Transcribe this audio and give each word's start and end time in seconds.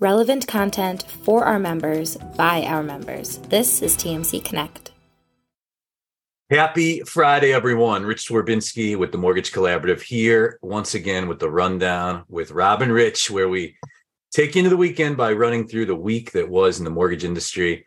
relevant 0.00 0.46
content 0.46 1.02
for 1.24 1.44
our 1.44 1.58
members 1.58 2.16
by 2.36 2.62
our 2.64 2.82
members. 2.82 3.38
This 3.48 3.82
is 3.82 3.96
TMC 3.96 4.44
Connect. 4.44 4.92
Happy 6.50 7.00
Friday, 7.00 7.52
everyone. 7.52 8.06
Rich 8.06 8.28
Swerbinsky 8.28 8.96
with 8.96 9.12
the 9.12 9.18
Mortgage 9.18 9.52
Collaborative 9.52 10.00
here 10.00 10.58
once 10.62 10.94
again 10.94 11.28
with 11.28 11.40
the 11.40 11.50
rundown 11.50 12.24
with 12.28 12.52
Robin 12.52 12.90
Rich, 12.90 13.30
where 13.30 13.48
we 13.48 13.76
take 14.32 14.54
you 14.54 14.60
into 14.60 14.70
the 14.70 14.76
weekend 14.76 15.16
by 15.16 15.32
running 15.32 15.66
through 15.66 15.86
the 15.86 15.94
week 15.94 16.32
that 16.32 16.48
was 16.48 16.78
in 16.78 16.84
the 16.84 16.90
mortgage 16.90 17.24
industry. 17.24 17.84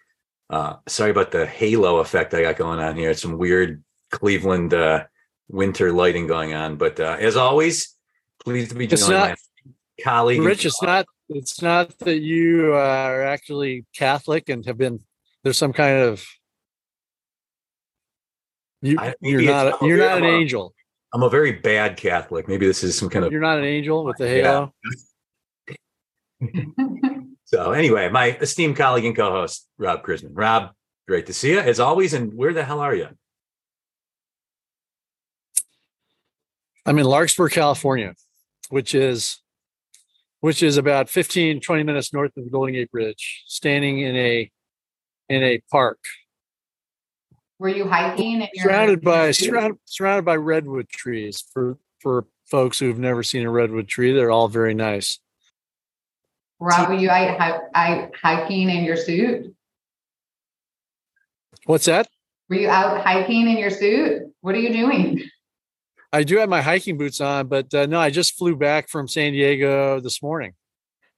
Uh, 0.50 0.76
sorry 0.88 1.12
about 1.12 1.32
the 1.32 1.46
halo 1.46 1.98
effect 2.00 2.34
I 2.34 2.42
got 2.42 2.58
going 2.58 2.80
on 2.80 2.98
here. 2.98 3.14
Some 3.14 3.38
weird 3.38 3.84
Cleveland 4.12 4.74
uh, 4.74 5.06
winter 5.48 5.92
lighting 5.92 6.28
going 6.28 6.54
on. 6.54 6.76
But 6.76 7.00
uh, 7.00 7.18
as 7.20 7.38
always, 7.38 7.96
pleased 8.44 8.70
to 8.72 8.76
be 8.76 8.86
joined 8.86 9.08
by 9.10 9.36
colleague. 10.04 10.42
Rich, 10.42 10.66
it's 10.66 10.84
not 10.84 11.06
it's 11.34 11.62
not 11.62 11.98
that 12.00 12.20
you 12.20 12.74
uh, 12.74 12.78
are 12.78 13.24
actually 13.24 13.86
Catholic 13.96 14.50
and 14.50 14.66
have 14.66 14.78
been 14.78 15.00
there's 15.44 15.58
some 15.58 15.74
kind 15.74 15.98
of 16.00 16.24
you 18.82 18.98
I- 19.00 19.16
you're 19.22 19.42
not 19.42 19.82
a, 19.82 19.86
you're 19.86 19.98
not 19.98 20.18
an 20.20 20.26
a- 20.26 20.28
angel. 20.30 20.74
I'm 21.14 21.24
a 21.24 21.30
very 21.30 21.52
bad 21.52 21.98
Catholic. 21.98 22.48
Maybe 22.48 22.66
this 22.66 22.84
is 22.84 22.98
some 22.98 23.10
kind 23.10 23.26
of 23.26 23.32
You're 23.32 23.42
not 23.42 23.58
an 23.60 23.66
angel 23.66 24.06
with 24.06 24.18
the 24.18 24.28
Yeah. 24.38 24.68
halo. 26.40 27.26
so. 27.46 27.72
Anyway, 27.74 28.10
my 28.10 28.38
esteemed 28.38 28.78
colleague 28.78 29.06
and 29.06 29.16
co-host 29.16 29.68
Rob 29.78 30.04
Chrisman. 30.06 30.32
Rob, 30.34 30.72
great 31.08 31.26
to 31.28 31.34
see 31.34 31.52
you 31.52 31.60
as 31.60 31.80
always. 31.82 32.14
And 32.14 32.34
where 32.34 32.54
the 32.54 32.64
hell 32.64 32.80
are 32.80 32.96
you? 32.96 33.08
I'm 36.86 36.98
in 36.98 37.06
Larkspur, 37.06 37.50
California, 37.50 38.16
which 38.70 38.96
is 38.96 39.38
which 40.42 40.62
is 40.62 40.78
about 40.78 41.10
15 41.10 41.62
20 41.62 41.84
minutes 41.84 42.14
north 42.14 42.36
of 42.36 42.44
the 42.44 42.50
Golden 42.50 42.74
Gate 42.74 42.92
Bridge, 42.92 43.44
standing 43.48 44.00
in 44.00 44.16
a 44.16 44.52
in 45.30 45.44
a 45.44 45.62
park 45.72 46.00
Were 47.58 47.70
you 47.70 47.88
hiking? 47.88 48.46
Surrounded 48.56 49.02
by 49.02 49.32
surrounded 49.32 49.80
surrounded 49.86 50.26
by 50.26 50.36
redwood 50.36 50.90
trees 50.90 51.44
for 51.54 51.78
for 52.00 52.26
folks 52.46 52.80
who've 52.80 53.00
never 53.00 53.24
seen 53.24 53.46
a 53.46 53.50
redwood 53.50 53.88
tree 53.88 54.12
they're 54.12 54.32
all 54.32 54.50
very 54.50 54.74
nice 54.74 55.20
Rob, 56.60 56.90
were 56.90 56.96
you 56.96 57.10
hi- 57.10 57.60
out 57.74 58.16
hiking 58.22 58.70
in 58.70 58.84
your 58.84 58.98
suit? 58.98 59.56
what's 61.66 61.86
that 61.86 62.08
Were 62.50 62.58
you 62.58 62.70
out 62.70 63.02
hiking 63.02 63.50
in 63.50 63.58
your 63.58 63.70
suit? 63.70 64.24
What 64.42 64.56
are 64.56 64.60
you 64.60 64.74
doing? 64.74 65.24
I 66.14 66.24
do 66.24 66.38
have 66.38 66.50
my 66.50 66.62
hiking 66.62 66.98
boots 66.98 67.22
on 67.22 67.48
but 67.48 67.74
uh, 67.74 67.86
no 67.86 68.00
i 68.00 68.10
just 68.10 68.38
flew 68.38 68.56
back 68.56 68.90
from 68.90 69.08
san 69.08 69.34
diego 69.34 70.00
this 70.00 70.22
morning 70.22 70.54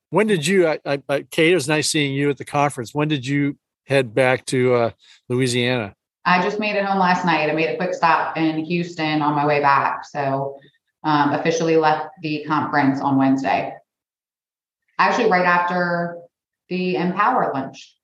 when 0.09 0.27
did 0.27 0.45
you 0.45 0.67
I, 0.67 0.80
I, 0.86 1.02
I 1.09 1.22
kate 1.23 1.52
it 1.52 1.55
was 1.55 1.67
nice 1.67 1.89
seeing 1.89 2.13
you 2.13 2.30
at 2.30 2.38
the 2.38 2.45
conference 2.45 2.94
when 2.94 3.08
did 3.08 3.25
you 3.25 3.58
head 3.86 4.14
back 4.14 4.45
to 4.47 4.73
uh, 4.75 4.91
louisiana 5.30 5.95
I 6.25 6.41
just 6.41 6.59
made 6.59 6.75
it 6.75 6.86
home 6.86 6.99
last 6.99 7.25
night. 7.25 7.49
I 7.49 7.53
made 7.53 7.69
a 7.69 7.75
quick 7.75 7.94
stop 7.94 8.38
in 8.38 8.64
Houston 8.64 9.21
on 9.21 9.36
my 9.36 9.45
way 9.45 9.59
back. 9.59 10.05
So 10.05 10.58
um, 11.03 11.33
officially 11.33 11.75
left 11.75 12.08
the 12.21 12.45
conference 12.47 13.02
on 13.02 13.17
Wednesday. 13.17 13.73
Actually, 14.97 15.30
right 15.30 15.45
after 15.45 16.17
the 16.69 16.95
Empower 16.95 17.52
lunch. 17.53 17.95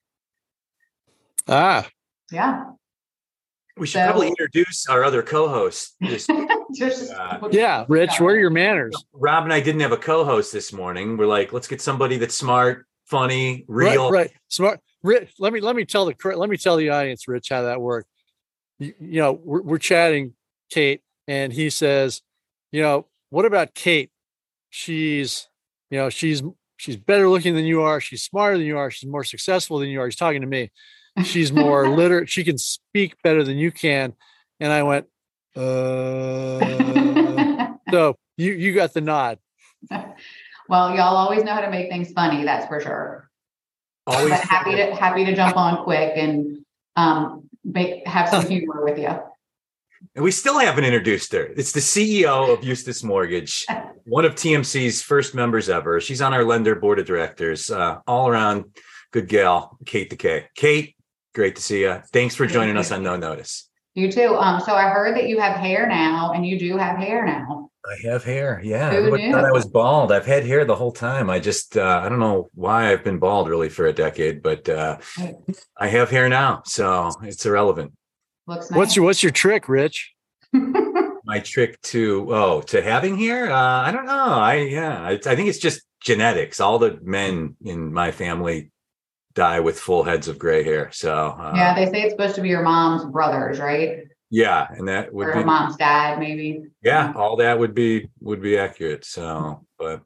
ah 1.48 1.88
Yeah. 2.30 2.64
We 3.80 3.86
should 3.86 4.00
So- 4.00 4.04
probably 4.10 4.28
introduce 4.28 4.86
our 4.88 5.02
other 5.04 5.22
co-host. 5.22 5.96
This, 6.00 6.28
Just- 6.74 7.10
Uh, 7.12 7.48
yeah 7.50 7.84
rich 7.88 8.20
where 8.20 8.34
are 8.34 8.38
your 8.38 8.50
manners 8.50 8.94
Rob 9.12 9.42
and 9.44 9.52
I 9.52 9.60
didn't 9.60 9.80
have 9.80 9.90
a 9.92 9.96
co-host 9.96 10.52
this 10.52 10.72
morning. 10.72 11.16
We're 11.16 11.26
like, 11.26 11.52
let's 11.52 11.66
get 11.66 11.80
somebody 11.80 12.18
that's 12.18 12.36
smart, 12.36 12.86
funny, 13.06 13.64
real. 13.66 14.10
right. 14.10 14.30
Smart. 14.48 14.80
Rich, 15.02 15.32
let 15.38 15.52
me 15.54 15.60
let 15.60 15.74
me 15.74 15.84
tell 15.86 16.04
the 16.04 16.12
cor- 16.14 16.36
let 16.36 16.50
me 16.50 16.58
tell 16.58 16.76
the 16.76 16.90
audience, 16.90 17.26
Rich, 17.26 17.48
how 17.48 17.62
that 17.62 17.80
worked. 17.80 18.06
You, 18.78 18.92
you 19.00 19.20
know, 19.22 19.32
we're, 19.32 19.62
we're 19.62 19.78
chatting, 19.78 20.34
Kate, 20.70 21.00
and 21.26 21.52
he 21.52 21.70
says, 21.70 22.20
you 22.70 22.82
know, 22.82 23.06
what 23.30 23.46
about 23.46 23.74
Kate? 23.74 24.10
She's, 24.68 25.48
you 25.90 25.96
know, 25.98 26.10
she's 26.10 26.42
she's 26.76 26.96
better 26.96 27.28
looking 27.30 27.54
than 27.54 27.64
you 27.64 27.80
are. 27.80 27.98
She's 28.00 28.22
smarter 28.22 28.58
than 28.58 28.66
you 28.66 28.76
are. 28.76 28.90
She's 28.90 29.08
more 29.08 29.24
successful 29.24 29.78
than 29.78 29.88
you 29.88 30.00
are. 30.02 30.06
He's 30.06 30.16
talking 30.16 30.42
to 30.42 30.46
me. 30.46 30.70
She's 31.24 31.52
more 31.52 31.88
literate. 31.88 32.28
She 32.28 32.44
can 32.44 32.58
speak 32.58 33.14
better 33.22 33.44
than 33.44 33.58
you 33.58 33.70
can. 33.70 34.14
And 34.58 34.72
I 34.72 34.82
went, 34.82 35.06
uh. 35.56 36.60
so 37.90 38.16
you 38.36 38.52
you 38.52 38.74
got 38.74 38.94
the 38.94 39.00
nod. 39.00 39.38
well, 40.68 40.94
y'all 40.94 41.16
always 41.16 41.44
know 41.44 41.54
how 41.54 41.60
to 41.62 41.70
make 41.70 41.88
things 41.88 42.12
funny. 42.12 42.44
That's 42.44 42.66
for 42.66 42.80
sure. 42.80 43.30
Always 44.06 44.30
But 44.30 44.40
happy 44.40 44.76
to 44.76 44.94
happy 44.94 45.24
to 45.24 45.34
jump 45.34 45.56
on 45.56 45.82
quick 45.84 46.12
and 46.16 46.64
um, 46.96 47.48
make 47.64 48.06
have 48.06 48.28
some 48.28 48.46
humor 48.48 48.84
with 48.84 48.98
you. 48.98 49.10
And 50.14 50.24
we 50.24 50.30
still 50.30 50.58
haven't 50.58 50.84
introduced 50.84 51.32
her. 51.32 51.44
It's 51.56 51.72
the 51.72 51.80
CEO 51.80 52.52
of 52.52 52.64
Eustis 52.64 53.04
Mortgage, 53.04 53.66
one 54.04 54.24
of 54.24 54.34
TMC's 54.34 55.02
first 55.02 55.34
members 55.34 55.68
ever. 55.68 56.00
She's 56.00 56.22
on 56.22 56.32
our 56.32 56.44
lender 56.44 56.74
board 56.74 56.98
of 56.98 57.06
directors. 57.06 57.70
Uh, 57.70 57.98
all 58.06 58.28
around 58.28 58.64
good 59.12 59.28
gal, 59.28 59.76
Kate 59.84 60.08
the 60.08 60.16
K. 60.16 60.46
Kate, 60.54 60.96
great 61.34 61.56
to 61.56 61.62
see 61.62 61.82
you. 61.82 62.02
Thanks 62.12 62.34
for 62.34 62.46
joining 62.46 62.76
us 62.76 62.90
on 62.92 63.02
No 63.02 63.16
Notice. 63.16 63.68
You 63.94 64.10
too. 64.10 64.36
Um, 64.36 64.60
so 64.60 64.74
I 64.74 64.90
heard 64.90 65.16
that 65.16 65.28
you 65.28 65.40
have 65.40 65.56
hair 65.56 65.86
now, 65.88 66.32
and 66.32 66.46
you 66.46 66.58
do 66.58 66.76
have 66.76 66.96
hair 66.96 67.24
now. 67.26 67.70
I 67.84 68.08
have 68.08 68.22
hair. 68.24 68.60
Yeah. 68.62 68.90
Who 68.90 69.16
knew? 69.16 69.32
thought 69.32 69.44
I 69.44 69.52
was 69.52 69.66
bald. 69.66 70.12
I've 70.12 70.26
had 70.26 70.44
hair 70.44 70.64
the 70.64 70.76
whole 70.76 70.92
time. 70.92 71.30
I 71.30 71.40
just, 71.40 71.76
uh, 71.76 72.02
I 72.04 72.08
don't 72.08 72.20
know 72.20 72.50
why 72.54 72.92
I've 72.92 73.02
been 73.02 73.18
bald 73.18 73.48
really 73.48 73.68
for 73.68 73.86
a 73.86 73.92
decade, 73.92 74.42
but 74.42 74.68
uh, 74.68 74.98
I 75.76 75.88
have 75.88 76.10
hair 76.10 76.28
now. 76.28 76.62
So 76.66 77.10
it's 77.22 77.44
irrelevant. 77.44 77.92
Looks 78.46 78.70
nice. 78.70 78.76
What's 78.76 78.96
your 78.96 79.04
what's 79.04 79.22
your 79.22 79.32
trick, 79.32 79.68
Rich? 79.68 80.12
my 81.24 81.38
trick 81.38 81.80
to 81.82 82.26
oh 82.30 82.60
to 82.60 82.82
having 82.82 83.16
hair 83.16 83.52
uh 83.52 83.82
i 83.82 83.92
don't 83.92 84.06
know 84.06 84.12
i 84.12 84.54
yeah 84.54 85.00
I, 85.00 85.12
I 85.12 85.36
think 85.36 85.48
it's 85.48 85.58
just 85.58 85.82
genetics 86.02 86.58
all 86.58 86.80
the 86.80 86.98
men 87.02 87.56
in 87.62 87.92
my 87.92 88.10
family 88.10 88.72
die 89.34 89.60
with 89.60 89.78
full 89.78 90.02
heads 90.02 90.26
of 90.28 90.38
gray 90.38 90.62
hair 90.64 90.90
so 90.92 91.12
uh, 91.14 91.52
yeah, 91.54 91.74
they 91.74 91.86
say 91.90 92.02
it's 92.02 92.12
supposed 92.12 92.34
to 92.34 92.40
be 92.42 92.48
your 92.48 92.62
mom's 92.62 93.04
brothers, 93.10 93.58
right? 93.60 94.04
yeah 94.32 94.66
and 94.70 94.86
that 94.88 95.12
would 95.12 95.26
Or 95.28 95.34
be 95.34 95.44
mom's 95.44 95.76
dad, 95.76 96.18
maybe. 96.18 96.62
yeah 96.82 97.12
all 97.16 97.36
that 97.36 97.58
would 97.58 97.74
be 97.74 98.08
would 98.20 98.40
be 98.40 98.56
accurate 98.58 99.04
so 99.04 99.64
but 99.78 100.02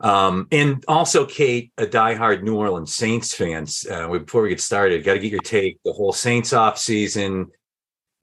um 0.00 0.46
and 0.52 0.82
also 0.88 1.26
kate 1.26 1.72
a 1.78 1.86
diehard 1.86 2.42
new 2.42 2.54
orleans 2.56 2.94
saints 2.94 3.34
fans 3.34 3.86
uh 3.90 4.06
we- 4.10 4.18
before 4.18 4.42
we 4.42 4.48
get 4.50 4.60
started 4.60 5.04
got 5.04 5.14
to 5.14 5.18
get 5.20 5.30
your 5.32 5.40
take 5.42 5.78
the 5.84 5.92
whole 5.92 6.12
saints 6.12 6.52
off 6.54 6.78
season 6.78 7.46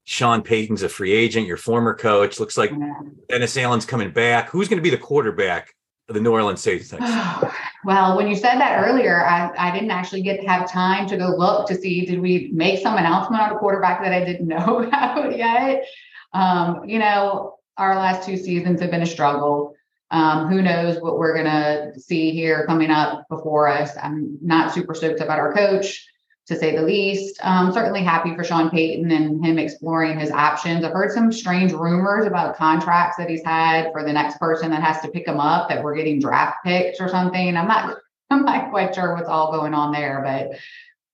sean 0.04 0.42
payton's 0.42 0.82
a 0.84 0.90
free 0.90 1.12
agent 1.12 1.46
your 1.46 1.58
former 1.58 1.94
coach 1.94 2.40
looks 2.40 2.58
like 2.58 2.72
Yeah. 2.72 2.94
Dennis 3.30 3.58
Allen's 3.58 3.86
coming 3.86 4.12
back. 4.12 4.50
Who's 4.50 4.70
going 4.70 4.78
to 4.78 4.84
be 4.84 4.90
the 4.90 4.98
quarterback 4.98 5.74
the 6.08 6.22
New 6.22 6.32
Orleans 6.32 6.62
Saints? 6.62 6.92
year? 6.92 7.02
well, 7.84 8.16
when 8.16 8.28
you 8.28 8.36
said 8.36 8.58
that 8.60 8.86
earlier, 8.86 9.26
I, 9.26 9.52
I 9.58 9.72
didn't 9.72 9.92
actually 9.92 10.22
get 10.22 10.42
to 10.42 10.48
have 10.48 10.70
time 10.70 11.08
to 11.08 11.18
go 11.18 11.28
look 11.28 11.68
to 11.68 11.76
see 11.76 12.06
did 12.06 12.20
we 12.20 12.50
make 12.54 12.82
some 12.82 12.98
announcement 12.98 13.42
on 13.42 13.52
a 13.52 13.60
quarterback 13.60 14.02
that 14.02 14.14
I 14.14 14.24
didn't 14.24 14.48
know 14.48 14.84
about 14.84 15.38
yet. 15.38 15.86
Um, 16.34 16.84
you 16.86 17.00
know, 17.00 17.56
our 17.78 17.96
last 17.96 18.26
two 18.26 18.38
seasons 18.38 18.82
have 18.82 18.92
been 18.92 19.02
a 19.02 19.08
struggle. 19.08 19.74
Um, 20.10 20.48
who 20.48 20.62
knows 20.62 21.02
what 21.02 21.20
we're 21.20 21.36
gonna 21.36 22.00
see 22.00 22.32
here 22.32 22.66
coming 22.66 22.90
up 22.90 23.28
before 23.30 23.68
us? 23.68 23.92
I'm 24.02 24.38
not 24.42 24.74
super 24.74 24.94
stoked 24.94 25.20
about 25.20 25.40
our 25.40 25.54
coach, 25.54 26.07
to 26.48 26.56
say 26.56 26.76
the 26.76 26.82
least. 26.82 27.40
Um, 27.44 27.72
certainly 27.72 28.02
happy 28.02 28.34
for 28.36 28.44
Sean 28.44 28.70
Payton 28.70 29.12
and 29.12 29.46
him 29.46 29.60
exploring 29.60 30.20
his 30.20 30.32
options. 30.32 30.84
I've 30.84 30.94
heard 30.94 31.12
some 31.12 31.32
strange 31.32 31.74
rumors 31.74 32.26
about 32.26 32.56
contracts 32.56 33.18
that 33.18 33.30
he's 33.30 33.44
had 33.44 33.92
for 33.92 34.04
the 34.04 34.14
next 34.14 34.40
person 34.40 34.72
that 34.72 34.82
has 34.82 35.02
to 35.02 35.10
pick 35.10 35.28
him 35.28 35.40
up 35.40 35.68
that 35.70 35.84
we're 35.84 35.96
getting 35.96 36.20
draft 36.20 36.58
picks 36.66 37.02
or 37.02 37.10
something. 37.10 37.56
I'm 37.56 37.68
not 37.68 37.98
I'm 38.30 38.44
not 38.44 38.72
quite 38.72 38.94
sure 38.94 39.16
what's 39.16 39.30
all 39.30 39.54
going 39.54 39.74
on 39.74 39.94
there, 39.94 40.22
but 40.22 40.60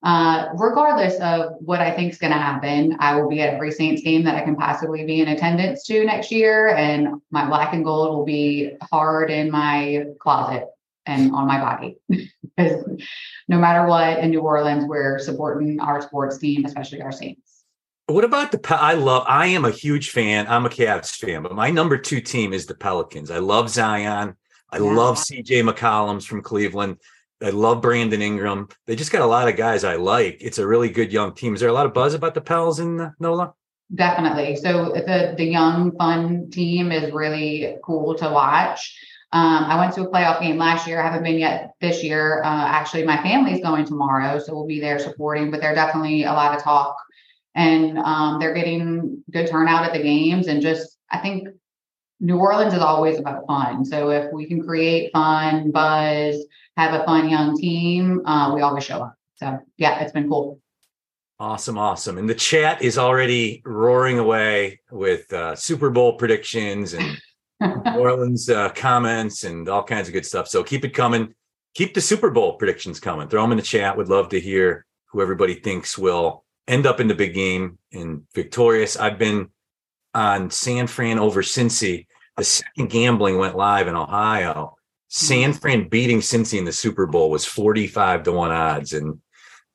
uh, 0.07 0.50
regardless 0.56 1.19
of 1.19 1.53
what 1.59 1.79
I 1.79 1.91
think 1.91 2.12
is 2.12 2.18
going 2.18 2.33
to 2.33 2.39
happen, 2.39 2.97
I 3.00 3.15
will 3.15 3.29
be 3.29 3.39
at 3.41 3.53
every 3.53 3.71
Saints 3.71 4.01
game 4.01 4.24
that 4.24 4.33
I 4.33 4.41
can 4.41 4.56
possibly 4.56 5.06
be 5.06 5.21
in 5.21 5.27
attendance 5.27 5.86
to 5.86 6.03
next 6.03 6.31
year, 6.31 6.69
and 6.75 7.21
my 7.29 7.45
black 7.47 7.74
and 7.74 7.86
gold 7.86 8.15
will 8.15 8.25
be 8.25 8.71
hard 8.81 9.29
in 9.29 9.51
my 9.51 10.06
closet 10.19 10.65
and 11.05 11.33
on 11.33 11.47
my 11.47 11.59
body. 11.59 11.97
Because 12.55 12.83
no 13.47 13.57
matter 13.57 13.88
what 13.88 14.19
in 14.19 14.29
New 14.29 14.41
Orleans, 14.41 14.85
we're 14.85 15.17
supporting 15.17 15.79
our 15.79 16.03
sports 16.03 16.38
team, 16.38 16.65
especially 16.65 17.01
our 17.01 17.11
Saints. 17.11 17.63
What 18.05 18.23
about 18.23 18.51
the? 18.51 18.59
I 18.79 18.94
love. 18.94 19.23
I 19.27 19.47
am 19.47 19.65
a 19.65 19.71
huge 19.71 20.11
fan. 20.11 20.45
I'm 20.47 20.67
a 20.67 20.69
Cavs 20.69 21.15
fan, 21.15 21.41
but 21.41 21.55
my 21.55 21.71
number 21.71 21.97
two 21.97 22.21
team 22.21 22.53
is 22.53 22.67
the 22.67 22.75
Pelicans. 22.75 23.31
I 23.31 23.39
love 23.39 23.71
Zion. 23.71 24.35
I 24.71 24.77
Yeah. 24.77 24.83
love 24.83 25.17
CJ 25.17 25.63
McCollum's 25.63 26.25
from 26.27 26.44
Cleveland. 26.44 26.97
I 27.41 27.50
love 27.50 27.81
Brandon 27.81 28.21
Ingram. 28.21 28.67
They 28.85 28.95
just 28.95 29.11
got 29.11 29.23
a 29.23 29.25
lot 29.25 29.47
of 29.47 29.55
guys 29.57 29.83
I 29.83 29.95
like. 29.95 30.38
It's 30.39 30.59
a 30.59 30.67
really 30.67 30.89
good 30.89 31.11
young 31.11 31.33
team. 31.33 31.55
Is 31.55 31.59
there 31.59 31.69
a 31.69 31.73
lot 31.73 31.88
of 31.88 31.94
buzz 31.95 32.13
about 32.13 32.35
the 32.35 32.41
Pels 32.41 32.79
in 32.79 33.11
NOLA? 33.19 33.53
Definitely. 33.95 34.57
So 34.57 34.91
the 34.94 35.33
the 35.38 35.45
young 35.45 35.91
fun 35.97 36.51
team 36.51 36.91
is 36.91 37.11
really 37.11 37.77
cool 37.83 38.13
to 38.15 38.29
watch. 38.29 38.95
Um, 39.33 39.63
I 39.63 39.80
went 39.80 39.95
to 39.95 40.03
a 40.03 40.12
playoff 40.12 40.39
game 40.41 40.57
last 40.57 40.88
year. 40.88 41.01
I 41.01 41.03
haven't 41.03 41.24
been 41.24 41.39
yet 41.39 41.71
this 41.81 42.03
year. 42.03 42.44
Uh, 42.44 42.68
actually, 42.68 43.03
my 43.03 43.18
family's 43.24 43.62
going 43.62 43.83
tomorrow, 43.83 44.38
so 44.38 44.53
we'll 44.53 44.68
be 44.68 44.80
there 44.80 45.00
supporting. 45.00 45.50
But 45.50 45.59
there's 45.59 45.75
definitely 45.75 46.24
a 46.24 46.31
lot 46.31 46.56
of 46.56 46.62
talk, 46.62 46.95
and 47.56 47.97
um, 47.97 48.39
they're 48.39 48.53
getting 48.53 49.24
good 49.31 49.47
turnout 49.47 49.85
at 49.85 49.94
the 49.94 50.03
games. 50.03 50.47
And 50.47 50.62
just, 50.62 51.00
I 51.09 51.18
think 51.18 51.47
New 52.19 52.38
Orleans 52.38 52.75
is 52.75 52.80
always 52.80 53.18
about 53.18 53.47
fun. 53.47 53.83
So 53.83 54.12
if 54.12 54.31
we 54.31 54.45
can 54.45 54.62
create 54.63 55.12
fun, 55.13 55.71
buzz, 55.71 56.38
have 56.77 56.94
a 56.94 57.03
fun 57.03 57.27
young 57.27 57.57
team, 57.57 58.24
uh, 58.27 58.53
we 58.53 58.62
always 58.62 58.83
show 58.83 59.01
up. 59.01 59.15
So 59.36 59.59
yeah, 59.77 60.00
it's 60.00 60.12
been 60.12 60.29
cool. 60.29 60.59
Awesome, 61.39 61.79
awesome. 61.79 62.19
And 62.19 62.29
the 62.29 62.36
chat 62.36 62.83
is 62.83 63.00
already 63.00 63.63
roaring 63.65 64.19
away 64.19 64.79
with 64.91 65.33
uh, 65.33 65.56
Super 65.56 65.89
Bowl 65.89 66.18
predictions 66.18 66.94
and 66.94 67.19
New 67.63 68.00
Orleans 68.00 68.50
uh, 68.50 68.69
comments 68.69 69.44
and 69.44 69.69
all 69.69 69.83
kinds 69.83 70.07
of 70.07 70.13
good 70.13 70.25
stuff. 70.25 70.48
So 70.48 70.63
keep 70.63 70.83
it 70.86 70.94
coming. 70.94 71.33
Keep 71.75 71.94
the 71.94 72.01
Super 72.01 72.30
Bowl 72.30 72.54
predictions 72.54 73.00
coming. 73.00 73.27
Throw 73.27 73.42
them 73.42 73.51
in 73.51 73.57
the 73.57 73.63
chat. 73.63 73.98
Would 73.98 74.10
love 74.10 74.30
to 74.30 74.39
hear 74.39 74.86
who 75.07 75.21
everybody 75.21 75.56
thinks 75.56 75.98
will 75.98 76.44
end 76.68 76.86
up 76.86 77.00
in 77.00 77.07
the 77.07 77.15
big 77.15 77.33
game 77.33 77.77
and 77.92 78.24
victorious. 78.33 78.98
I've 78.98 79.18
been 79.18 79.50
on 80.13 80.50
San 80.50 80.88
Fran 80.88 81.19
over 81.19 81.42
Cincy. 81.42 82.07
The 82.38 82.44
second 82.44 82.89
gambling 82.89 83.38
went 83.38 83.56
live 83.56 83.88
in 83.88 83.95
Ohio. 83.95 84.75
San 85.07 85.51
mm-hmm. 85.51 85.60
Fran 85.60 85.88
beating 85.89 86.19
Cincy 86.19 86.57
in 86.57 86.65
the 86.65 86.71
Super 86.71 87.06
Bowl 87.06 87.30
was 87.30 87.45
45 87.45 88.24
to 88.24 88.31
1 88.31 88.51
odds. 88.51 88.94
And 88.94 89.19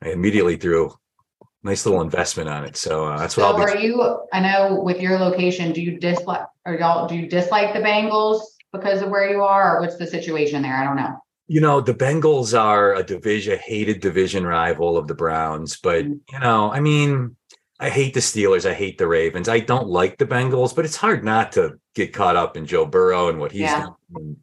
I 0.02 0.10
immediately 0.10 0.56
threw 0.56 0.90
a 0.90 1.46
nice 1.62 1.86
little 1.86 2.02
investment 2.02 2.48
on 2.48 2.64
it. 2.64 2.76
So 2.76 3.06
uh, 3.06 3.18
that's 3.18 3.36
what 3.36 3.44
so 3.44 3.48
I'll 3.48 3.56
be. 3.56 3.72
Are 3.72 3.76
you? 3.76 4.26
I 4.32 4.40
know 4.40 4.80
with 4.80 5.00
your 5.00 5.18
location, 5.18 5.72
do 5.72 5.80
you 5.80 5.98
dislike 5.98 6.46
or 6.68 6.78
y'all 6.78 7.08
do 7.08 7.16
you 7.16 7.26
dislike 7.26 7.72
the 7.72 7.80
Bengals 7.80 8.40
because 8.72 9.02
of 9.02 9.08
where 9.08 9.28
you 9.30 9.42
are, 9.42 9.76
or 9.76 9.80
what's 9.80 9.96
the 9.96 10.06
situation 10.06 10.62
there? 10.62 10.76
I 10.76 10.84
don't 10.84 10.96
know. 10.96 11.18
You 11.46 11.62
know, 11.62 11.80
the 11.80 11.94
Bengals 11.94 12.58
are 12.58 12.94
a 12.94 13.02
division 13.02 13.58
hated 13.58 14.00
division 14.00 14.46
rival 14.46 14.98
of 14.98 15.06
the 15.06 15.14
Browns, 15.14 15.78
but 15.78 16.04
mm-hmm. 16.04 16.14
you 16.30 16.38
know, 16.40 16.70
I 16.70 16.80
mean, 16.80 17.36
I 17.80 17.88
hate 17.88 18.12
the 18.12 18.20
Steelers. 18.20 18.68
I 18.68 18.74
hate 18.74 18.98
the 18.98 19.06
Ravens. 19.06 19.48
I 19.48 19.60
don't 19.60 19.88
like 19.88 20.18
the 20.18 20.26
Bengals, 20.26 20.76
but 20.76 20.84
it's 20.84 20.96
hard 20.96 21.24
not 21.24 21.52
to 21.52 21.78
get 21.94 22.12
caught 22.12 22.36
up 22.36 22.56
in 22.56 22.66
Joe 22.66 22.84
Burrow 22.84 23.28
and 23.28 23.38
what 23.38 23.52
he's 23.52 23.62
yeah. 23.62 23.86
doing. 24.12 24.36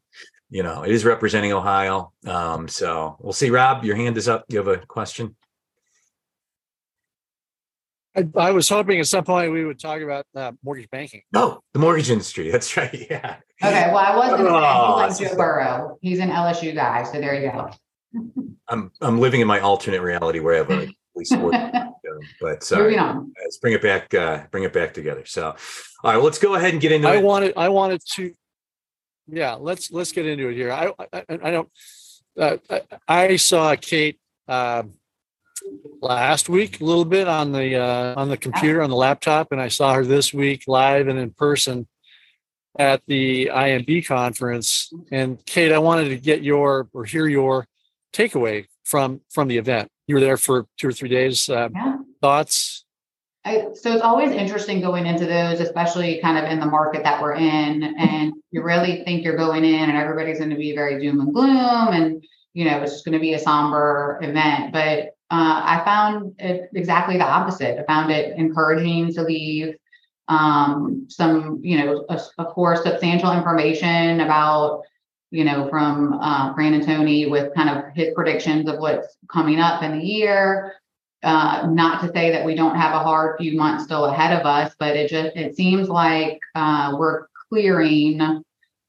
You 0.50 0.64
know, 0.64 0.84
it 0.84 0.92
is 0.92 1.06
representing 1.06 1.54
Ohio. 1.54 2.12
Um, 2.26 2.68
so 2.68 3.18
we'll 3.20 3.34
see. 3.34 3.50
Rob, 3.50 3.84
your 3.84 3.96
hand 3.96 4.18
is 4.18 4.28
up. 4.28 4.46
You 4.48 4.58
have 4.58 4.68
a 4.68 4.78
question? 4.78 5.36
I, 8.16 8.28
I, 8.38 8.52
was 8.52 8.70
hoping 8.70 9.00
at 9.00 9.08
some 9.08 9.24
point 9.24 9.52
we 9.52 9.66
would 9.66 9.80
talk 9.80 10.02
about 10.02 10.26
uh, 10.36 10.54
mortgage 10.64 10.90
banking. 10.90 11.22
Oh, 11.34 11.60
the 11.74 11.80
mortgage 11.80 12.10
industry. 12.10 12.50
That's 12.52 12.76
right. 12.78 12.94
Yeah. 13.10 13.38
Okay. 13.64 13.88
Well, 13.88 13.98
I 13.98 14.16
was 14.16 14.30
going 14.30 14.46
to 14.46 14.52
oh, 14.52 15.10
say 15.10 15.24
he 15.24 15.30
Joe 15.30 15.38
Burrow. 15.38 15.98
He's 16.02 16.20
an 16.20 16.30
LSU 16.30 16.74
guy, 16.76 17.04
so 17.04 17.20
there 17.20 17.36
you 17.36 17.52
go. 17.52 17.72
I'm 18.68 18.92
I'm 19.02 19.20
living 19.20 19.42
in 19.42 19.48
my 19.48 19.60
alternate 19.60 20.02
reality 20.02 20.40
where 20.40 20.56
I 20.56 20.58
have 20.58 20.72
a 20.72 20.94
police 21.14 21.30
sport. 21.30 21.56
but 22.42 22.64
sorry. 22.64 22.84
Moving 22.84 23.00
on. 23.00 23.34
Let's 23.44 23.58
bring 23.58 23.74
it 23.74 23.82
back. 23.82 24.14
Uh, 24.14 24.44
bring 24.52 24.64
it 24.64 24.74
back 24.74 24.94
together. 24.94 25.26
So, 25.26 25.48
all 25.48 25.56
right. 26.04 26.16
Well, 26.16 26.26
let's 26.26 26.40
go 26.40 26.56
ahead 26.56 26.74
and 26.74 26.82
get 26.82 26.92
into 26.92 27.08
I 27.08 27.18
it. 27.18 27.24
wanted. 27.24 27.54
I 27.56 27.70
wanted 27.70 28.02
to. 28.16 28.34
Yeah. 29.28 29.54
Let's 29.54 29.92
let's 29.92 30.12
get 30.12 30.26
into 30.26 30.50
it 30.50 30.56
here. 30.56 30.72
I 30.72 30.92
I, 31.14 31.24
I 31.30 31.52
don't. 31.52 31.70
Uh, 32.38 32.58
I, 32.70 32.82
I 33.08 33.36
saw 33.38 33.76
Kate. 33.76 34.20
Uh, 34.48 34.84
last 36.02 36.50
week 36.50 36.82
a 36.82 36.84
little 36.84 37.06
bit 37.06 37.28
on 37.28 37.52
the 37.52 37.76
uh, 37.76 38.14
on 38.16 38.30
the 38.30 38.38
computer 38.38 38.82
on 38.82 38.90
the 38.90 38.96
laptop, 38.96 39.52
and 39.52 39.62
I 39.62 39.68
saw 39.68 39.94
her 39.94 40.06
this 40.06 40.34
week 40.34 40.64
live 40.68 41.08
and 41.08 41.20
in 41.20 41.32
person 41.32 41.88
at 42.78 43.02
the 43.08 43.48
IMB 43.54 44.06
conference. 44.06 44.92
And 45.12 45.44
Kate, 45.46 45.72
I 45.72 45.80
wanted 45.80 46.10
to 46.10 46.18
get 46.18 46.44
your 46.44 46.90
or 46.94 47.06
hear 47.06 47.28
your 47.28 47.68
takeaway 48.14 48.66
from 48.84 49.22
from 49.32 49.48
the 49.48 49.58
event. 49.58 49.90
You 50.08 50.16
were 50.16 50.22
there 50.22 50.38
for 50.38 50.68
two 50.78 50.88
or 50.88 50.94
three 50.94 51.10
days. 51.10 51.50
Uh, 51.50 51.70
yeah. 51.74 51.98
Thoughts? 52.22 52.86
I, 53.44 53.68
so 53.76 53.94
it's 53.94 54.02
always 54.02 54.32
interesting 54.32 54.82
going 54.82 55.06
into 55.06 55.28
those, 55.28 55.60
especially 55.60 56.20
kind 56.20 56.44
of 56.44 56.52
in 56.52 56.60
the 56.60 56.66
market 56.66 57.04
that 57.04 57.22
we're 57.22 57.36
in, 57.36 57.84
and 57.84 58.34
you 58.50 58.64
really 58.64 59.04
think 59.04 59.24
you're 59.24 59.38
going 59.38 59.64
in, 59.64 59.90
and 59.90 59.96
everybody's 59.96 60.40
going 60.40 60.50
to 60.50 60.56
be 60.56 60.74
very 60.74 61.00
doom 61.00 61.20
and 61.20 61.32
gloom, 61.32 61.90
and 61.90 62.24
you 62.54 62.66
know 62.66 62.82
it's 62.82 62.94
just 62.94 63.06
going 63.06 63.14
to 63.14 63.20
be 63.20 63.34
a 63.34 63.40
somber 63.40 64.20
event. 64.24 64.74
But 64.74 65.15
uh, 65.32 65.62
I 65.66 65.82
found 65.84 66.36
it 66.40 66.70
exactly 66.76 67.18
the 67.18 67.24
opposite. 67.24 67.80
I 67.80 67.84
found 67.84 68.12
it 68.12 68.38
encouraging 68.38 69.14
to 69.16 69.24
leave 69.24 69.76
um, 70.28 71.06
some, 71.10 71.60
you 71.64 71.78
know, 71.78 72.06
of 72.10 72.48
course, 72.48 72.84
substantial 72.84 73.32
information 73.32 74.22
about, 74.22 74.84
you 75.32 75.44
know, 75.44 75.68
from 75.70 76.14
uh, 76.14 76.54
and 76.58 76.86
Tony 76.86 77.26
with 77.26 77.54
kind 77.56 77.70
of 77.70 77.94
his 77.96 78.14
predictions 78.14 78.70
of 78.70 78.80
what's 78.80 79.18
coming 79.32 79.60
up 79.60 79.84
in 79.84 79.98
the 79.98 80.06
year. 80.06 80.74
Uh, 81.24 81.68
not 81.72 82.02
to 82.02 82.12
say 82.14 82.30
that 82.32 82.46
we 82.46 82.54
don't 82.54 82.76
have 82.76 82.94
a 82.94 83.00
hard 83.00 83.38
few 83.40 83.58
months 83.58 83.84
still 83.84 84.06
ahead 84.06 84.40
of 84.40 84.46
us, 84.46 84.76
but 84.78 84.96
it 84.96 85.10
just 85.10 85.36
it 85.36 85.56
seems 85.56 85.90
like 85.90 86.40
uh, 86.54 86.96
we're 87.00 87.26
clearing 87.50 88.44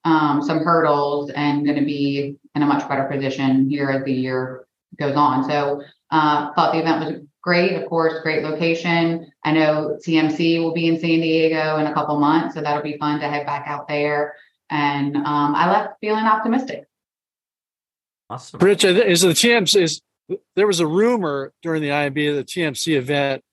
um, 0.05 0.43
some 0.43 0.59
hurdles 0.59 1.31
and 1.31 1.65
going 1.65 1.79
to 1.79 1.85
be 1.85 2.37
in 2.55 2.63
a 2.63 2.67
much 2.67 2.87
better 2.89 3.05
position 3.05 3.71
here 3.71 3.89
as 3.89 4.05
the 4.05 4.13
year 4.13 4.67
goes 4.99 5.17
on. 5.17 5.49
So 5.49 5.83
uh, 6.11 6.53
thought 6.53 6.73
the 6.73 6.81
event 6.81 7.05
was 7.05 7.23
great. 7.43 7.73
Of 7.75 7.89
course, 7.89 8.15
great 8.23 8.43
location. 8.43 9.31
I 9.45 9.53
know 9.53 9.99
TMC 10.07 10.61
will 10.61 10.75
be 10.75 10.89
in 10.89 10.99
San 10.99 11.21
Diego 11.21 11.79
in 11.79 11.87
a 11.87 11.95
couple 11.95 12.19
months, 12.19 12.55
so 12.55 12.61
that'll 12.61 12.83
be 12.83 12.99
fun 12.99 13.21
to 13.21 13.29
head 13.29 13.47
back 13.47 13.67
out 13.67 13.89
there. 13.89 14.35
And 14.71 15.17
um, 15.17 15.55
I 15.55 15.71
left 15.71 15.95
feeling 16.01 16.25
optimistic. 16.25 16.85
Awesome. 18.29 18.59
Rich, 18.61 18.85
is 18.85 19.21
the 19.21 19.29
TMC 19.29 19.83
is 19.83 20.03
there 20.57 20.67
was 20.67 20.81
a 20.81 20.87
rumor 20.87 21.53
during 21.63 21.83
the 21.83 21.91
IMB 21.91 22.15
the 22.15 22.45
TMC 22.45 22.97
event 22.97 23.45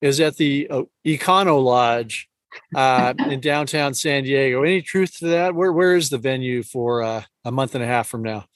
is 0.00 0.20
at 0.20 0.36
the 0.36 0.66
uh, 0.68 0.82
Econo 1.06 1.62
Lodge 1.62 2.28
uh, 2.74 3.14
in 3.18 3.40
downtown 3.40 3.94
San 3.94 4.24
Diego. 4.24 4.62
Any 4.62 4.82
truth 4.82 5.18
to 5.18 5.28
that? 5.28 5.54
Where 5.54 5.72
where 5.72 5.94
is 5.94 6.10
the 6.10 6.18
venue 6.18 6.62
for 6.62 7.02
uh, 7.02 7.22
a 7.44 7.52
month 7.52 7.74
and 7.74 7.84
a 7.84 7.86
half 7.86 8.08
from 8.08 8.22
now? 8.22 8.46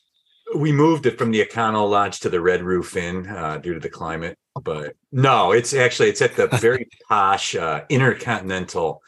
We 0.55 0.73
moved 0.73 1.07
it 1.07 1.19
from 1.19 1.31
the 1.31 1.45
Econo 1.45 1.89
Lodge 1.89 2.21
to 2.21 2.29
the 2.29 2.41
Red 2.41 2.63
Roof 2.63 2.97
Inn 2.97 3.27
uh, 3.29 3.59
due 3.59 3.75
to 3.75 3.81
the 3.81 3.89
climate. 3.89 4.37
But 4.63 4.95
no, 5.13 5.53
it's 5.53 5.75
actually 5.75 6.09
it's 6.09 6.23
at 6.23 6.37
the 6.37 6.47
very 6.61 6.89
posh 7.09 7.55
uh, 7.55 7.85
Intercontinental 7.89 9.03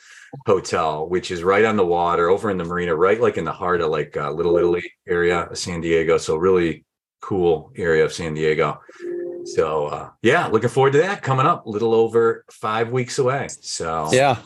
Hotel, 0.46 1.08
which 1.08 1.30
is 1.30 1.42
right 1.42 1.64
on 1.64 1.76
the 1.76 1.84
water, 1.84 2.28
over 2.28 2.50
in 2.50 2.56
the 2.56 2.64
marina, 2.64 2.94
right 2.94 3.20
like 3.20 3.36
in 3.36 3.44
the 3.44 3.52
heart 3.52 3.80
of 3.80 3.90
like 3.90 4.16
uh, 4.16 4.30
Little 4.30 4.56
Italy 4.56 4.92
area 5.06 5.40
of 5.42 5.58
San 5.58 5.80
Diego. 5.80 6.16
So 6.18 6.36
really 6.36 6.84
cool 7.20 7.72
area 7.76 8.04
of 8.04 8.12
San 8.12 8.34
Diego. 8.34 8.80
So 9.44 9.86
uh, 9.86 10.10
yeah, 10.22 10.46
looking 10.46 10.70
forward 10.70 10.92
to 10.92 10.98
that 10.98 11.22
coming 11.22 11.46
up. 11.46 11.66
A 11.66 11.70
little 11.70 11.94
over 11.94 12.44
five 12.50 12.90
weeks 12.90 13.18
away. 13.18 13.48
So 13.48 14.08
yeah. 14.12 14.38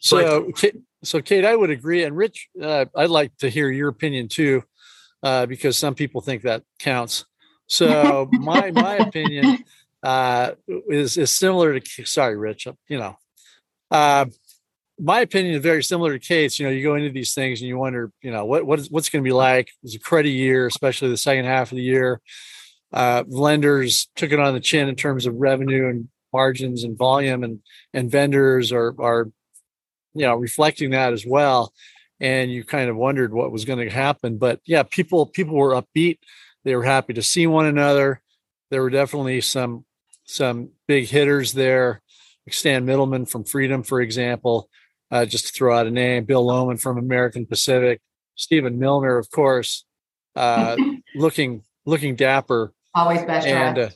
So 0.00 0.50
but, 0.60 0.72
so 1.02 1.20
Kate, 1.20 1.44
I 1.44 1.56
would 1.56 1.70
agree, 1.70 2.04
and 2.04 2.16
Rich, 2.16 2.48
uh, 2.62 2.86
I'd 2.94 3.10
like 3.10 3.36
to 3.38 3.48
hear 3.48 3.70
your 3.70 3.88
opinion 3.88 4.28
too 4.28 4.62
uh, 5.22 5.46
because 5.46 5.78
some 5.78 5.94
people 5.94 6.20
think 6.20 6.42
that 6.42 6.62
counts. 6.78 7.24
So 7.66 8.28
my 8.32 8.70
my 8.70 8.96
opinion 8.96 9.58
uh, 10.02 10.52
is 10.88 11.16
is 11.16 11.30
similar 11.30 11.78
to 11.78 12.04
sorry, 12.06 12.36
Rich. 12.36 12.66
You 12.88 12.98
know, 12.98 13.16
uh, 13.90 14.26
my 14.98 15.20
opinion 15.20 15.54
is 15.54 15.62
very 15.62 15.82
similar 15.82 16.18
to 16.18 16.18
Kate's. 16.18 16.58
You 16.58 16.66
know, 16.66 16.72
you 16.72 16.82
go 16.82 16.94
into 16.94 17.10
these 17.10 17.34
things 17.34 17.60
and 17.60 17.68
you 17.68 17.78
wonder, 17.78 18.10
you 18.22 18.30
know, 18.30 18.44
what 18.44 18.64
what 18.64 18.78
is 18.78 18.90
what's 18.90 19.08
going 19.08 19.22
to 19.22 19.28
be 19.28 19.34
like. 19.34 19.70
It's 19.82 19.94
a 19.94 20.00
credit 20.00 20.30
year, 20.30 20.66
especially 20.66 21.10
the 21.10 21.16
second 21.16 21.44
half 21.44 21.72
of 21.72 21.76
the 21.76 21.82
year. 21.82 22.20
Uh, 22.92 23.22
lenders 23.28 24.08
took 24.16 24.32
it 24.32 24.40
on 24.40 24.52
the 24.52 24.60
chin 24.60 24.88
in 24.88 24.96
terms 24.96 25.24
of 25.26 25.36
revenue 25.36 25.88
and 25.88 26.08
margins 26.32 26.82
and 26.84 26.98
volume, 26.98 27.44
and 27.44 27.60
and 27.94 28.10
vendors 28.10 28.72
are 28.72 28.94
are 29.00 29.30
you 30.14 30.26
know 30.26 30.34
reflecting 30.34 30.90
that 30.90 31.12
as 31.12 31.24
well 31.24 31.72
and 32.20 32.50
you 32.50 32.64
kind 32.64 32.90
of 32.90 32.96
wondered 32.96 33.32
what 33.32 33.52
was 33.52 33.64
going 33.64 33.78
to 33.78 33.90
happen. 33.90 34.38
But 34.38 34.60
yeah, 34.66 34.82
people 34.82 35.26
people 35.26 35.54
were 35.56 35.80
upbeat. 35.80 36.18
They 36.64 36.76
were 36.76 36.84
happy 36.84 37.14
to 37.14 37.22
see 37.22 37.46
one 37.46 37.66
another. 37.66 38.20
There 38.70 38.82
were 38.82 38.90
definitely 38.90 39.40
some 39.40 39.84
some 40.24 40.70
big 40.86 41.08
hitters 41.08 41.52
there. 41.52 42.02
like 42.46 42.54
Stan 42.54 42.84
Middleman 42.84 43.26
from 43.26 43.44
Freedom, 43.44 43.82
for 43.82 44.00
example, 44.00 44.68
uh, 45.10 45.24
just 45.24 45.48
to 45.48 45.52
throw 45.52 45.76
out 45.76 45.86
a 45.86 45.90
name. 45.90 46.24
Bill 46.24 46.44
Lowman 46.44 46.76
from 46.76 46.98
American 46.98 47.46
Pacific. 47.46 48.00
Stephen 48.36 48.78
Milner, 48.78 49.18
of 49.18 49.30
course, 49.30 49.84
uh, 50.36 50.76
looking 51.14 51.62
looking 51.86 52.16
dapper. 52.16 52.72
Always 52.94 53.22
best. 53.22 53.46
And 53.46 53.78
uh, 53.78 53.90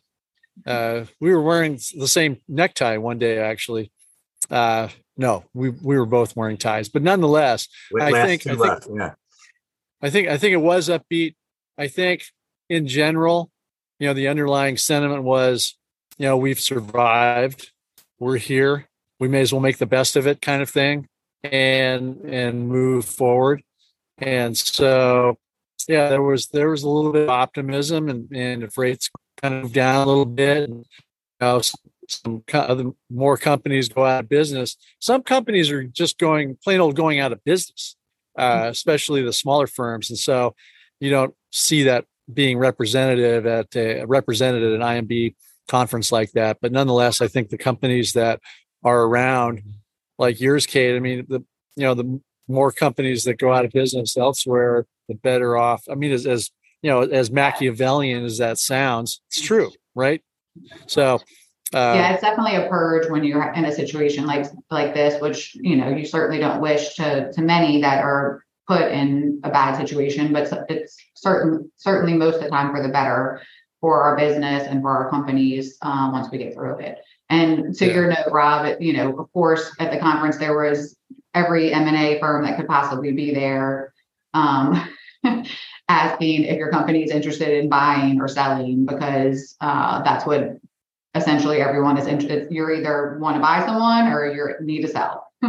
uh, 0.67 1.05
we 1.21 1.31
were 1.31 1.43
wearing 1.43 1.79
the 1.97 2.09
same 2.09 2.39
necktie 2.49 2.97
one 2.97 3.19
day, 3.19 3.39
actually. 3.39 3.91
Uh, 4.51 4.89
no, 5.17 5.45
we 5.55 5.71
we 5.71 5.99
were 5.99 6.07
both 6.07 6.37
wearing 6.37 6.57
ties, 6.57 6.89
but 6.89 7.03
nonetheless, 7.03 7.69
I 8.01 8.11
think 8.11 8.47
I 8.47 8.57
think, 8.57 8.99
yeah. 8.99 9.15
I 10.03 10.11
think 10.11 10.29
I 10.29 10.37
think 10.39 10.53
it 10.53 10.59
was 10.59 10.89
upbeat. 10.89 11.35
I 11.79 11.89
think 11.89 12.25
in 12.69 12.87
general, 12.87 13.51
you 13.99 14.07
know, 14.07 14.15
the 14.15 14.29
underlying 14.29 14.77
sentiment 14.77 15.23
was, 15.23 15.77
you 16.19 16.27
know, 16.27 16.37
we've 16.37 16.61
survived, 16.61 17.71
we're 18.19 18.39
here, 18.39 18.89
we 19.21 19.29
may 19.29 19.41
as 19.41 19.53
well 19.53 19.61
make 19.61 19.79
the 19.79 19.87
best 19.87 20.17
of 20.17 20.27
it, 20.27 20.41
kind 20.41 20.63
of 20.63 20.71
thing, 20.71 21.09
and 21.43 22.21
and 22.23 22.69
move 22.69 23.05
forward. 23.05 23.63
And 24.19 24.57
so, 24.57 25.39
yeah, 25.89 26.09
there 26.09 26.23
was 26.23 26.49
there 26.49 26.71
was 26.71 26.83
a 26.83 26.89
little 26.89 27.13
bit 27.13 27.23
of 27.23 27.31
optimism, 27.31 28.09
and 28.09 28.29
and 28.35 28.63
if 28.63 28.77
rates 28.79 29.11
kind 29.41 29.65
of 29.65 29.73
down 29.73 30.05
a 30.05 30.09
little 30.09 30.25
bit, 30.25 30.69
and, 30.69 30.79
you 30.79 30.85
know, 31.41 31.61
some 32.09 32.43
co- 32.47 32.95
more 33.11 33.37
companies 33.37 33.89
go 33.89 34.05
out 34.05 34.25
of 34.25 34.29
business. 34.29 34.77
Some 35.01 35.23
companies 35.23 35.71
are 35.71 35.85
just 35.85 36.19
going 36.19 36.57
plain 36.63 36.81
old 36.81 36.97
going 36.97 37.21
out 37.21 37.33
of 37.33 37.43
business, 37.45 37.97
uh, 38.39 38.69
especially 38.71 39.23
the 39.23 39.33
smaller 39.33 39.67
firms, 39.67 40.11
and 40.11 40.19
so 40.19 40.55
you 41.01 41.11
don't 41.11 41.35
see 41.51 41.85
that 41.85 42.07
being 42.33 42.59
representative 42.59 43.47
at 43.47 43.75
a 43.77 44.05
represented 44.05 44.63
at 44.63 44.73
an 44.73 44.81
IMB 44.81 45.35
conference 45.69 46.13
like 46.13 46.33
that. 46.33 46.59
But 46.61 46.73
nonetheless, 46.73 47.21
I 47.21 47.29
think 47.29 47.49
the 47.49 47.59
companies 47.59 48.13
that 48.15 48.41
are 48.83 49.03
around, 49.03 49.63
like 50.19 50.41
yours, 50.41 50.67
Kate. 50.67 50.97
I 50.97 51.01
mean, 51.01 51.27
the 51.29 51.41
you 51.77 51.85
know 51.85 51.95
the 51.95 52.21
more 52.49 52.73
companies 52.73 53.25
that 53.25 53.39
go 53.39 53.53
out 53.53 53.65
of 53.65 53.73
business 53.73 54.17
elsewhere, 54.17 54.87
the 55.09 55.15
better 55.15 55.57
off. 55.57 55.85
I 55.91 55.95
mean, 55.95 56.13
as, 56.13 56.27
as 56.27 56.51
you 56.83 56.91
know, 56.91 57.03
as 57.03 57.31
Machiavellian 57.31 58.25
as 58.25 58.39
that 58.39 58.59
sounds, 58.59 59.21
it's 59.29 59.41
true, 59.41 59.71
right? 59.95 60.23
So 60.87 61.21
uh, 61.75 61.95
yeah, 61.95 62.13
it's 62.13 62.23
definitely 62.23 62.57
a 62.57 62.69
purge 62.69 63.11
when 63.11 63.25
you're 63.25 63.53
in 63.53 63.65
a 63.65 63.73
situation 63.73 64.27
like 64.27 64.47
like 64.71 64.95
this, 64.95 65.21
which 65.21 65.55
you 65.57 65.77
know 65.77 65.89
you 65.89 66.05
certainly 66.05 66.39
don't 66.39 66.61
wish 66.61 66.95
to 66.95 67.33
to 67.33 67.43
many 67.43 67.81
that 67.81 68.03
are 68.03 68.45
put 68.67 68.91
in 68.91 69.41
a 69.45 69.51
bad 69.51 69.77
situation, 69.77 70.33
but 70.33 70.51
it's 70.69 70.97
certain 71.15 71.71
certainly 71.77 72.15
most 72.15 72.37
of 72.37 72.43
the 72.43 72.49
time 72.49 72.75
for 72.75 72.83
the 72.83 72.89
better 72.89 73.43
for 73.81 74.03
our 74.03 74.17
business 74.17 74.67
and 74.67 74.81
for 74.81 74.91
our 74.91 75.11
companies 75.11 75.77
um, 75.83 76.13
once 76.13 76.29
we 76.31 76.39
get 76.39 76.55
through 76.55 76.79
it. 76.79 76.99
And 77.29 77.75
to 77.77 77.87
yeah. 77.87 77.93
your 77.93 78.09
note, 78.09 78.31
Rob, 78.31 78.81
you 78.81 78.93
know, 78.95 79.19
of 79.19 79.33
course, 79.33 79.71
at 79.79 79.91
the 79.91 79.99
conference 79.99 80.39
there 80.39 80.57
was 80.57 80.97
every 81.35 81.73
M 81.73 81.87
and 81.87 81.97
A 81.97 82.19
firm 82.21 82.45
that 82.45 82.57
could 82.57 82.69
possibly 82.69 83.13
be 83.13 83.35
there, 83.35 83.93
um, 84.33 84.89
asking 85.89 86.45
if 86.45 86.57
your 86.57 86.71
company 86.71 87.03
is 87.03 87.11
interested 87.11 87.51
in 87.51 87.69
buying 87.69 88.21
or 88.21 88.29
selling 88.29 88.87
because 88.87 89.57
uh, 89.61 90.03
that's 90.03 90.25
what 90.25 90.59
essentially 91.15 91.61
everyone 91.61 91.97
is 91.97 92.07
interested. 92.07 92.51
You're 92.51 92.73
either 92.73 93.19
want 93.21 93.37
to 93.37 93.41
buy 93.41 93.65
someone 93.65 94.09
or 94.09 94.27
you 94.33 94.55
need 94.61 94.83
to 94.83 94.89
sell. 94.89 95.33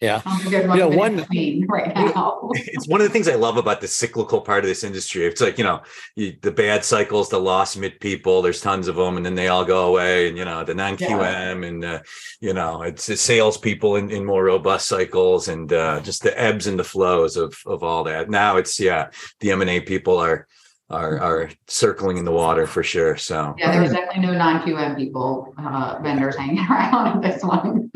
Yeah. 0.00 0.20
Yeah. 0.50 0.84
one 0.84 1.16
right 1.68 1.94
now. 1.94 2.50
it's 2.52 2.86
one 2.86 3.00
of 3.00 3.06
the 3.06 3.12
things 3.12 3.28
I 3.28 3.34
love 3.34 3.56
about 3.56 3.80
the 3.80 3.88
cyclical 3.88 4.42
part 4.42 4.62
of 4.62 4.68
this 4.68 4.84
industry. 4.84 5.24
It's 5.24 5.40
like, 5.40 5.56
you 5.56 5.64
know, 5.64 5.80
you, 6.16 6.36
the 6.42 6.50
bad 6.50 6.84
cycles, 6.84 7.30
the 7.30 7.40
loss 7.40 7.76
mit 7.76 7.98
people, 8.00 8.42
there's 8.42 8.60
tons 8.60 8.88
of 8.88 8.96
them, 8.96 9.16
and 9.16 9.24
then 9.24 9.34
they 9.34 9.48
all 9.48 9.64
go 9.64 9.88
away. 9.88 10.28
And, 10.28 10.36
you 10.36 10.44
know, 10.44 10.64
the 10.64 10.74
non 10.74 10.98
QM 10.98 11.08
yeah. 11.08 11.68
and, 11.68 11.84
uh, 11.84 12.00
you 12.40 12.52
know, 12.52 12.82
it's 12.82 13.06
the 13.06 13.16
salespeople 13.16 13.96
in, 13.96 14.10
in 14.10 14.26
more 14.26 14.44
robust 14.44 14.86
cycles 14.86 15.48
and 15.48 15.72
uh, 15.72 16.00
just 16.00 16.22
the 16.22 16.38
ebbs 16.38 16.66
and 16.66 16.78
the 16.78 16.84
flows 16.84 17.38
of, 17.38 17.56
of 17.64 17.82
all 17.82 18.04
that. 18.04 18.28
Now 18.28 18.58
it's, 18.58 18.78
yeah, 18.78 19.08
the 19.40 19.52
M&A 19.52 19.80
people 19.80 20.18
are, 20.18 20.46
are 20.88 21.18
are 21.18 21.50
circling 21.66 22.16
in 22.16 22.24
the 22.24 22.32
water 22.32 22.66
for 22.66 22.82
sure. 22.82 23.16
So 23.16 23.54
yeah, 23.58 23.72
there 23.72 23.82
was 23.82 23.92
definitely 23.92 24.22
no 24.22 24.34
non 24.34 24.62
QM 24.62 24.96
people 24.96 25.54
uh, 25.58 25.98
vendors 26.02 26.36
hanging 26.36 26.64
around 26.70 26.94
on 26.94 27.20
this 27.20 27.42
one. 27.42 27.90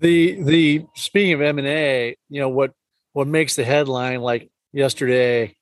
the 0.00 0.42
the 0.42 0.86
speaking 0.94 1.32
of 1.34 1.40
M 1.40 1.58
and 1.58 1.68
A, 1.68 2.16
you 2.28 2.40
know 2.40 2.48
what 2.48 2.72
what 3.12 3.26
makes 3.26 3.56
the 3.56 3.64
headline 3.64 4.20
like 4.20 4.50
yesterday, 4.72 5.54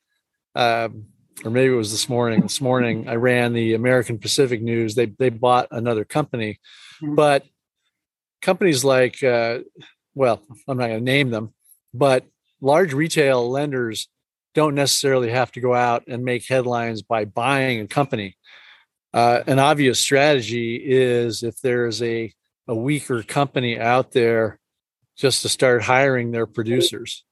um, 0.55 1.07
or 1.45 1.51
maybe 1.51 1.73
it 1.73 1.77
was 1.77 1.93
this 1.93 2.09
morning. 2.09 2.41
This 2.41 2.61
morning 2.61 3.09
I 3.09 3.17
ran 3.17 3.53
the 3.53 3.75
American 3.75 4.19
Pacific 4.19 4.63
News. 4.63 4.95
They 4.95 5.07
they 5.07 5.29
bought 5.29 5.69
another 5.71 6.05
company, 6.05 6.59
mm-hmm. 7.03 7.17
but 7.17 7.45
companies 8.41 8.83
like 8.83 9.23
uh, 9.23 9.59
well, 10.15 10.43
I'm 10.67 10.79
not 10.79 10.87
going 10.87 11.01
to 11.01 11.05
name 11.05 11.31
them, 11.31 11.53
but 11.93 12.25
large 12.61 12.95
retail 12.95 13.51
lenders 13.51 14.09
don't 14.55 14.75
necessarily 14.75 15.31
have 15.31 15.53
to 15.53 15.61
go 15.61 15.75
out 15.75 16.05
and 16.07 16.25
make 16.25 16.47
headlines 16.47 17.03
by 17.03 17.25
buying 17.25 17.81
a 17.81 17.87
company. 17.87 18.37
Uh, 19.13 19.43
an 19.47 19.59
obvious 19.59 20.01
strategy 20.01 20.77
is 20.77 21.43
if 21.43 21.61
there's 21.61 22.03
a, 22.03 22.33
a 22.67 22.75
weaker 22.75 23.23
company 23.23 23.79
out 23.79 24.13
there, 24.13 24.59
just 25.17 25.43
to 25.43 25.49
start 25.49 25.83
hiring 25.83 26.31
their 26.31 26.47
producers 26.47 27.25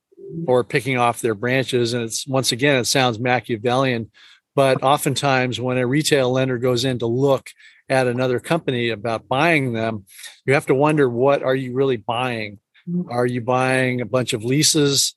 or 0.47 0.63
picking 0.63 0.99
off 0.99 1.21
their 1.21 1.35
branches. 1.35 1.95
And 1.95 2.05
it's 2.05 2.27
once 2.27 2.53
again, 2.53 2.77
it 2.77 2.85
sounds 2.85 3.19
Machiavellian, 3.19 4.11
but 4.55 4.83
oftentimes 4.83 5.61
when 5.61 5.79
a 5.79 5.87
retail 5.87 6.31
lender 6.31 6.59
goes 6.59 6.85
in 6.85 6.99
to 7.01 7.07
look 7.07 7.51
at 7.89 8.07
another 8.07 8.39
company 8.41 8.91
about 8.91 9.29
buying 9.29 9.73
them, 9.73 10.05
you 10.47 10.55
have 10.55 10.67
to 10.67 10.75
wonder 10.75 11.09
what 11.09 11.43
are 11.43 11.55
you 11.55 11.75
really 11.75 11.97
buying? 11.97 12.59
Are 13.09 13.27
you 13.27 13.41
buying 13.41 14.01
a 14.01 14.07
bunch 14.07 14.33
of 14.33 14.45
leases 14.45 15.15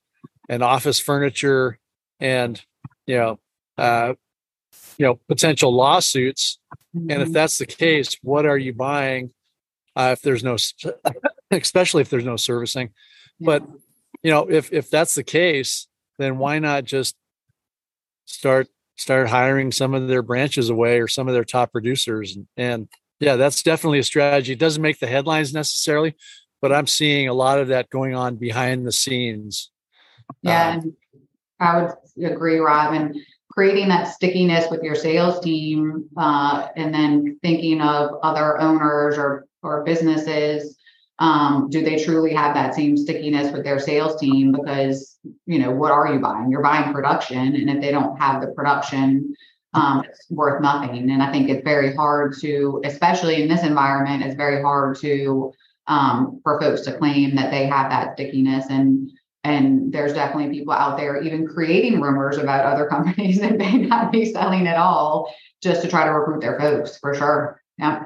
and 0.50 0.64
office 0.64 1.00
furniture 1.00 1.80
and 2.20 2.62
you 3.06 3.18
know 3.18 3.40
uh, 3.78 4.14
you 4.98 5.06
know 5.06 5.20
potential 5.28 5.74
lawsuits 5.74 6.60
mm-hmm. 6.96 7.12
and 7.12 7.22
if 7.22 7.28
mm-hmm. 7.28 7.34
that's 7.34 7.58
the 7.58 7.66
case 7.66 8.18
what 8.22 8.46
are 8.46 8.58
you 8.58 8.74
buying 8.74 9.32
uh, 9.96 10.10
if 10.14 10.22
there's 10.22 10.44
no 10.44 10.58
especially 11.52 12.02
if 12.02 12.10
there's 12.10 12.26
no 12.26 12.38
servicing 12.38 12.90
yeah. 13.40 13.46
but 13.46 13.68
you 14.24 14.32
know 14.32 14.50
if 14.50 14.72
if 14.72 14.90
that's 14.90 15.16
the 15.16 15.24
case 15.24 15.88
then 16.18 16.38
why 16.38 16.60
not 16.60 16.84
just 16.84 17.16
start 18.26 18.68
start 18.98 19.28
hiring 19.28 19.72
some 19.72 19.94
of 19.94 20.08
their 20.08 20.22
branches 20.22 20.70
away 20.70 21.00
or 21.00 21.08
some 21.08 21.28
of 21.28 21.34
their 21.34 21.44
top 21.44 21.72
producers 21.72 22.36
and, 22.36 22.48
and 22.56 22.88
yeah 23.20 23.36
that's 23.36 23.62
definitely 23.62 24.00
a 24.00 24.04
strategy 24.04 24.54
it 24.54 24.60
doesn't 24.60 24.82
make 24.82 25.00
the 25.00 25.08
headlines 25.08 25.54
necessarily 25.54 26.16
but 26.62 26.72
i'm 26.72 26.88
seeing 26.88 27.28
a 27.28 27.34
lot 27.34 27.60
of 27.60 27.68
that 27.68 27.90
going 27.90 28.16
on 28.16 28.36
behind 28.36 28.86
the 28.86 28.92
scenes 28.92 29.72
yeah 30.42 30.80
um, 30.82 30.96
I 31.60 31.82
would 31.82 31.92
agree, 32.24 32.58
Rob. 32.60 32.94
And 32.94 33.16
creating 33.52 33.88
that 33.88 34.08
stickiness 34.08 34.70
with 34.70 34.84
your 34.84 34.96
sales 34.96 35.40
team, 35.40 36.10
uh, 36.18 36.68
and 36.76 36.94
then 36.94 37.40
thinking 37.42 37.82
of 37.82 38.12
other 38.22 38.60
owners 38.60 39.18
or 39.18 39.48
or 39.64 39.84
businesses. 39.84 40.78
Um, 41.18 41.70
do 41.70 41.82
they 41.82 42.04
truly 42.04 42.34
have 42.34 42.54
that 42.56 42.76
same 42.76 42.98
stickiness 42.98 43.54
with 43.54 43.64
their 43.64 43.80
sales 43.80 44.20
team? 44.20 44.52
Because 44.52 45.18
you 45.46 45.60
know, 45.60 45.72
what 45.72 45.92
are 45.92 46.14
you 46.14 46.20
buying? 46.20 46.52
You're 46.52 46.62
buying 46.62 46.94
production, 46.94 47.56
and 47.56 47.70
if 47.70 47.82
they 47.82 47.92
don't 47.92 48.18
have 48.18 48.42
the 48.42 48.48
production, 48.48 49.34
um, 49.74 50.04
it's 50.06 50.26
worth 50.30 50.62
nothing. 50.62 51.10
And 51.10 51.24
I 51.24 51.32
think 51.32 51.50
it's 51.50 51.64
very 51.64 51.96
hard 51.96 52.36
to, 52.42 52.82
especially 52.84 53.42
in 53.42 53.48
this 53.48 53.64
environment, 53.64 54.24
it's 54.24 54.36
very 54.36 54.62
hard 54.62 54.98
to 55.00 55.54
um, 55.88 56.40
for 56.44 56.60
folks 56.60 56.82
to 56.82 56.98
claim 56.98 57.36
that 57.36 57.52
they 57.52 57.68
have 57.68 57.90
that 57.92 58.14
stickiness 58.16 58.66
and 58.70 59.12
and 59.46 59.94
there's 59.94 60.14
definitely 60.14 60.58
people 60.58 60.74
out 60.74 60.98
there 60.98 61.22
even 61.22 61.48
creating 61.48 62.02
rumors 62.02 62.38
about 62.38 62.66
other 62.66 62.88
companies 62.90 63.40
that 63.40 63.58
may 63.58 63.78
not 63.78 64.12
be 64.12 64.26
selling 64.26 64.68
at 64.68 64.76
all 64.76 65.34
just 65.62 65.84
to 65.84 65.88
try 65.88 66.04
to 66.04 66.12
recruit 66.12 66.42
their 66.42 66.60
folks 66.60 66.98
for 66.98 67.14
sure. 67.14 67.62
Yeah. 67.78 68.06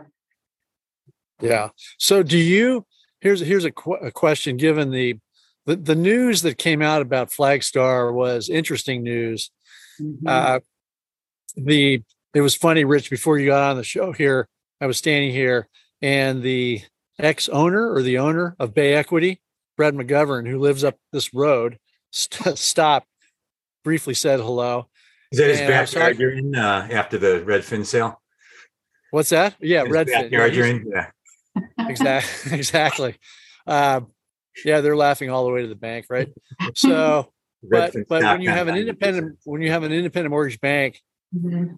Yeah. 1.41 1.69
So 1.97 2.23
do 2.23 2.37
you, 2.37 2.85
here's, 3.21 3.39
here's 3.39 3.63
a, 3.63 3.71
qu- 3.71 3.93
a 3.93 4.11
question 4.11 4.57
given 4.57 4.91
the, 4.91 5.17
the, 5.65 5.77
the 5.77 5.95
news 5.95 6.41
that 6.41 6.57
came 6.57 6.81
out 6.81 7.01
about 7.01 7.29
Flagstar 7.29 8.13
was 8.13 8.49
interesting 8.49 9.01
news. 9.01 9.49
Mm-hmm. 10.01 10.27
Uh, 10.27 10.59
the, 11.55 12.03
it 12.33 12.41
was 12.41 12.55
funny, 12.55 12.83
Rich, 12.83 13.09
before 13.09 13.39
you 13.39 13.47
got 13.47 13.71
on 13.71 13.77
the 13.77 13.83
show 13.83 14.11
here, 14.11 14.49
I 14.81 14.87
was 14.87 14.97
standing 14.97 15.31
here 15.31 15.69
and 16.01 16.43
the 16.43 16.81
ex 17.17 17.47
owner 17.47 17.93
or 17.93 18.01
the 18.01 18.17
owner 18.17 18.57
of 18.59 18.73
Bay 18.73 18.93
Equity 18.93 19.39
Brett 19.79 19.93
McGovern, 19.93 20.45
who 20.45 20.59
lives 20.59 20.83
up 20.83 20.97
this 21.13 21.33
road, 21.33 21.79
st- 22.11 22.57
stopped, 22.57 23.07
briefly 23.85 24.13
said 24.13 24.41
hello. 24.41 24.89
Is 25.31 25.39
that 25.39 25.49
his 25.49 25.61
backyard 25.61 26.19
you're 26.19 26.33
in 26.33 26.53
uh, 26.53 26.89
after 26.91 27.17
the 27.17 27.45
Redfin 27.47 27.85
sale? 27.85 28.21
What's 29.11 29.29
that? 29.29 29.55
Yeah, 29.61 29.85
his 29.85 29.93
Redfin. 29.93 30.23
Backyard 30.23 30.53
you're 30.53 30.65
in? 30.65 30.91
Yeah. 30.93 31.07
exactly. 31.87 32.57
exactly. 32.57 33.15
Uh, 33.65 34.01
yeah, 34.65 34.81
they're 34.81 34.97
laughing 34.97 35.29
all 35.29 35.45
the 35.45 35.51
way 35.53 35.61
to 35.61 35.69
the 35.69 35.75
bank, 35.75 36.07
right? 36.09 36.27
So, 36.75 37.31
but 37.63 37.95
but 38.09 38.21
when 38.21 38.41
you 38.41 38.49
have 38.49 38.67
an 38.67 38.75
independent 38.75 39.39
when 39.45 39.61
you 39.61 39.71
have 39.71 39.83
an 39.83 39.93
independent 39.93 40.31
mortgage 40.31 40.59
bank, 40.59 40.99
mm-hmm. 41.33 41.75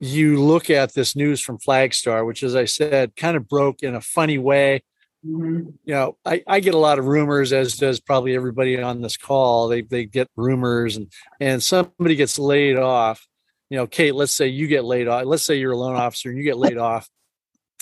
you 0.00 0.42
look 0.42 0.68
at 0.68 0.92
this 0.92 1.16
news 1.16 1.40
from 1.40 1.56
Flagstar, 1.56 2.26
which, 2.26 2.42
as 2.42 2.54
I 2.54 2.66
said, 2.66 3.16
kind 3.16 3.38
of 3.38 3.48
broke 3.48 3.82
in 3.82 3.94
a 3.94 4.02
funny 4.02 4.36
way 4.36 4.82
Mm-hmm. 5.26 5.70
You 5.84 5.94
know, 5.94 6.16
I, 6.24 6.42
I 6.46 6.60
get 6.60 6.74
a 6.74 6.78
lot 6.78 6.98
of 6.98 7.06
rumors, 7.06 7.52
as 7.52 7.76
does 7.76 8.00
probably 8.00 8.36
everybody 8.36 8.80
on 8.80 9.00
this 9.00 9.16
call. 9.16 9.68
They 9.68 9.82
they 9.82 10.04
get 10.04 10.28
rumors, 10.36 10.96
and 10.96 11.10
and 11.40 11.62
somebody 11.62 12.14
gets 12.16 12.38
laid 12.38 12.76
off. 12.76 13.26
You 13.70 13.78
know, 13.78 13.86
Kate, 13.86 14.14
let's 14.14 14.32
say 14.32 14.46
you 14.46 14.68
get 14.68 14.84
laid 14.84 15.08
off. 15.08 15.24
Let's 15.24 15.42
say 15.42 15.56
you're 15.56 15.72
a 15.72 15.76
loan 15.76 15.96
officer 15.96 16.28
and 16.28 16.38
you 16.38 16.44
get 16.44 16.58
laid 16.58 16.78
off, 16.78 17.08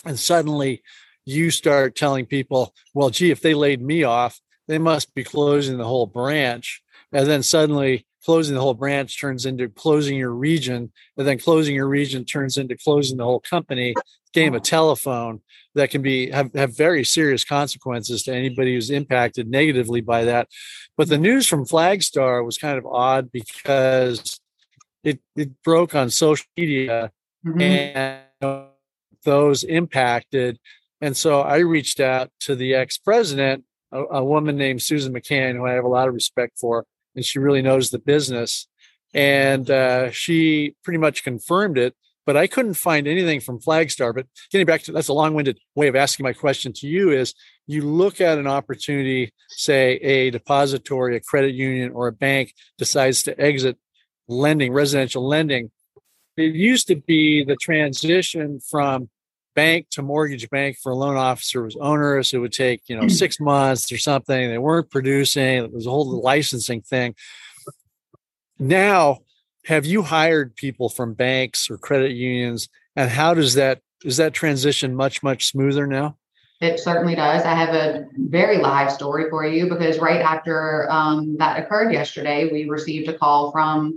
and 0.04 0.18
suddenly 0.18 0.82
you 1.26 1.50
start 1.50 1.96
telling 1.96 2.24
people, 2.26 2.74
"Well, 2.94 3.10
gee, 3.10 3.30
if 3.30 3.40
they 3.40 3.54
laid 3.54 3.82
me 3.82 4.04
off, 4.04 4.40
they 4.66 4.78
must 4.78 5.14
be 5.14 5.24
closing 5.24 5.76
the 5.76 5.84
whole 5.84 6.06
branch." 6.06 6.82
And 7.12 7.26
then 7.28 7.42
suddenly 7.42 8.06
closing 8.24 8.54
the 8.54 8.60
whole 8.60 8.74
branch 8.74 9.20
turns 9.20 9.46
into 9.46 9.68
closing 9.68 10.16
your 10.16 10.30
region, 10.30 10.92
and 11.16 11.26
then 11.26 11.38
closing 11.38 11.74
your 11.74 11.88
region 11.88 12.24
turns 12.24 12.56
into 12.56 12.76
closing 12.76 13.16
the 13.16 13.24
whole 13.24 13.40
company. 13.40 13.94
Game 14.32 14.54
of 14.54 14.62
telephone 14.62 15.42
that 15.76 15.90
can 15.90 16.02
be 16.02 16.28
have, 16.30 16.52
have 16.54 16.76
very 16.76 17.04
serious 17.04 17.44
consequences 17.44 18.24
to 18.24 18.34
anybody 18.34 18.74
who's 18.74 18.90
impacted 18.90 19.48
negatively 19.48 20.00
by 20.00 20.24
that. 20.24 20.48
But 20.96 21.08
the 21.08 21.18
news 21.18 21.46
from 21.46 21.64
Flagstar 21.64 22.44
was 22.44 22.58
kind 22.58 22.76
of 22.76 22.84
odd 22.84 23.30
because 23.30 24.40
it, 25.04 25.20
it 25.36 25.62
broke 25.62 25.94
on 25.94 26.10
social 26.10 26.46
media 26.56 27.12
mm-hmm. 27.46 27.60
and 27.60 28.66
those 29.24 29.62
impacted. 29.62 30.58
And 31.00 31.16
so 31.16 31.42
I 31.42 31.58
reached 31.58 32.00
out 32.00 32.30
to 32.40 32.56
the 32.56 32.74
ex 32.74 32.98
president, 32.98 33.64
a, 33.92 34.02
a 34.02 34.24
woman 34.24 34.56
named 34.56 34.82
Susan 34.82 35.12
McCann, 35.12 35.54
who 35.54 35.66
I 35.66 35.72
have 35.72 35.84
a 35.84 35.88
lot 35.88 36.08
of 36.08 36.14
respect 36.14 36.58
for, 36.58 36.86
and 37.14 37.24
she 37.24 37.38
really 37.38 37.62
knows 37.62 37.90
the 37.90 37.98
business. 37.98 38.66
And 39.12 39.70
uh, 39.70 40.10
she 40.10 40.74
pretty 40.82 40.98
much 40.98 41.22
confirmed 41.22 41.78
it 41.78 41.94
but 42.26 42.36
I 42.36 42.46
couldn't 42.46 42.74
find 42.74 43.06
anything 43.06 43.40
from 43.40 43.60
Flagstar. 43.60 44.14
But 44.14 44.26
getting 44.50 44.66
back 44.66 44.82
to 44.82 44.92
that's 44.92 45.08
a 45.08 45.12
long-winded 45.12 45.58
way 45.74 45.88
of 45.88 45.96
asking 45.96 46.24
my 46.24 46.32
question 46.32 46.72
to 46.74 46.86
you 46.86 47.10
is 47.10 47.34
you 47.66 47.82
look 47.82 48.20
at 48.20 48.38
an 48.38 48.46
opportunity, 48.46 49.32
say 49.48 49.94
a 49.96 50.30
depository, 50.30 51.16
a 51.16 51.20
credit 51.20 51.54
union, 51.54 51.92
or 51.92 52.08
a 52.08 52.12
bank 52.12 52.54
decides 52.78 53.22
to 53.24 53.38
exit 53.40 53.78
lending, 54.28 54.72
residential 54.72 55.26
lending. 55.26 55.70
It 56.36 56.54
used 56.54 56.88
to 56.88 56.96
be 56.96 57.44
the 57.44 57.56
transition 57.56 58.60
from 58.60 59.08
bank 59.54 59.88
to 59.90 60.02
mortgage 60.02 60.48
bank 60.50 60.76
for 60.82 60.92
a 60.92 60.96
loan 60.96 61.16
officer 61.16 61.62
was 61.62 61.76
onerous. 61.76 62.32
It 62.32 62.38
would 62.38 62.52
take, 62.52 62.82
you 62.86 63.00
know, 63.00 63.08
six 63.08 63.40
months 63.40 63.90
or 63.92 63.98
something. 63.98 64.50
They 64.50 64.58
weren't 64.58 64.90
producing. 64.90 65.64
It 65.64 65.72
was 65.72 65.86
a 65.86 65.90
whole 65.90 66.20
licensing 66.20 66.82
thing. 66.82 67.14
Now 68.58 69.18
have 69.66 69.86
you 69.86 70.02
hired 70.02 70.54
people 70.56 70.88
from 70.88 71.14
banks 71.14 71.70
or 71.70 71.78
credit 71.78 72.12
unions 72.12 72.68
and 72.96 73.10
how 73.10 73.34
does 73.34 73.54
that 73.54 73.80
is 74.04 74.16
that 74.16 74.34
transition 74.34 74.94
much 74.94 75.22
much 75.22 75.46
smoother 75.46 75.86
now 75.86 76.16
it 76.60 76.78
certainly 76.78 77.14
does 77.14 77.42
i 77.42 77.54
have 77.54 77.74
a 77.74 78.04
very 78.16 78.58
live 78.58 78.92
story 78.92 79.28
for 79.30 79.46
you 79.46 79.68
because 79.68 79.98
right 79.98 80.20
after 80.20 80.90
um, 80.90 81.36
that 81.38 81.58
occurred 81.58 81.92
yesterday 81.92 82.50
we 82.52 82.68
received 82.68 83.08
a 83.08 83.16
call 83.18 83.50
from 83.50 83.94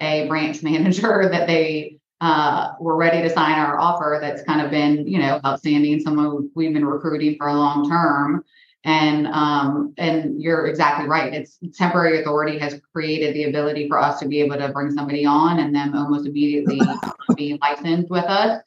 a 0.00 0.26
branch 0.28 0.62
manager 0.62 1.28
that 1.30 1.46
they 1.46 1.99
uh, 2.20 2.72
were 2.80 2.96
ready 2.96 3.22
to 3.22 3.30
sign 3.30 3.58
our 3.58 3.78
offer 3.78 4.18
that's 4.20 4.42
kind 4.42 4.60
of 4.60 4.70
been 4.70 5.06
you 5.06 5.18
know 5.18 5.40
outstanding 5.44 6.00
someone 6.00 6.50
we've 6.54 6.72
been 6.72 6.84
recruiting 6.84 7.36
for 7.36 7.48
a 7.48 7.54
long 7.54 7.88
term 7.88 8.44
and 8.84 9.26
um, 9.26 9.92
and 9.98 10.40
you're 10.40 10.66
exactly 10.66 11.06
right. 11.06 11.34
It's 11.34 11.58
temporary 11.74 12.20
authority 12.20 12.58
has 12.58 12.80
created 12.92 13.34
the 13.34 13.44
ability 13.44 13.88
for 13.88 13.98
us 13.98 14.20
to 14.20 14.28
be 14.28 14.40
able 14.40 14.56
to 14.56 14.68
bring 14.68 14.90
somebody 14.90 15.26
on 15.26 15.58
and 15.58 15.74
then 15.74 15.94
almost 15.94 16.26
immediately 16.26 16.80
be 17.36 17.58
licensed 17.60 18.10
with 18.10 18.24
us. 18.24 18.62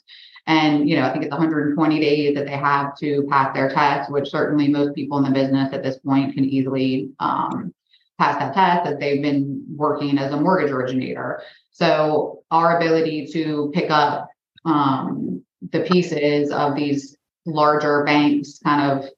And 0.45 0.87
you 0.87 0.97
know, 0.97 1.05
I 1.05 1.11
think 1.11 1.23
it's 1.23 1.31
120 1.31 1.99
days 1.99 2.35
that 2.35 2.45
they 2.45 2.57
have 2.57 2.95
to 2.97 3.25
pass 3.29 3.55
their 3.55 3.69
test, 3.69 4.11
which 4.11 4.29
certainly 4.29 4.67
most 4.67 4.93
people 4.93 5.17
in 5.17 5.23
the 5.23 5.31
business 5.31 5.73
at 5.73 5.83
this 5.83 5.97
point 5.97 6.35
can 6.35 6.45
easily 6.45 7.09
um, 7.19 7.73
pass 8.19 8.37
that 8.37 8.53
test 8.53 8.87
as 8.87 8.99
they've 8.99 9.21
been 9.21 9.65
working 9.75 10.17
as 10.19 10.31
a 10.31 10.39
mortgage 10.39 10.69
originator. 10.69 11.41
So 11.73 12.43
our 12.51 12.77
ability 12.77 13.27
to 13.33 13.71
pick 13.73 13.89
up 13.89 14.29
um, 14.65 15.43
the 15.71 15.81
pieces 15.81 16.51
of 16.51 16.75
these 16.75 17.17
larger 17.45 18.03
banks 18.03 18.59
kind 18.63 18.91
of 18.91 19.09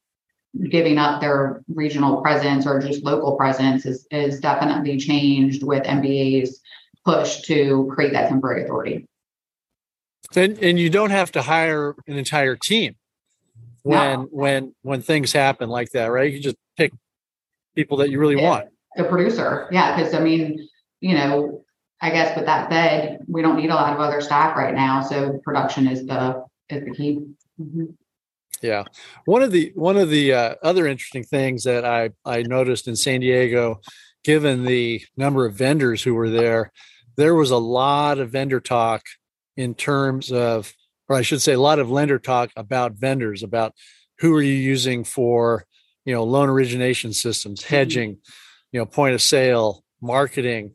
giving 0.70 0.98
up 0.98 1.22
their 1.22 1.64
regional 1.68 2.22
presence 2.22 2.66
or 2.66 2.80
just 2.80 3.04
local 3.04 3.36
presence 3.36 3.86
is, 3.86 4.08
is 4.10 4.40
definitely 4.40 4.98
changed 4.98 5.64
with 5.64 5.84
MBA's 5.84 6.62
push 7.04 7.42
to 7.42 7.92
create 7.94 8.14
that 8.14 8.30
temporary 8.30 8.64
authority. 8.64 9.08
And, 10.36 10.58
and 10.60 10.80
you 10.80 10.90
don't 10.90 11.12
have 11.12 11.32
to 11.34 11.42
hire 11.42 11.96
an 12.08 12.18
entire 12.18 12.56
team 12.56 12.96
when 13.84 14.22
no. 14.22 14.28
when 14.32 14.76
when 14.82 15.02
things 15.02 15.32
happen 15.32 15.70
like 15.70 15.92
that, 15.92 16.08
right? 16.08 16.34
You 16.34 16.40
just 16.40 16.58
pick 16.76 16.92
people 17.76 17.98
that 17.98 18.10
you 18.10 18.20
really 18.20 18.42
yeah, 18.42 18.50
want. 18.50 18.70
The 18.96 19.04
producer, 19.04 19.68
yeah, 19.72 19.96
because 19.96 20.14
I 20.14 20.20
mean, 20.20 20.68
you 21.02 21.14
know, 21.14 21.65
I 22.02 22.10
guess 22.10 22.36
with 22.36 22.46
that 22.46 22.70
said, 22.72 23.20
we 23.28 23.42
don't 23.42 23.58
need 23.58 23.70
a 23.70 23.76
lot 23.76 23.94
of 23.94 24.00
other 24.00 24.22
staff 24.22 24.56
right 24.56 24.74
now, 24.74 25.02
so 25.02 25.40
production 25.44 25.88
is 25.88 26.06
the 26.06 26.44
is 26.70 26.84
the 26.84 26.92
key. 26.92 27.20
Mm-hmm. 27.60 27.86
Yeah, 28.62 28.84
one 29.26 29.42
of 29.42 29.52
the 29.52 29.72
one 29.76 29.98
of 29.98 30.10
the 30.10 30.34
uh, 30.34 30.56
other 30.64 30.88
interesting 30.88 31.24
things 31.24 31.64
that 31.64 31.86
I 31.86 32.12
I 32.26 32.42
noticed 32.44 32.88
in 32.88 32.96
San 32.96 33.22
Diego, 33.22 33.82
given 34.24 34.66
the 34.66 35.04
number 35.16 35.46
of 35.46 35.56
vendors 35.56 36.04
who 36.04 36.14
were 36.16 36.30
there, 36.30 36.72
there 37.16 37.36
was 37.36 37.52
a 37.52 37.58
lot 37.58 38.20
of 38.20 38.32
vendor 38.32 38.60
talk 38.60 39.04
in 39.58 39.74
terms 39.74 40.32
of, 40.32 40.74
or 41.08 41.16
I 41.16 41.22
should 41.22 41.42
say, 41.42 41.54
a 41.54 41.60
lot 41.60 41.80
of 41.80 41.90
lender 41.90 42.20
talk 42.20 42.52
about 42.56 42.94
vendors, 42.94 43.44
about 43.44 43.74
who 44.20 44.34
are 44.36 44.42
you 44.42 44.54
using 44.54 45.04
for, 45.04 45.66
you 46.04 46.14
know, 46.14 46.24
loan 46.24 46.50
origination 46.50 47.14
systems, 47.14 47.62
mm-hmm. 47.62 47.76
hedging, 47.76 48.18
you 48.72 48.80
know, 48.80 48.86
point 48.86 49.16
of 49.16 49.22
sale, 49.22 49.84
marketing, 50.02 50.74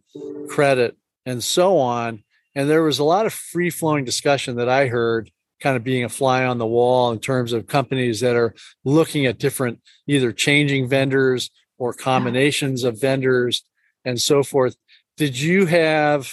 credit, 0.48 0.96
and 1.26 1.42
so 1.42 1.78
on. 1.78 2.22
And 2.54 2.68
there 2.68 2.83
was 2.83 2.98
a 2.98 3.04
lot 3.04 3.26
of 3.26 3.33
free 3.33 3.70
flowing 3.70 4.04
discussion 4.04 4.56
that 4.56 4.68
I 4.68 4.87
heard 4.87 5.30
kind 5.61 5.76
of 5.76 5.85
being 5.85 6.04
a 6.04 6.09
fly 6.09 6.44
on 6.44 6.59
the 6.59 6.66
wall 6.66 7.12
in 7.12 7.18
terms 7.18 7.52
of 7.52 7.66
companies 7.66 8.20
that 8.20 8.35
are 8.35 8.54
looking 8.85 9.26
at 9.26 9.38
different 9.38 9.80
either 10.06 10.33
changing 10.33 10.88
vendors 10.88 11.50
or 11.78 11.92
combinations 11.92 12.83
of 12.83 13.00
vendors 13.00 13.62
and 14.04 14.20
so 14.20 14.42
forth. 14.42 14.76
Did 15.16 15.38
you 15.38 15.66
have 15.66 16.33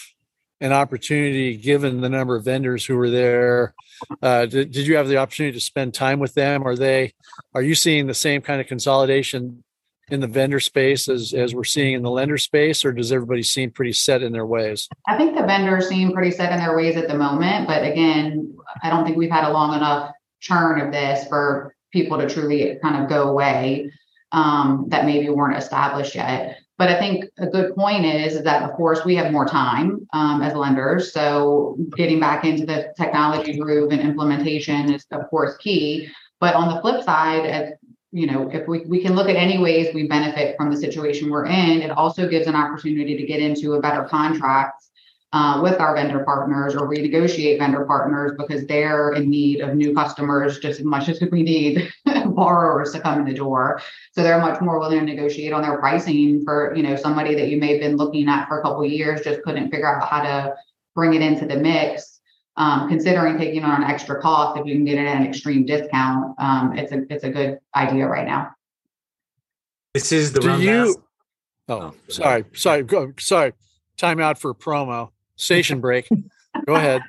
an 0.60 0.72
opportunity, 0.72 1.56
given 1.58 2.02
the 2.02 2.10
number 2.10 2.36
of 2.36 2.46
vendors 2.46 2.86
who 2.86 2.96
were 2.96 3.10
there? 3.10 3.76
Uh, 4.22 4.46
did, 4.46 4.72
did 4.72 4.88
you 4.88 4.96
have 4.96 5.08
the 5.08 5.18
opportunity 5.18 5.54
to 5.58 5.64
spend 5.64 5.94
time 5.94 6.20
with 6.20 6.34
them? 6.34 6.66
Are 6.66 6.76
they, 6.76 7.14
are 7.54 7.62
you 7.62 7.76
seeing 7.76 8.08
the 8.08 8.14
same 8.14 8.42
kind 8.42 8.60
of 8.60 8.68
consolidation 8.68 9.64
in 10.10 10.22
the 10.22 10.28
vendor 10.28 10.60
space 10.60 11.10
as, 11.10 11.34
as 11.34 11.54
we're 11.54 11.64
seeing 11.64 11.94
in 11.94 12.02
the 12.02 12.10
lender 12.10 12.38
space, 12.38 12.86
or 12.86 12.94
does 12.94 13.12
everybody 13.12 13.44
seem 13.44 13.72
pretty 13.72 13.94
set 13.94 14.24
in 14.24 14.32
their 14.32 14.46
ways? 14.46 14.88
I 15.08 15.18
think 15.18 15.36
the 15.36 15.46
vendors 15.46 15.90
seem 15.90 16.14
pretty 16.14 16.32
set 16.32 16.52
in 16.52 16.60
their 16.60 16.76
ways 16.76 16.96
at 16.96 17.08
the 17.08 17.18
moment. 17.18 17.68
But 17.68 17.84
again, 17.84 18.56
I 18.84 18.90
don't 18.90 19.06
think 19.06 19.18
we've 19.18 19.30
had 19.32 19.44
a 19.44 19.52
long 19.52 19.76
enough 19.76 20.12
churn 20.40 20.80
of 20.80 20.94
this 20.94 21.28
for 21.28 21.76
people 21.92 22.18
to 22.18 22.30
truly 22.30 22.78
kind 22.82 23.04
of 23.04 23.10
go 23.10 23.30
away 23.30 23.92
um, 24.32 24.86
that 24.90 25.06
maybe 25.06 25.30
weren't 25.30 25.58
established 25.58 26.16
yet. 26.16 26.60
But 26.78 26.90
I 26.90 27.00
think 27.00 27.26
a 27.40 27.48
good 27.48 27.76
point 27.76 28.06
is, 28.06 28.44
that, 28.44 28.62
of 28.62 28.74
course, 28.74 29.04
we 29.04 29.16
have 29.16 29.32
more 29.32 29.48
time 29.48 30.08
um, 30.14 30.44
as 30.44 30.54
lenders. 30.54 31.12
So 31.12 31.76
getting 31.98 32.20
back 32.20 32.46
into 32.46 32.68
the 32.68 32.94
technology 32.96 33.58
groove 33.58 33.92
and 33.92 34.00
implementation 34.00 34.94
is, 34.94 35.06
of 35.12 35.28
course, 35.30 35.58
key. 35.58 36.08
But 36.40 36.54
on 36.54 36.74
the 36.74 36.80
flip 36.82 37.04
side, 37.04 37.48
as 37.48 37.74
you 38.12 38.26
know, 38.26 38.50
if 38.52 38.68
we, 38.68 38.80
we 38.86 39.02
can 39.02 39.16
look 39.16 39.28
at 39.28 39.36
any 39.36 39.58
ways 39.58 39.94
we 39.94 40.08
benefit 40.08 40.56
from 40.58 40.72
the 40.72 40.78
situation 40.78 41.30
we're 41.30 41.46
in, 41.46 41.82
it 41.82 41.92
also 41.92 42.28
gives 42.28 42.48
an 42.48 42.56
opportunity 42.56 43.18
to 43.18 43.26
get 43.26 43.42
into 43.42 43.74
a 43.74 43.82
better 43.82 44.04
contract 44.04 44.84
uh, 45.34 45.60
with 45.62 45.80
our 45.82 45.94
vendor 45.94 46.24
partners 46.24 46.74
or 46.74 46.88
renegotiate 46.88 47.60
vendor 47.60 47.86
partners 47.86 48.32
because 48.38 48.66
they're 48.66 49.12
in 49.12 49.30
need 49.30 49.60
of 49.60 49.76
new 49.76 49.94
customers 49.94 50.60
just 50.60 50.80
as 50.80 50.86
much 50.86 51.10
as 51.10 51.22
we 51.32 51.44
need 51.44 51.92
borrowers 52.28 52.94
to 52.94 53.00
come 53.02 53.20
in 53.20 53.26
the 53.26 53.34
door. 53.34 53.82
So 54.14 54.24
they're 54.24 54.40
much 54.40 54.62
more 54.62 54.80
willing 54.80 55.00
to 55.00 55.06
negotiate 55.06 55.52
on 55.52 55.64
their 55.64 55.78
pricing 55.80 56.46
for, 56.46 56.74
you 56.76 56.84
know, 56.84 56.96
somebody 56.96 57.36
that 57.36 57.50
you 57.50 57.58
may 57.58 57.74
have 57.74 57.82
been 57.82 57.98
looking 57.98 58.30
at 58.30 58.48
for 58.48 58.60
a 58.60 58.62
couple 58.62 58.86
years, 58.86 59.22
just 59.22 59.42
couldn't 59.42 59.70
figure 59.70 59.94
out 59.94 60.08
how 60.08 60.22
to 60.22 60.56
bring 60.96 61.14
it 61.14 61.22
into 61.22 61.46
the 61.46 61.58
mix 61.58 62.17
um, 62.58 62.90
considering 62.90 63.38
taking 63.38 63.64
on 63.64 63.84
an 63.84 63.90
extra 63.90 64.20
cost 64.22 64.60
if 64.60 64.66
you 64.66 64.76
can 64.76 64.86
get 64.86 64.98
it 64.98 65.08
at 65.08 65.18
an 65.18 65.28
extreme 65.28 65.66
discount, 65.66 66.36
um, 66.40 66.78
it's 66.78 66.92
a 66.92 67.04
it's 67.10 67.24
a 67.24 67.30
good 67.30 67.60
idea 67.76 68.08
right 68.08 68.26
now. 68.26 68.52
This 69.94 70.12
is 70.12 70.34
the 70.34 70.42
Do 70.42 70.62
you? 70.62 71.04
Oh, 71.70 71.82
oh, 71.82 71.94
sorry, 72.08 72.46
sorry, 72.54 72.84
go, 72.84 73.14
sorry. 73.20 73.54
Time 73.98 74.20
out 74.20 74.38
for 74.40 74.54
promo. 74.54 75.10
Station 75.36 75.82
break. 75.82 76.08
Go 76.66 76.76
ahead 76.76 77.02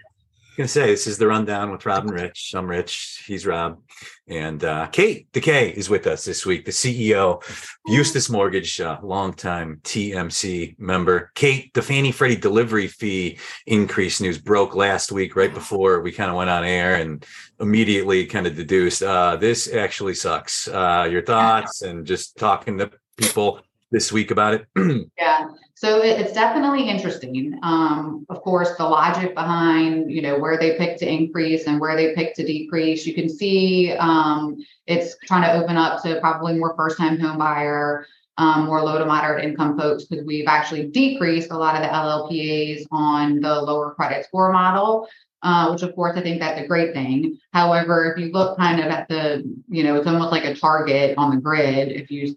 gonna 0.58 0.66
say 0.66 0.86
this 0.86 1.06
is 1.06 1.18
the 1.18 1.26
rundown 1.28 1.70
with 1.70 1.86
Rob 1.86 2.02
and 2.02 2.12
Rich. 2.12 2.52
I'm 2.52 2.66
Rich. 2.66 3.22
He's 3.28 3.46
Rob, 3.46 3.80
and 4.26 4.64
uh, 4.64 4.88
Kate 4.88 5.30
Decay 5.30 5.70
is 5.70 5.88
with 5.88 6.08
us 6.08 6.24
this 6.24 6.44
week. 6.44 6.64
The 6.64 6.72
CEO, 6.72 7.40
Eustis 7.86 8.28
Mortgage, 8.28 8.80
uh, 8.80 8.98
longtime 9.00 9.80
TMC 9.84 10.76
member. 10.76 11.30
Kate, 11.36 11.72
the 11.74 11.82
Fannie 11.82 12.10
Freddie 12.10 12.34
delivery 12.34 12.88
fee 12.88 13.38
increase 13.68 14.20
news 14.20 14.36
broke 14.36 14.74
last 14.74 15.12
week, 15.12 15.36
right 15.36 15.54
before 15.54 16.00
we 16.00 16.10
kind 16.10 16.28
of 16.28 16.36
went 16.36 16.50
on 16.50 16.64
air, 16.64 16.96
and 16.96 17.24
immediately 17.60 18.26
kind 18.26 18.48
of 18.48 18.56
deduced 18.56 19.00
uh, 19.04 19.36
this 19.36 19.72
actually 19.72 20.14
sucks. 20.14 20.66
Uh, 20.66 21.06
your 21.08 21.22
thoughts 21.32 21.82
and 21.82 22.04
just 22.04 22.36
talking 22.36 22.78
to 22.78 22.90
people 23.16 23.60
this 23.92 24.10
week 24.10 24.32
about 24.32 24.54
it. 24.54 24.66
yeah. 25.16 25.46
So 25.80 26.02
it's 26.02 26.32
definitely 26.32 26.88
interesting. 26.88 27.56
Um, 27.62 28.26
of 28.28 28.42
course, 28.42 28.76
the 28.76 28.82
logic 28.82 29.36
behind, 29.36 30.10
you 30.10 30.22
know, 30.22 30.36
where 30.36 30.58
they 30.58 30.76
pick 30.76 30.96
to 30.98 31.08
increase 31.08 31.68
and 31.68 31.78
where 31.80 31.94
they 31.94 32.16
pick 32.16 32.34
to 32.34 32.44
decrease, 32.44 33.06
you 33.06 33.14
can 33.14 33.28
see 33.28 33.92
um, 33.92 34.56
it's 34.88 35.16
trying 35.24 35.42
to 35.42 35.62
open 35.62 35.76
up 35.76 36.02
to 36.02 36.18
probably 36.18 36.58
more 36.58 36.74
first-time 36.74 37.20
home 37.20 37.38
buyer. 37.38 38.08
um, 38.38 38.64
more 38.66 38.82
low 38.82 38.98
to 38.98 39.06
moderate 39.06 39.44
income 39.44 39.78
folks 39.78 40.06
because 40.06 40.24
we've 40.24 40.48
actually 40.48 40.88
decreased 40.88 41.52
a 41.52 41.56
lot 41.56 41.76
of 41.76 41.82
the 41.82 41.88
LLPAs 41.88 42.84
on 42.90 43.38
the 43.40 43.62
lower 43.62 43.94
credit 43.94 44.24
score 44.24 44.52
model. 44.52 45.06
Uh, 45.44 45.70
which 45.70 45.82
of 45.82 45.94
course 45.94 46.16
I 46.16 46.22
think 46.22 46.40
that's 46.40 46.60
a 46.60 46.66
great 46.66 46.92
thing. 46.92 47.38
However, 47.52 48.12
if 48.12 48.18
you 48.18 48.32
look 48.32 48.58
kind 48.58 48.80
of 48.80 48.86
at 48.86 49.08
the, 49.08 49.44
you 49.68 49.84
know, 49.84 49.94
it's 49.94 50.08
almost 50.08 50.32
like 50.32 50.44
a 50.44 50.56
target 50.56 51.16
on 51.16 51.32
the 51.32 51.40
grid. 51.40 51.92
If 51.92 52.10
you 52.10 52.36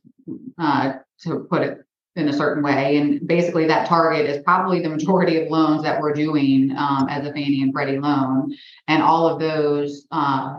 uh, 0.59 0.93
to 1.21 1.39
put 1.49 1.63
it 1.63 1.83
in 2.15 2.27
a 2.27 2.33
certain 2.33 2.63
way. 2.63 2.97
And 2.97 3.25
basically, 3.27 3.67
that 3.67 3.87
target 3.87 4.29
is 4.29 4.43
probably 4.43 4.81
the 4.81 4.89
majority 4.89 5.41
of 5.41 5.49
loans 5.49 5.83
that 5.83 5.99
we're 6.01 6.13
doing 6.13 6.75
um, 6.77 7.07
as 7.09 7.25
a 7.25 7.31
Fannie 7.31 7.61
and 7.61 7.71
Freddie 7.71 7.99
loan. 7.99 8.53
And 8.87 9.01
all 9.01 9.27
of 9.27 9.39
those 9.39 10.07
uh, 10.11 10.55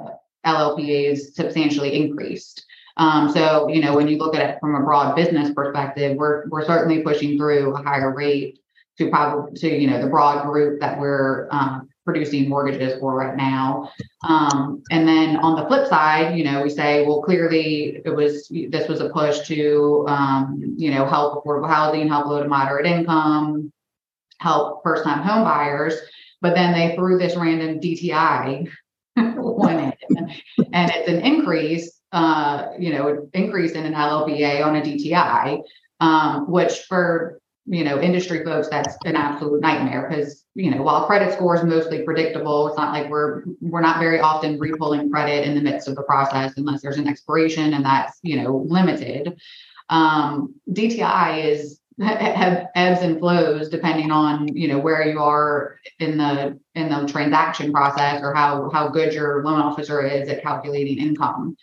LLPAs 0.46 1.34
substantially 1.34 1.94
increased. 1.94 2.64
Um, 2.96 3.30
so, 3.30 3.68
you 3.68 3.80
know, 3.80 3.94
when 3.96 4.08
you 4.08 4.18
look 4.18 4.34
at 4.34 4.48
it 4.48 4.58
from 4.60 4.74
a 4.74 4.80
broad 4.80 5.14
business 5.14 5.52
perspective, 5.54 6.16
we're, 6.16 6.46
we're 6.48 6.64
certainly 6.64 7.02
pushing 7.02 7.38
through 7.38 7.74
a 7.74 7.82
higher 7.82 8.14
rate 8.14 8.58
to 8.98 9.08
probably 9.08 9.58
to, 9.60 9.68
you 9.68 9.88
know, 9.88 10.00
the 10.00 10.08
broad 10.08 10.44
group 10.44 10.80
that 10.80 10.98
we're 11.00 11.48
um, 11.50 11.88
producing 12.04 12.48
mortgages 12.48 12.98
for 12.98 13.14
right 13.14 13.36
now. 13.36 13.90
Um, 14.28 14.82
and 14.90 15.06
then 15.06 15.36
on 15.36 15.56
the 15.56 15.66
flip 15.66 15.88
side, 15.88 16.36
you 16.36 16.44
know, 16.44 16.62
we 16.62 16.70
say, 16.70 17.06
well, 17.06 17.22
clearly 17.22 18.00
it 18.04 18.14
was 18.14 18.48
this 18.48 18.88
was 18.88 19.00
a 19.00 19.08
push 19.10 19.46
to, 19.48 20.04
um, 20.08 20.74
you 20.76 20.90
know, 20.90 21.06
help 21.06 21.44
affordable 21.44 21.68
housing, 21.68 22.08
help 22.08 22.26
low 22.26 22.42
to 22.42 22.48
moderate 22.48 22.86
income, 22.86 23.72
help 24.38 24.82
first 24.82 25.04
time 25.04 25.22
home 25.22 25.44
buyers. 25.44 25.94
But 26.40 26.54
then 26.54 26.72
they 26.72 26.96
threw 26.96 27.18
this 27.18 27.36
random 27.36 27.80
DTI 27.80 28.68
one 29.16 29.78
in, 29.78 29.92
and 30.72 30.90
it's 30.90 31.08
an 31.08 31.20
increase, 31.20 32.00
uh, 32.10 32.68
you 32.78 32.92
know, 32.92 33.28
increase 33.32 33.72
in 33.72 33.84
an 33.84 33.94
LLPA 33.94 34.64
on 34.66 34.74
a 34.74 34.80
DTI, 34.80 35.62
um, 36.00 36.50
which 36.50 36.80
for 36.88 37.40
you 37.66 37.84
know, 37.84 38.00
industry 38.00 38.44
folks, 38.44 38.68
that's 38.68 38.96
an 39.04 39.14
absolute 39.14 39.60
nightmare 39.60 40.08
because, 40.08 40.44
you 40.54 40.70
know, 40.70 40.82
while 40.82 41.06
credit 41.06 41.32
score 41.32 41.56
is 41.56 41.62
mostly 41.62 42.02
predictable, 42.02 42.66
it's 42.68 42.76
not 42.76 42.92
like 42.92 43.08
we're 43.08 43.44
we're 43.60 43.80
not 43.80 44.00
very 44.00 44.20
often 44.20 44.58
repulling 44.58 45.10
credit 45.10 45.46
in 45.46 45.54
the 45.54 45.60
midst 45.60 45.88
of 45.88 45.94
the 45.94 46.02
process 46.02 46.54
unless 46.56 46.82
there's 46.82 46.98
an 46.98 47.08
expiration 47.08 47.74
and 47.74 47.84
that's, 47.84 48.18
you 48.22 48.42
know, 48.42 48.56
limited. 48.68 49.38
Um, 49.90 50.54
DTI 50.70 51.44
is 51.44 51.80
have 52.00 52.68
ebbs 52.74 53.02
and 53.02 53.18
flows 53.18 53.68
depending 53.68 54.10
on 54.10 54.48
you 54.56 54.66
know 54.66 54.78
where 54.78 55.06
you 55.06 55.20
are 55.20 55.78
in 55.98 56.16
the 56.16 56.58
in 56.74 56.88
the 56.88 57.06
transaction 57.06 57.70
process 57.72 58.22
or 58.22 58.34
how 58.34 58.70
how 58.70 58.88
good 58.88 59.12
your 59.12 59.44
loan 59.44 59.60
officer 59.60 60.00
is 60.04 60.28
at 60.28 60.42
calculating 60.42 60.98
income 60.98 61.54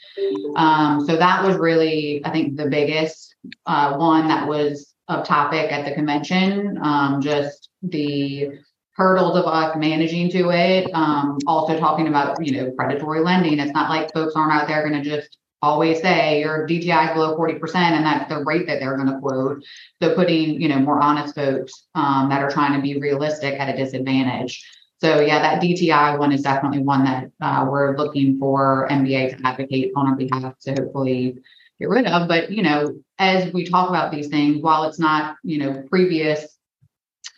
um, 0.55 1.03
so 1.05 1.17
that 1.17 1.43
was 1.43 1.57
really 1.57 2.21
i 2.25 2.29
think 2.29 2.55
the 2.55 2.67
biggest 2.67 3.35
uh, 3.65 3.95
one 3.95 4.27
that 4.27 4.47
was 4.47 4.93
of 5.10 5.26
topic 5.26 5.72
at 5.72 5.86
the 5.86 5.93
convention. 5.93 6.80
Um, 6.82 7.22
just 7.22 7.69
the 7.82 8.52
hurdles 8.95 9.38
of 9.38 9.45
us 9.45 9.76
managing 9.76 10.30
to 10.32 10.52
it. 10.52 10.89
Um, 10.93 11.39
also 11.48 11.78
talking 11.78 12.08
about 12.08 12.45
you 12.45 12.54
know 12.54 12.72
predatory 12.72 13.22
lending. 13.22 13.60
It's 13.60 13.74
not 13.74 13.89
like 13.89 14.13
folks 14.13 14.34
aren't 14.36 14.54
out 14.54 14.67
there 14.67 14.88
going 14.88 15.02
to 15.02 15.10
just 15.10 15.38
always 15.62 16.02
say 16.02 16.39
your 16.39 16.67
DTI 16.67 17.10
is 17.10 17.13
below 17.13 17.38
40% 17.38 17.76
and 17.76 18.06
that's 18.06 18.30
the 18.30 18.43
rate 18.45 18.65
that 18.67 18.80
they're 18.80 18.95
going 18.95 19.12
to 19.12 19.19
quote. 19.19 19.63
So 20.02 20.15
putting, 20.15 20.62
you 20.62 20.69
know, 20.69 20.80
more 20.80 21.02
honest 21.02 21.36
folks 21.36 21.74
um, 21.95 22.30
that 22.30 22.41
are 22.41 22.50
trying 22.50 22.76
to 22.76 22.82
be 22.82 23.00
realistic 23.00 23.60
at 23.60 23.74
a 23.74 23.78
disadvantage. 23.78 24.65
So 25.02 25.19
yeah, 25.19 25.39
that 25.39 25.62
DTI 25.62 26.17
one 26.17 26.32
is 26.32 26.41
definitely 26.41 26.80
one 26.80 27.04
that 27.06 27.32
uh, 27.41 27.65
we're 27.69 27.98
looking 27.98 28.38
for 28.38 28.88
MBA 28.89 29.38
to 29.38 29.48
advocate 29.48 29.91
on 29.95 30.08
our 30.08 30.15
behalf 30.15 30.58
to 30.60 30.72
hopefully 30.72 31.38
get 31.79 31.89
rid 31.89 32.07
of. 32.07 32.27
But 32.27 32.51
you 32.51 32.63
know, 32.63 33.01
as 33.17 33.51
we 33.53 33.65
talk 33.65 33.89
about 33.89 34.11
these 34.11 34.27
things, 34.27 34.61
while 34.61 34.83
it's 34.83 34.99
not 34.99 35.37
you 35.43 35.57
know 35.59 35.83
previous 35.89 36.57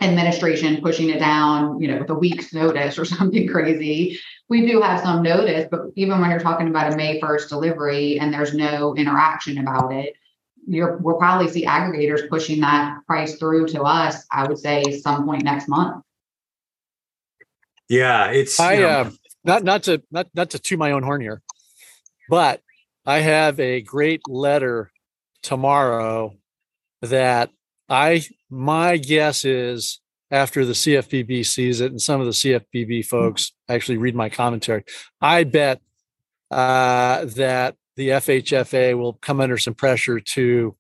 administration 0.02 0.82
pushing 0.82 1.10
it 1.10 1.20
down, 1.20 1.80
you 1.80 1.88
know, 1.88 2.00
with 2.00 2.10
a 2.10 2.16
week's 2.16 2.54
notice 2.54 2.98
or 2.98 3.06
something 3.18 3.48
crazy, 3.48 4.20
we 4.50 4.66
do 4.66 4.82
have 4.82 5.02
some 5.02 5.22
notice. 5.22 5.68
But 5.70 5.82
even 5.96 6.20
when 6.20 6.30
you're 6.30 6.40
talking 6.40 6.68
about 6.68 6.92
a 6.92 6.96
May 6.96 7.20
1st 7.20 7.50
delivery 7.50 8.20
and 8.20 8.34
there's 8.34 8.54
no 8.54 8.96
interaction 8.96 9.60
about 9.60 9.94
it, 9.94 10.16
you're 10.68 10.98
we'll 10.98 11.18
probably 11.18 11.48
see 11.50 11.66
aggregators 11.66 12.30
pushing 12.30 12.62
that 12.62 13.00
price 13.08 13.38
through 13.38 13.68
to 13.68 13.82
us. 13.84 14.26
I 14.32 14.48
would 14.48 14.60
say 14.60 14.84
some 15.00 15.26
point 15.26 15.44
next 15.44 15.68
month. 15.68 16.04
Yeah, 17.90 18.28
it's 18.28 18.60
I 18.60 18.78
know, 18.78 18.88
uh, 18.88 19.12
not 19.44 19.64
not 19.64 19.84
to 19.84 20.02
not 20.12 20.28
not 20.34 20.52
to 20.52 20.60
toot 20.60 20.80
my 20.80 20.92
own 20.92 21.04
horn 21.04 21.22
here, 21.22 21.42
but 22.30 22.62
I 23.06 23.20
have 23.20 23.60
a 23.60 23.82
great 23.82 24.22
letter 24.28 24.92
tomorrow 25.42 26.36
that 27.02 27.50
I 27.90 28.24
my 28.50 28.98
guess 28.98 29.44
is 29.44 30.00
after 30.30 30.66
the 30.66 30.74
CFPB 30.74 31.46
sees 31.46 31.82
it 31.82 31.92
and 31.92 32.02
some 32.02 32.22
of 32.22 32.28
the 32.28 32.32
CFPB 32.32 33.06
folks 33.06 33.52
actually 33.68 33.98
read 33.98 34.16
my 34.16 34.30
commentary, 34.30 34.84
I 35.20 35.44
bet 35.44 35.82
uh, 36.50 37.26
that 37.26 37.76
the 37.98 38.10
FHFA 38.10 38.98
will 38.98 39.14
come 39.14 39.42
under 39.42 39.58
some 39.58 39.74
pressure 39.74 40.20
to 40.20 40.76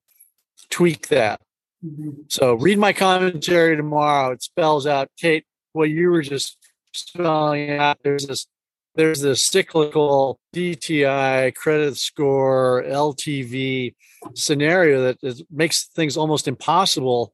tweak 0.69 1.09
that. 1.09 1.41
Mm-hmm. 1.85 2.11
So 2.29 2.53
read 2.53 2.77
my 2.77 2.93
commentary 2.93 3.75
tomorrow. 3.75 4.31
It 4.31 4.43
spells 4.43 4.87
out, 4.87 5.09
Kate, 5.17 5.45
what 5.73 5.89
you 5.89 6.09
were 6.11 6.21
just 6.21 6.57
spelling 6.93 7.71
out. 7.71 7.99
There's 8.03 8.27
this 8.27 8.47
there's 8.95 9.21
this 9.21 9.41
cyclical 9.41 10.39
DTI 10.53 11.55
credit 11.55 11.97
score 11.97 12.83
LTV 12.85 13.95
scenario 14.35 15.03
that 15.03 15.17
is, 15.23 15.43
makes 15.49 15.85
things 15.85 16.17
almost 16.17 16.47
impossible 16.47 17.33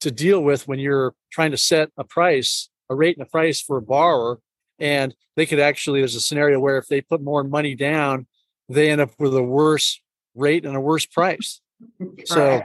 to 0.00 0.10
deal 0.10 0.40
with 0.40 0.68
when 0.68 0.78
you're 0.78 1.14
trying 1.32 1.50
to 1.50 1.56
set 1.56 1.90
a 1.96 2.04
price, 2.04 2.68
a 2.90 2.94
rate 2.94 3.16
and 3.16 3.26
a 3.26 3.30
price 3.30 3.60
for 3.60 3.78
a 3.78 3.82
borrower. 3.82 4.38
And 4.78 5.14
they 5.36 5.46
could 5.46 5.60
actually, 5.60 6.00
there's 6.00 6.14
a 6.14 6.20
scenario 6.20 6.60
where 6.60 6.78
if 6.78 6.86
they 6.86 7.00
put 7.00 7.22
more 7.22 7.42
money 7.42 7.74
down, 7.74 8.26
they 8.68 8.90
end 8.90 9.00
up 9.00 9.10
with 9.18 9.34
a 9.34 9.42
worse 9.42 10.00
rate 10.34 10.64
and 10.64 10.76
a 10.76 10.80
worse 10.80 11.06
price. 11.06 11.60
So, 12.24 12.64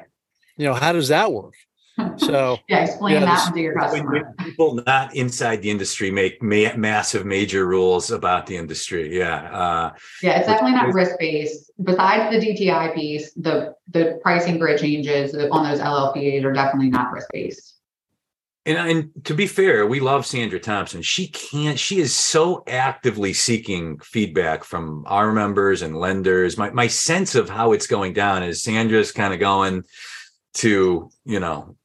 you 0.58 0.66
know, 0.66 0.74
how 0.74 0.92
does 0.92 1.10
that 1.10 1.32
work? 1.32 1.54
So 2.18 2.58
yeah, 2.68 2.86
explain 2.86 3.14
yeah, 3.16 3.26
that 3.26 3.54
to 3.54 3.60
your 3.60 3.76
customer. 3.76 4.34
People 4.40 4.76
not 4.86 5.16
inside 5.16 5.62
the 5.62 5.70
industry 5.70 6.12
make 6.12 6.42
ma- 6.42 6.76
massive 6.76 7.26
major 7.26 7.66
rules 7.66 8.12
about 8.12 8.46
the 8.46 8.56
industry. 8.56 9.18
Yeah, 9.18 9.50
uh, 9.52 9.92
yeah, 10.22 10.38
it's 10.38 10.48
definitely 10.48 10.74
not 10.74 10.94
risk 10.94 11.18
based. 11.20 11.72
Besides 11.84 12.36
the 12.36 12.46
DTI 12.46 12.96
piece, 12.96 13.34
the 13.34 13.76
the 13.90 14.20
pricing 14.22 14.60
grid 14.60 14.80
changes 14.80 15.36
on 15.36 15.70
those 15.70 15.80
LLPAs 15.80 16.44
are 16.44 16.54
definitely 16.54 16.90
not 16.90 17.12
risk 17.12 17.28
based. 17.32 17.74
And, 18.66 18.78
and 18.78 19.26
to 19.26 19.34
be 19.34 19.46
fair, 19.46 19.86
we 19.86 20.00
love 20.00 20.26
Sandra 20.26 20.60
Thompson. 20.60 21.02
She 21.02 21.28
can't, 21.28 21.78
she 21.78 22.00
is 22.00 22.16
so 22.16 22.64
actively 22.66 23.34
seeking 23.34 24.00
feedback 24.00 24.64
from 24.64 25.04
our 25.06 25.34
members 25.34 25.82
and 25.82 25.98
lenders. 25.98 26.58
My 26.58 26.70
my 26.70 26.88
sense 26.88 27.36
of 27.36 27.50
how 27.50 27.74
it's 27.74 27.88
going 27.88 28.14
down 28.14 28.42
is 28.44 28.64
Sandra's 28.64 29.12
kind 29.12 29.34
of 29.34 29.40
going 29.40 29.84
to, 30.56 31.10
you 31.26 31.40
know, 31.40 31.76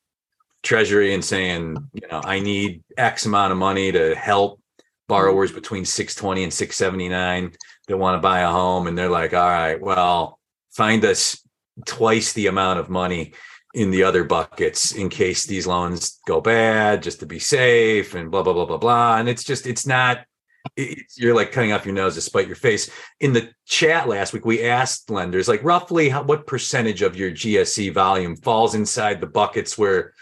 treasury 0.69 1.15
and 1.15 1.25
saying, 1.25 1.79
you 1.95 2.07
know, 2.09 2.21
I 2.23 2.41
need 2.41 2.85
X 2.99 3.25
amount 3.25 3.53
of 3.53 3.59
money 3.59 3.91
to 3.91 4.15
help 4.15 4.61
borrowers 5.09 5.51
mm-hmm. 5.51 5.61
between 5.61 5.85
620 5.87 6.45
and 6.45 6.53
679 6.53 7.53
that 7.89 7.97
want 7.97 8.17
to 8.17 8.21
buy 8.21 8.41
a 8.41 8.51
home. 8.51 8.87
And 8.87 8.97
they're 8.97 9.09
like, 9.09 9.33
all 9.33 9.49
right, 9.49 9.81
well, 9.81 10.39
find 10.71 11.05
us 11.07 11.43
twice 11.87 12.35
the 12.35 12.49
amount 12.49 12.81
of 12.81 12.91
money 12.91 13.33
in 13.73 13.91
the 13.91 14.03
other 14.03 14.25
buckets 14.25 14.93
in 14.93 15.09
case 15.09 15.47
these 15.47 15.67
loans 15.67 16.19
go 16.27 16.43
bad, 16.43 17.03
just 17.03 17.21
to 17.21 17.27
be 17.27 17.39
safe 17.39 18.15
and 18.15 18.31
blah, 18.31 18.43
blah, 18.43 18.53
blah, 18.53 18.67
blah, 18.67 18.77
blah. 18.77 19.17
And 19.17 19.27
it's 19.27 19.45
just, 19.45 19.67
it's 19.67 19.87
not, 19.87 20.27
it's, 20.77 21.19
you're 21.19 21.35
like 21.35 21.51
cutting 21.51 21.73
off 21.73 21.87
your 21.87 21.95
nose 21.95 22.15
to 22.17 22.21
spite 22.21 22.47
your 22.47 22.57
face. 22.57 22.91
In 23.21 23.33
the 23.33 23.49
chat 23.65 24.07
last 24.07 24.35
week, 24.35 24.45
we 24.45 24.65
asked 24.65 25.09
lenders 25.09 25.49
like 25.49 25.65
roughly 25.65 26.11
how, 26.11 26.25
what 26.25 26.47
percentage 26.47 27.01
of 27.01 27.17
your 27.17 27.31
GSE 27.31 27.95
volume 27.95 28.37
falls 28.37 28.75
inside 28.75 29.21
the 29.21 29.27
buckets 29.27 29.79
where 29.79 30.13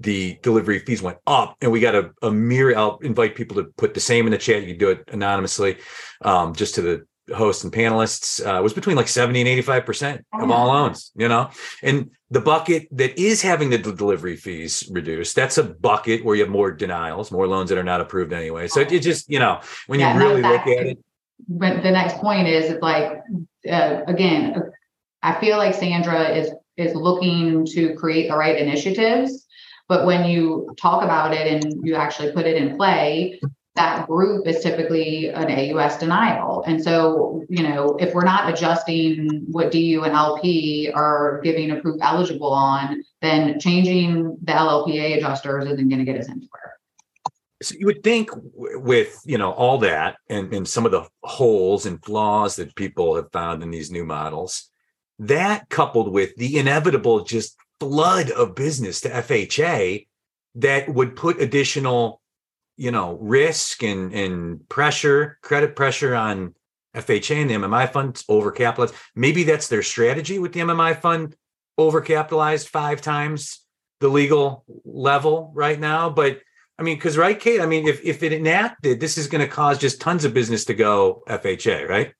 the 0.00 0.38
delivery 0.42 0.78
fees 0.78 1.02
went 1.02 1.18
up 1.26 1.56
and 1.60 1.70
we 1.70 1.78
got 1.78 1.94
a, 1.94 2.10
a 2.22 2.30
mirror 2.30 2.76
i'll 2.76 2.98
invite 2.98 3.34
people 3.34 3.56
to 3.56 3.64
put 3.76 3.94
the 3.94 4.00
same 4.00 4.26
in 4.26 4.32
the 4.32 4.38
chat. 4.38 4.62
You 4.62 4.68
can 4.68 4.78
do 4.78 4.90
it 4.90 5.04
anonymously 5.08 5.78
um, 6.22 6.54
just 6.54 6.74
to 6.76 6.82
the 6.82 7.06
hosts 7.34 7.62
and 7.62 7.72
panelists. 7.72 8.44
Uh, 8.44 8.60
was 8.62 8.72
between 8.72 8.96
like 8.96 9.08
70 9.08 9.40
and 9.40 9.48
85 9.48 9.86
percent 9.86 10.26
of 10.32 10.50
all 10.50 10.68
loans 10.68 11.12
you 11.14 11.28
know? 11.28 11.50
And 11.82 12.10
the 12.30 12.40
bucket 12.40 12.88
that 12.92 13.18
is 13.18 13.42
having 13.42 13.70
the 13.70 13.78
delivery 13.78 14.36
fees 14.36 14.88
reduced 14.90 15.36
that's 15.36 15.58
a 15.58 15.64
bucket 15.64 16.24
where 16.24 16.34
you 16.34 16.42
have 16.42 16.50
more 16.50 16.72
denials 16.72 17.30
more 17.30 17.46
loans 17.46 17.68
that 17.68 17.78
are 17.78 17.84
not 17.84 18.00
approved 18.00 18.32
anyway. 18.32 18.68
So 18.68 18.80
it, 18.80 18.92
it 18.92 19.00
just 19.00 19.28
you 19.28 19.38
know 19.38 19.60
when 19.86 20.00
yeah, 20.00 20.14
you 20.14 20.20
really 20.20 20.42
look 20.42 20.66
at 20.66 20.86
it. 20.86 20.98
But 21.48 21.82
the 21.82 21.90
next 21.90 22.18
point 22.18 22.48
is 22.48 22.70
it's 22.70 22.82
like 22.82 23.20
uh, 23.70 24.00
again 24.06 24.62
i 25.22 25.38
feel 25.38 25.58
like 25.58 25.74
sandra 25.74 26.30
is 26.30 26.50
is 26.76 26.94
looking 26.94 27.66
to 27.66 27.94
create 27.94 28.28
the 28.28 28.36
right 28.36 28.56
initiatives 28.56 29.46
but 29.90 30.06
when 30.06 30.24
you 30.24 30.72
talk 30.78 31.02
about 31.02 31.34
it 31.34 31.48
and 31.48 31.84
you 31.84 31.96
actually 31.96 32.30
put 32.30 32.46
it 32.46 32.56
in 32.56 32.76
play, 32.76 33.40
that 33.74 34.06
group 34.06 34.46
is 34.46 34.62
typically 34.62 35.30
an 35.30 35.50
AUS 35.50 35.98
denial. 35.98 36.62
And 36.64 36.80
so, 36.80 37.44
you 37.48 37.64
know, 37.64 37.96
if 37.98 38.14
we're 38.14 38.22
not 38.22 38.52
adjusting 38.52 39.46
what 39.50 39.72
DU 39.72 40.04
and 40.04 40.14
LP 40.14 40.92
are 40.94 41.40
giving 41.42 41.72
approved 41.72 41.98
eligible 42.02 42.52
on, 42.52 43.02
then 43.20 43.58
changing 43.58 44.38
the 44.42 44.52
LLPA 44.52 45.16
adjusters 45.16 45.64
isn't 45.64 45.88
going 45.88 45.98
to 45.98 46.04
get 46.04 46.20
us 46.20 46.28
anywhere. 46.28 46.78
So 47.60 47.74
you 47.76 47.86
would 47.86 48.04
think 48.04 48.30
with 48.54 49.20
you 49.26 49.38
know 49.38 49.50
all 49.50 49.78
that 49.78 50.18
and, 50.28 50.54
and 50.54 50.66
some 50.66 50.86
of 50.86 50.92
the 50.92 51.06
holes 51.24 51.84
and 51.84 52.02
flaws 52.04 52.56
that 52.56 52.76
people 52.76 53.16
have 53.16 53.32
found 53.32 53.62
in 53.64 53.72
these 53.72 53.90
new 53.90 54.04
models, 54.04 54.70
that 55.18 55.68
coupled 55.68 56.12
with 56.12 56.34
the 56.36 56.58
inevitable 56.58 57.24
just 57.24 57.56
flood 57.80 58.30
of 58.30 58.54
business 58.54 59.00
to 59.00 59.10
FHA 59.10 60.06
that 60.56 60.88
would 60.88 61.16
put 61.16 61.40
additional 61.40 62.20
you 62.76 62.90
know 62.90 63.18
risk 63.20 63.82
and 63.82 64.12
and 64.12 64.68
pressure 64.68 65.38
credit 65.42 65.74
pressure 65.74 66.14
on 66.14 66.54
FHA 66.94 67.42
and 67.42 67.50
the 67.50 67.54
MMI 67.54 67.90
funds 67.92 68.24
overcapitalized. 68.24 68.94
Maybe 69.14 69.44
that's 69.44 69.68
their 69.68 69.82
strategy 69.82 70.38
with 70.38 70.52
the 70.52 70.60
MMI 70.60 71.00
fund 71.00 71.36
overcapitalized 71.78 72.68
five 72.68 73.00
times 73.00 73.60
the 74.00 74.08
legal 74.08 74.64
level 74.84 75.52
right 75.54 75.78
now. 75.78 76.10
But 76.10 76.40
I 76.78 76.82
mean, 76.82 76.96
because 76.96 77.18
right, 77.18 77.38
Kate. 77.38 77.60
I 77.60 77.66
mean, 77.66 77.86
if 77.86 78.02
if 78.04 78.22
it 78.22 78.32
enacted, 78.32 79.00
this 79.00 79.18
is 79.18 79.28
going 79.28 79.42
to 79.42 79.48
cause 79.48 79.78
just 79.78 80.00
tons 80.00 80.24
of 80.24 80.34
business 80.34 80.64
to 80.66 80.74
go 80.74 81.22
FHA, 81.28 81.88
right? 81.88 82.14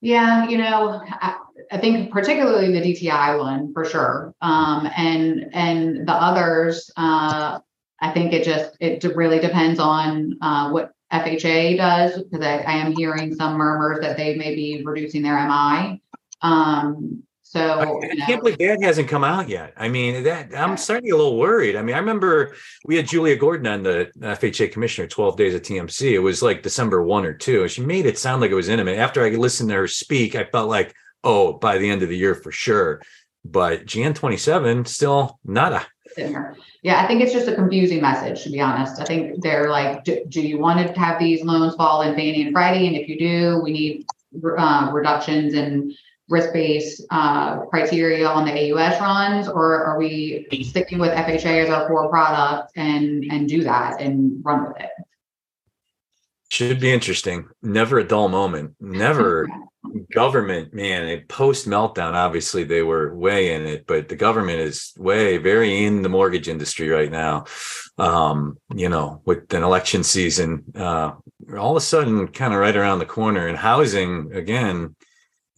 Yeah, 0.00 0.48
you 0.48 0.58
know, 0.58 1.02
I, 1.08 1.38
I 1.72 1.78
think 1.78 2.12
particularly 2.12 2.72
the 2.72 2.80
DTI 2.80 3.38
one 3.38 3.72
for 3.72 3.84
sure, 3.84 4.32
um, 4.40 4.88
and 4.96 5.50
and 5.52 6.06
the 6.06 6.12
others. 6.12 6.90
Uh, 6.96 7.58
I 8.00 8.12
think 8.12 8.32
it 8.32 8.44
just 8.44 8.76
it 8.80 9.02
really 9.16 9.40
depends 9.40 9.80
on 9.80 10.38
uh, 10.40 10.70
what 10.70 10.92
FHA 11.12 11.76
does 11.76 12.22
because 12.22 12.46
I, 12.46 12.58
I, 12.58 12.72
am 12.74 12.94
hearing 12.94 13.34
some 13.34 13.54
murmurs 13.54 14.00
that 14.02 14.16
they 14.16 14.36
may 14.36 14.54
be 14.54 14.82
reducing 14.84 15.22
their 15.22 15.36
MI. 15.48 16.00
Um, 16.42 17.24
so 17.50 17.60
I, 17.60 18.10
I 18.10 18.16
can't 18.26 18.42
believe 18.42 18.58
that 18.58 18.82
hasn't 18.82 19.08
come 19.08 19.24
out 19.24 19.48
yet. 19.48 19.72
I 19.74 19.88
mean, 19.88 20.22
that 20.24 20.54
I'm 20.54 20.76
starting 20.76 21.04
to 21.04 21.08
get 21.08 21.14
a 21.14 21.16
little 21.16 21.38
worried. 21.38 21.76
I 21.76 21.82
mean, 21.82 21.94
I 21.94 21.98
remember 21.98 22.54
we 22.84 22.94
had 22.94 23.08
Julia 23.08 23.36
Gordon 23.36 23.66
on 23.66 23.82
the 23.82 24.10
FHA 24.18 24.70
commissioner 24.70 25.06
12 25.06 25.36
days 25.38 25.54
at 25.54 25.62
TMC. 25.62 26.12
It 26.12 26.18
was 26.18 26.42
like 26.42 26.62
December 26.62 27.02
one 27.02 27.24
or 27.24 27.32
two. 27.32 27.66
She 27.68 27.80
made 27.80 28.04
it 28.04 28.18
sound 28.18 28.42
like 28.42 28.50
it 28.50 28.54
was 28.54 28.68
intimate. 28.68 28.98
After 28.98 29.24
I 29.24 29.30
listened 29.30 29.70
to 29.70 29.76
her 29.76 29.88
speak, 29.88 30.34
I 30.34 30.44
felt 30.44 30.68
like, 30.68 30.94
oh, 31.24 31.54
by 31.54 31.78
the 31.78 31.88
end 31.88 32.02
of 32.02 32.10
the 32.10 32.18
year 32.18 32.34
for 32.34 32.52
sure. 32.52 33.00
But 33.46 33.86
Jan 33.86 34.12
27 34.12 34.84
still 34.84 35.38
nada. 35.42 35.86
Yeah, 36.82 37.02
I 37.02 37.06
think 37.06 37.22
it's 37.22 37.32
just 37.32 37.48
a 37.48 37.54
confusing 37.54 38.02
message, 38.02 38.42
to 38.44 38.50
be 38.50 38.60
honest. 38.60 39.00
I 39.00 39.04
think 39.04 39.40
they're 39.40 39.70
like, 39.70 40.04
do, 40.04 40.22
do 40.28 40.42
you 40.42 40.58
want 40.58 40.86
to 40.86 41.00
have 41.00 41.18
these 41.18 41.42
loans 41.42 41.76
fall 41.76 42.02
in 42.02 42.14
Fannie 42.14 42.42
and 42.42 42.52
Freddie? 42.52 42.88
And 42.88 42.96
if 42.96 43.08
you 43.08 43.18
do, 43.18 43.60
we 43.62 43.72
need 43.72 44.06
uh, 44.58 44.90
reductions 44.92 45.54
in 45.54 45.94
risk-based 46.28 47.04
uh, 47.10 47.60
criteria 47.66 48.28
on 48.28 48.44
the 48.44 48.72
AUS 48.72 49.00
runs, 49.00 49.48
or 49.48 49.84
are 49.84 49.98
we 49.98 50.46
sticking 50.62 50.98
with 50.98 51.12
FHA 51.12 51.64
as 51.64 51.70
our 51.70 51.86
core 51.86 52.08
product 52.08 52.72
and 52.76 53.24
and 53.30 53.48
do 53.48 53.64
that 53.64 54.00
and 54.00 54.44
run 54.44 54.68
with 54.68 54.80
it? 54.80 54.90
Should 56.50 56.80
be 56.80 56.92
interesting. 56.92 57.48
Never 57.62 57.98
a 57.98 58.04
dull 58.04 58.28
moment. 58.28 58.74
Never 58.80 59.48
government, 60.14 60.72
man. 60.72 61.08
A 61.08 61.20
post 61.20 61.68
meltdown, 61.68 62.14
obviously 62.14 62.64
they 62.64 62.82
were 62.82 63.14
way 63.14 63.54
in 63.54 63.66
it, 63.66 63.86
but 63.86 64.08
the 64.08 64.16
government 64.16 64.60
is 64.60 64.92
way 64.96 65.36
very 65.38 65.84
in 65.84 66.02
the 66.02 66.08
mortgage 66.08 66.48
industry 66.48 66.88
right 66.88 67.10
now. 67.10 67.44
Um, 67.98 68.58
you 68.74 68.88
know, 68.88 69.20
with 69.24 69.52
an 69.52 69.62
election 69.62 70.04
season, 70.04 70.64
uh, 70.74 71.12
all 71.56 71.72
of 71.72 71.76
a 71.76 71.84
sudden, 71.84 72.28
kind 72.28 72.54
of 72.54 72.60
right 72.60 72.76
around 72.76 73.00
the 73.00 73.06
corner, 73.06 73.46
and 73.46 73.56
housing 73.56 74.32
again 74.32 74.94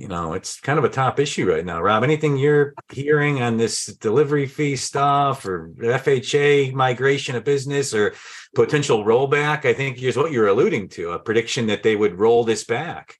you 0.00 0.08
know, 0.08 0.32
it's 0.32 0.58
kind 0.58 0.78
of 0.78 0.84
a 0.86 0.88
top 0.88 1.20
issue 1.20 1.46
right 1.46 1.64
now. 1.64 1.82
Rob, 1.82 2.02
anything 2.02 2.38
you're 2.38 2.72
hearing 2.90 3.42
on 3.42 3.58
this 3.58 3.84
delivery 3.84 4.46
fee 4.46 4.74
stuff 4.74 5.44
or 5.44 5.74
FHA 5.78 6.72
migration 6.72 7.36
of 7.36 7.44
business 7.44 7.92
or 7.92 8.14
potential 8.54 9.04
rollback? 9.04 9.66
I 9.66 9.74
think 9.74 10.02
is 10.02 10.16
what 10.16 10.32
you're 10.32 10.48
alluding 10.48 10.88
to, 10.90 11.10
a 11.10 11.18
prediction 11.18 11.66
that 11.66 11.82
they 11.82 11.96
would 11.96 12.18
roll 12.18 12.44
this 12.44 12.64
back. 12.64 13.18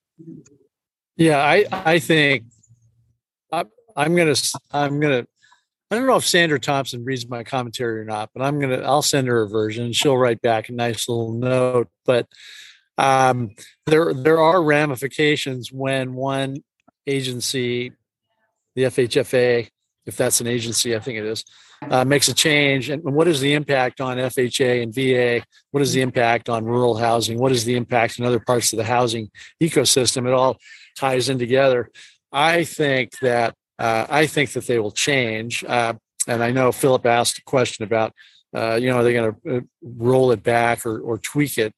Yeah, 1.18 1.36
I 1.36 1.66
I 1.70 1.98
think 1.98 2.44
I, 3.52 3.66
I'm 3.94 4.16
gonna 4.16 4.36
I'm 4.72 5.00
gonna 5.00 5.26
I 5.90 5.96
don't 5.96 6.06
know 6.06 6.16
if 6.16 6.26
Sandra 6.26 6.58
Thompson 6.58 7.04
reads 7.04 7.28
my 7.28 7.44
commentary 7.44 8.00
or 8.00 8.06
not, 8.06 8.30
but 8.34 8.42
I'm 8.42 8.58
gonna 8.58 8.78
I'll 8.78 9.02
send 9.02 9.28
her 9.28 9.42
a 9.42 9.48
version. 9.50 9.92
She'll 9.92 10.16
write 10.16 10.40
back 10.40 10.70
a 10.70 10.72
nice 10.72 11.10
little 11.10 11.34
note. 11.34 11.90
But 12.06 12.26
um, 12.96 13.50
there 13.84 14.14
there 14.14 14.40
are 14.40 14.62
ramifications 14.62 15.70
when 15.70 16.14
one 16.14 16.62
agency, 17.06 17.92
the 18.74 18.84
FHFA, 18.84 19.68
if 20.06 20.16
that's 20.16 20.40
an 20.40 20.46
agency, 20.46 20.96
I 20.96 21.00
think 21.00 21.18
it 21.18 21.24
is, 21.24 21.44
uh, 21.88 22.04
makes 22.04 22.28
a 22.28 22.34
change. 22.34 22.90
And 22.90 23.02
what 23.02 23.28
is 23.28 23.40
the 23.40 23.54
impact 23.54 24.00
on 24.00 24.18
FHA 24.18 24.82
and 24.82 24.94
VA? 24.94 25.44
What 25.70 25.82
is 25.82 25.92
the 25.92 26.02
impact 26.02 26.48
on 26.48 26.64
rural 26.64 26.96
housing? 26.96 27.38
What 27.38 27.52
is 27.52 27.64
the 27.64 27.76
impact 27.76 28.18
in 28.18 28.24
other 28.24 28.40
parts 28.40 28.72
of 28.72 28.76
the 28.76 28.84
housing 28.84 29.30
ecosystem? 29.62 30.26
It 30.26 30.32
all 30.32 30.58
ties 30.96 31.28
in 31.28 31.38
together. 31.38 31.90
I 32.32 32.64
think 32.64 33.18
that 33.20 33.54
uh, 33.78 34.06
I 34.10 34.26
think 34.26 34.52
that 34.52 34.66
they 34.66 34.78
will 34.78 34.90
change. 34.90 35.64
Uh, 35.64 35.94
and 36.28 36.42
I 36.42 36.50
know 36.50 36.70
Philip 36.70 37.06
asked 37.06 37.38
a 37.38 37.42
question 37.42 37.82
about, 37.84 38.12
uh, 38.54 38.74
you 38.74 38.90
know, 38.90 38.98
are 38.98 39.04
they 39.04 39.14
going 39.14 39.32
to 39.32 39.56
uh, 39.56 39.60
roll 39.82 40.32
it 40.32 40.42
back 40.42 40.84
or, 40.84 41.00
or 41.00 41.16
tweak 41.16 41.56
it? 41.56 41.74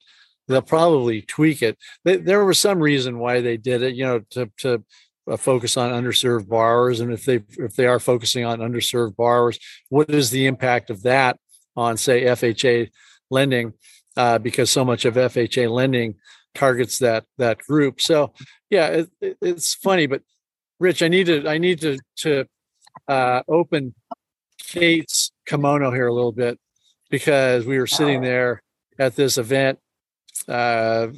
They'll 0.48 0.62
probably 0.62 1.22
tweak 1.22 1.62
it. 1.62 1.78
They, 2.04 2.16
there 2.16 2.44
was 2.44 2.58
some 2.58 2.80
reason 2.80 3.18
why 3.18 3.40
they 3.40 3.56
did 3.56 3.82
it, 3.82 3.94
you 3.94 4.04
know, 4.04 4.20
to 4.30 4.50
to 4.58 4.84
uh, 5.30 5.36
focus 5.36 5.76
on 5.76 5.90
underserved 5.90 6.48
borrowers. 6.48 7.00
And 7.00 7.12
if 7.12 7.24
they 7.24 7.42
if 7.58 7.76
they 7.76 7.86
are 7.86 8.00
focusing 8.00 8.44
on 8.44 8.60
underserved 8.60 9.16
borrowers 9.16 9.58
what 9.88 10.10
is 10.10 10.30
the 10.30 10.46
impact 10.46 10.90
of 10.90 11.02
that 11.02 11.38
on 11.76 11.96
say 11.96 12.22
fha 12.24 12.90
lending? 13.30 13.72
Uh, 14.16 14.38
because 14.38 14.70
so 14.70 14.84
much 14.84 15.04
of 15.04 15.14
fha 15.14 15.70
lending 15.70 16.16
targets 16.54 16.98
that 16.98 17.24
that 17.38 17.58
group. 17.58 18.00
So 18.00 18.32
yeah 18.72 18.88
it, 18.88 19.10
it, 19.20 19.36
it's 19.40 19.74
funny 19.74 20.06
but 20.06 20.22
rich 20.80 21.02
i 21.02 21.08
need 21.08 21.26
to 21.26 21.46
i 21.46 21.58
need 21.58 21.80
to 21.80 21.98
to 22.16 22.44
uh, 23.06 23.42
open 23.46 23.94
kate's 24.58 25.30
kimono 25.46 25.92
here 25.92 26.08
a 26.08 26.14
little 26.14 26.32
bit 26.32 26.58
because 27.10 27.66
we 27.66 27.78
were 27.78 27.86
sitting 27.86 28.22
there 28.22 28.62
at 28.98 29.14
this 29.14 29.36
event 29.36 29.78
uh, 30.48 31.08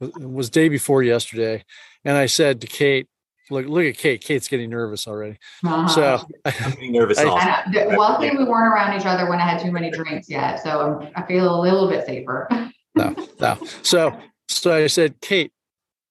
it 0.00 0.30
was 0.30 0.50
day 0.50 0.68
before 0.68 1.02
yesterday. 1.02 1.64
And 2.04 2.16
i 2.16 2.26
said 2.26 2.60
to 2.62 2.66
kate 2.66 3.08
Look, 3.50 3.66
look 3.66 3.84
at 3.84 3.96
Kate. 3.96 4.22
Kate's 4.22 4.48
getting 4.48 4.70
nervous 4.70 5.06
already. 5.06 5.38
Uh-huh. 5.64 5.88
So 5.92 6.26
I'm 6.44 6.70
getting 6.72 6.92
nervous. 6.92 7.18
I, 7.18 7.24
I 7.24 7.96
luckily, 7.96 8.30
we 8.30 8.44
weren't 8.44 8.72
around 8.72 8.98
each 8.98 9.06
other 9.06 9.28
when 9.28 9.40
I 9.40 9.48
had 9.48 9.60
too 9.60 9.72
many 9.72 9.90
drinks 9.90 10.28
yet, 10.28 10.62
so 10.62 11.00
I'm, 11.02 11.12
I 11.16 11.26
feel 11.26 11.54
a 11.54 11.60
little 11.60 11.88
bit 11.88 12.06
safer. 12.06 12.48
no, 12.94 13.14
no. 13.40 13.58
So, 13.82 14.16
so 14.48 14.74
I 14.74 14.86
said, 14.86 15.20
Kate, 15.20 15.52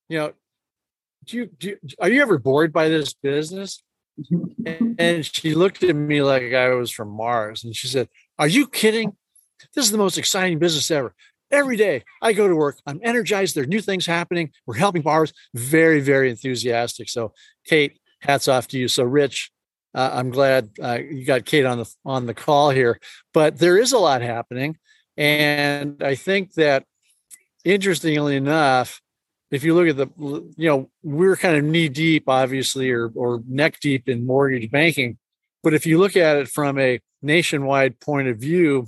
you 0.09 0.19
know, 0.19 0.33
do 1.25 1.37
you, 1.37 1.45
do 1.45 1.69
you, 1.69 1.77
are 1.99 2.09
you 2.09 2.21
ever 2.21 2.37
bored 2.37 2.73
by 2.73 2.89
this 2.89 3.13
business? 3.13 3.81
and 4.97 5.25
she 5.25 5.55
looked 5.55 5.83
at 5.83 5.95
me 5.95 6.21
like 6.21 6.53
I 6.53 6.69
was 6.69 6.91
from 6.91 7.09
Mars, 7.09 7.63
and 7.63 7.75
she 7.75 7.87
said, 7.87 8.09
"Are 8.37 8.47
you 8.47 8.67
kidding? 8.67 9.15
This 9.73 9.85
is 9.85 9.91
the 9.91 9.97
most 9.97 10.17
exciting 10.17 10.59
business 10.59 10.91
ever 10.91 11.15
every 11.51 11.77
day 11.77 12.03
I 12.21 12.33
go 12.33 12.47
to 12.47 12.55
work. 12.55 12.79
I'm 12.85 12.99
energized. 13.03 13.55
There 13.55 13.63
are 13.63 13.67
new 13.67 13.81
things 13.81 14.05
happening. 14.05 14.51
We're 14.65 14.75
helping 14.75 15.01
borrowers. 15.01 15.33
Very, 15.53 15.99
very 15.99 16.29
enthusiastic. 16.29 17.09
So, 17.09 17.33
Kate, 17.65 17.99
hats 18.21 18.47
off 18.47 18.67
to 18.69 18.79
you. 18.79 18.87
So, 18.87 19.03
Rich, 19.03 19.51
uh, 19.93 20.09
I'm 20.13 20.29
glad 20.29 20.69
uh, 20.81 20.99
you 21.09 21.25
got 21.25 21.45
Kate 21.45 21.65
on 21.65 21.79
the 21.79 21.93
on 22.05 22.25
the 22.25 22.33
call 22.33 22.69
here. 22.69 22.99
But 23.33 23.59
there 23.59 23.77
is 23.77 23.91
a 23.91 23.99
lot 23.99 24.21
happening, 24.21 24.77
and 25.17 26.01
I 26.01 26.15
think 26.15 26.53
that 26.53 26.85
interestingly 27.65 28.35
enough, 28.35 29.01
if 29.51 29.63
you 29.63 29.75
look 29.75 29.89
at 29.89 29.97
the, 29.97 30.07
you 30.55 30.69
know, 30.69 30.89
we're 31.03 31.35
kind 31.35 31.57
of 31.57 31.63
knee 31.63 31.89
deep, 31.89 32.23
obviously, 32.27 32.89
or 32.89 33.11
or 33.15 33.41
neck 33.47 33.79
deep 33.81 34.07
in 34.07 34.25
mortgage 34.25 34.71
banking. 34.71 35.17
But 35.63 35.73
if 35.73 35.85
you 35.85 35.99
look 35.99 36.15
at 36.15 36.37
it 36.37 36.47
from 36.47 36.79
a 36.79 36.99
nationwide 37.21 37.99
point 37.99 38.27
of 38.27 38.37
view, 38.37 38.87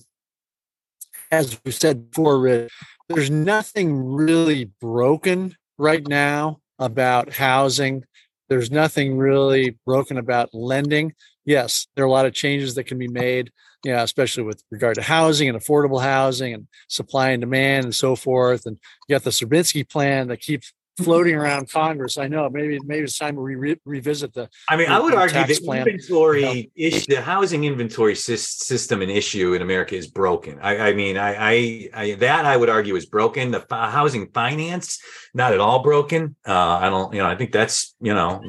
as 1.34 1.60
we 1.66 1.72
said 1.72 2.12
before, 2.12 2.68
there's 3.10 3.32
nothing 3.32 4.06
really 4.06 4.66
broken 4.80 5.56
right 5.80 6.08
now 6.08 6.60
about 6.78 7.34
housing. 7.34 8.04
There's 8.50 8.70
nothing 8.70 9.18
really 9.18 9.78
broken 9.84 10.18
about 10.18 10.54
lending. 10.54 11.14
Yes, 11.44 11.88
there 11.96 12.06
are 12.06 12.08
a 12.08 12.12
lot 12.12 12.28
of 12.28 12.34
changes 12.34 12.76
that 12.76 12.84
can 12.84 13.00
be 13.00 13.08
made, 13.08 13.52
you 13.84 13.92
know, 13.92 14.04
especially 14.04 14.44
with 14.44 14.64
regard 14.70 14.96
to 14.96 15.02
housing 15.02 15.50
and 15.50 15.58
affordable 15.58 16.02
housing 16.02 16.54
and 16.54 16.68
supply 16.88 17.32
and 17.32 17.42
demand 17.42 17.86
and 17.86 17.96
so 17.96 18.16
forth. 18.16 18.68
And 18.68 18.78
you 19.08 19.16
got 19.16 19.24
the 19.24 19.32
Swerbinsky 19.32 19.90
plan 19.90 20.28
that 20.28 20.40
keeps 20.40 20.72
floating 20.98 21.36
around 21.36 21.70
Congress. 21.70 22.18
I 22.18 22.28
know 22.28 22.50
maybe 22.50 22.80
maybe 22.86 23.04
it's 23.04 23.18
time 23.18 23.36
to 23.36 23.42
re- 23.42 23.80
revisit 23.86 24.34
the. 24.34 24.50
I 24.70 24.76
mean, 24.76 24.88
the, 24.88 24.94
I 24.94 25.00
would 25.00 25.14
argue 25.14 25.46
the 25.46 25.60
plan. 25.64 25.88
inventory 25.88 26.72
issue, 26.76 27.06
the 27.08 27.22
housing 27.22 27.64
inventory 27.64 28.16
system 28.16 29.02
and 29.02 29.10
issue 29.10 29.54
in 29.54 29.62
America 29.62 29.96
is 29.96 30.08
broken. 30.08 30.60
I, 30.62 30.90
I 30.90 30.94
mean, 30.94 31.18
I, 31.18 31.36
I, 31.36 31.90
I, 31.94 32.14
that 32.16 32.46
I 32.46 32.58
would 32.58 32.70
argue 32.70 32.96
is 32.96 33.06
broken. 33.06 33.52
The 33.52 33.66
housing 33.70 34.30
finance, 34.32 35.00
not 35.34 35.54
at 35.54 35.60
all 35.60 35.82
broken. 35.82 36.36
Uh, 36.48 36.54
I 36.54 36.90
don't, 36.90 37.14
you 37.14 37.20
know, 37.20 37.28
I 37.28 37.36
think 37.36 37.52
that's 37.52 37.96
you 38.00 38.14
know, 38.14 38.44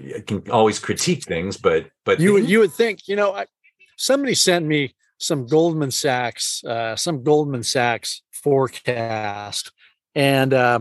you 0.00 0.22
can 0.22 0.48
always 0.50 0.78
critique 0.78 1.24
things, 1.24 1.56
but 1.56 1.90
but 2.04 2.20
you 2.20 2.32
would 2.32 2.48
you 2.48 2.60
would 2.60 2.72
think 2.72 3.08
you 3.08 3.16
know 3.16 3.32
I, 3.34 3.46
somebody 3.96 4.34
sent 4.34 4.64
me 4.66 4.94
some 5.18 5.46
Goldman 5.46 5.90
Sachs 5.90 6.62
uh, 6.64 6.94
some 6.94 7.24
Goldman 7.24 7.64
Sachs 7.64 8.22
forecast 8.30 9.72
and. 10.14 10.54
Uh, 10.54 10.80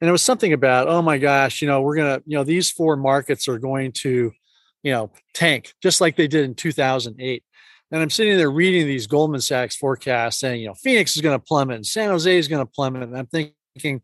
and 0.00 0.08
it 0.08 0.12
was 0.12 0.22
something 0.22 0.52
about 0.52 0.88
oh 0.88 1.02
my 1.02 1.18
gosh 1.18 1.62
you 1.62 1.68
know 1.68 1.82
we're 1.82 1.96
gonna 1.96 2.22
you 2.26 2.36
know 2.36 2.44
these 2.44 2.70
four 2.70 2.96
markets 2.96 3.48
are 3.48 3.58
going 3.58 3.92
to 3.92 4.32
you 4.82 4.92
know 4.92 5.10
tank 5.32 5.74
just 5.82 6.00
like 6.00 6.16
they 6.16 6.28
did 6.28 6.44
in 6.44 6.54
2008 6.54 7.42
and 7.90 8.02
i'm 8.02 8.10
sitting 8.10 8.36
there 8.36 8.50
reading 8.50 8.86
these 8.86 9.06
goldman 9.06 9.40
sachs 9.40 9.76
forecasts 9.76 10.38
saying 10.38 10.60
you 10.60 10.66
know 10.66 10.74
phoenix 10.74 11.16
is 11.16 11.22
going 11.22 11.38
to 11.38 11.44
plummet 11.44 11.76
and 11.76 11.86
san 11.86 12.10
jose 12.10 12.38
is 12.38 12.48
going 12.48 12.64
to 12.64 12.72
plummet 12.72 13.02
and 13.02 13.16
i'm 13.16 13.26
thinking 13.26 14.02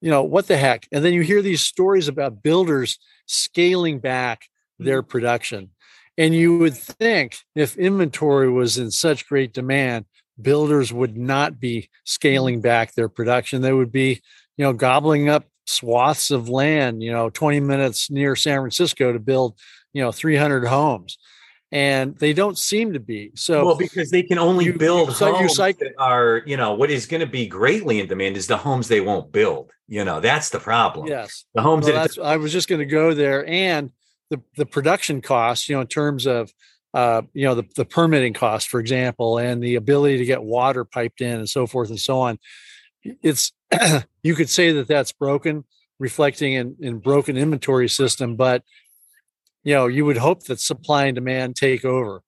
you 0.00 0.10
know 0.10 0.22
what 0.22 0.46
the 0.46 0.56
heck? 0.56 0.86
And 0.92 1.04
then 1.04 1.12
you 1.12 1.22
hear 1.22 1.42
these 1.42 1.62
stories 1.62 2.08
about 2.08 2.42
builders 2.42 2.98
scaling 3.26 3.98
back 3.98 4.46
their 4.78 5.02
mm. 5.02 5.08
production. 5.08 5.70
And 6.18 6.34
you 6.34 6.58
would 6.58 6.76
think 6.76 7.36
if 7.54 7.76
inventory 7.76 8.50
was 8.50 8.78
in 8.78 8.90
such 8.90 9.28
great 9.28 9.52
demand 9.52 10.06
builders 10.40 10.92
would 10.92 11.16
not 11.16 11.58
be 11.58 11.88
scaling 12.04 12.60
back 12.60 12.94
their 12.94 13.08
production. 13.08 13.62
They 13.62 13.72
would 13.72 13.90
be 13.90 14.20
you 14.56 14.64
know, 14.64 14.72
gobbling 14.72 15.28
up 15.28 15.44
swaths 15.66 16.30
of 16.30 16.48
land, 16.48 17.02
you 17.02 17.12
know, 17.12 17.30
20 17.30 17.60
minutes 17.60 18.10
near 18.10 18.36
San 18.36 18.60
Francisco 18.60 19.12
to 19.12 19.18
build, 19.18 19.58
you 19.92 20.02
know, 20.02 20.12
300 20.12 20.66
homes. 20.66 21.18
And 21.72 22.16
they 22.18 22.32
don't 22.32 22.56
seem 22.56 22.92
to 22.92 23.00
be. 23.00 23.32
So, 23.34 23.66
well, 23.66 23.76
because 23.76 24.10
they 24.10 24.22
can 24.22 24.38
only 24.38 24.66
you, 24.66 24.78
build 24.78 25.08
you, 25.08 25.14
homes 25.14 25.56
that 25.56 25.94
are, 25.98 26.42
you 26.46 26.56
know, 26.56 26.74
what 26.74 26.90
is 26.90 27.06
going 27.06 27.20
to 27.20 27.26
be 27.26 27.46
greatly 27.46 27.98
in 27.98 28.06
demand 28.06 28.36
is 28.36 28.46
the 28.46 28.56
homes 28.56 28.86
they 28.86 29.00
won't 29.00 29.32
build. 29.32 29.72
You 29.88 30.04
know, 30.04 30.20
that's 30.20 30.50
the 30.50 30.60
problem. 30.60 31.08
Yes. 31.08 31.44
The 31.54 31.62
homes 31.62 31.86
well, 31.86 32.06
that 32.06 32.18
I 32.22 32.36
was 32.36 32.52
just 32.52 32.68
going 32.68 32.78
to 32.78 32.86
go 32.86 33.14
there. 33.14 33.46
And 33.46 33.90
the, 34.30 34.40
the 34.56 34.64
production 34.64 35.20
costs, 35.20 35.68
you 35.68 35.74
know, 35.74 35.80
in 35.80 35.88
terms 35.88 36.26
of, 36.26 36.52
uh, 36.94 37.22
you 37.34 37.44
know, 37.44 37.56
the, 37.56 37.64
the 37.74 37.84
permitting 37.84 38.32
cost, 38.32 38.68
for 38.68 38.78
example, 38.78 39.38
and 39.38 39.60
the 39.60 39.74
ability 39.74 40.18
to 40.18 40.24
get 40.24 40.42
water 40.42 40.84
piped 40.84 41.20
in 41.20 41.34
and 41.34 41.48
so 41.48 41.66
forth 41.66 41.90
and 41.90 42.00
so 42.00 42.20
on 42.20 42.38
it's 43.22 43.52
you 44.22 44.34
could 44.34 44.50
say 44.50 44.72
that 44.72 44.88
that's 44.88 45.12
broken, 45.12 45.64
reflecting 45.98 46.54
in, 46.54 46.76
in 46.80 46.98
broken 46.98 47.36
inventory 47.36 47.88
system, 47.88 48.36
but 48.36 48.62
you 49.64 49.74
know 49.74 49.86
you 49.86 50.04
would 50.04 50.16
hope 50.16 50.44
that 50.44 50.60
supply 50.60 51.06
and 51.06 51.14
demand 51.14 51.56
take 51.56 51.84
over. 51.84 52.22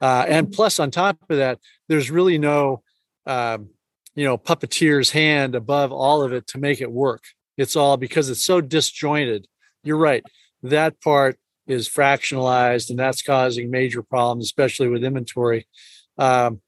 Uh, 0.00 0.24
and 0.28 0.52
plus, 0.52 0.78
on 0.78 0.90
top 0.90 1.18
of 1.28 1.36
that, 1.36 1.58
there's 1.88 2.10
really 2.10 2.38
no 2.38 2.82
um, 3.26 3.70
you 4.14 4.24
know 4.24 4.36
puppeteer's 4.36 5.10
hand 5.10 5.54
above 5.54 5.92
all 5.92 6.22
of 6.22 6.32
it 6.32 6.46
to 6.48 6.58
make 6.58 6.80
it 6.80 6.90
work. 6.90 7.24
It's 7.56 7.76
all 7.76 7.96
because 7.96 8.28
it's 8.28 8.44
so 8.44 8.60
disjointed. 8.60 9.46
You're 9.82 9.96
right. 9.96 10.24
That 10.62 11.00
part 11.00 11.38
is 11.66 11.88
fractionalized, 11.88 12.90
and 12.90 12.98
that's 12.98 13.22
causing 13.22 13.70
major 13.70 14.02
problems, 14.02 14.44
especially 14.44 14.88
with 14.88 15.04
inventory. 15.04 15.66
Um, 16.18 16.60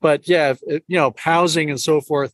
but 0.00 0.28
yeah, 0.28 0.54
you 0.66 0.82
know, 0.88 1.12
housing 1.16 1.68
and 1.70 1.80
so 1.80 2.00
forth 2.00 2.32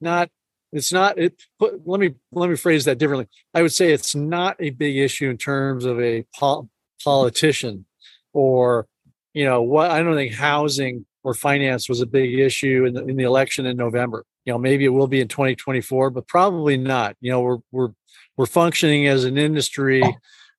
not 0.00 0.30
it's 0.74 0.92
not 0.92 1.18
it 1.18 1.40
put, 1.58 1.86
let 1.86 2.00
me 2.00 2.14
let 2.32 2.50
me 2.50 2.56
phrase 2.56 2.84
that 2.84 2.98
differently. 2.98 3.28
I 3.54 3.62
would 3.62 3.72
say 3.72 3.92
it's 3.92 4.14
not 4.14 4.56
a 4.58 4.70
big 4.70 4.96
issue 4.96 5.30
in 5.30 5.38
terms 5.38 5.84
of 5.84 6.00
a 6.00 6.26
pol- 6.38 6.68
politician 7.02 7.86
or 8.32 8.86
you 9.34 9.44
know 9.44 9.62
what 9.62 9.90
i 9.90 10.02
don't 10.02 10.14
think 10.14 10.32
housing 10.32 11.04
or 11.22 11.34
finance 11.34 11.88
was 11.88 12.00
a 12.00 12.06
big 12.06 12.38
issue 12.38 12.84
in 12.86 12.94
the, 12.94 13.04
in 13.06 13.16
the 13.16 13.24
election 13.24 13.66
in 13.66 13.76
november. 13.76 14.24
You 14.44 14.52
know 14.52 14.58
maybe 14.58 14.84
it 14.84 14.90
will 14.90 15.06
be 15.06 15.20
in 15.20 15.28
2024 15.28 16.10
but 16.10 16.26
probably 16.26 16.76
not. 16.76 17.16
You 17.20 17.30
know 17.30 17.40
we're 17.40 17.58
we're 17.70 17.92
we're 18.36 18.46
functioning 18.46 19.06
as 19.06 19.24
an 19.24 19.38
industry. 19.38 20.02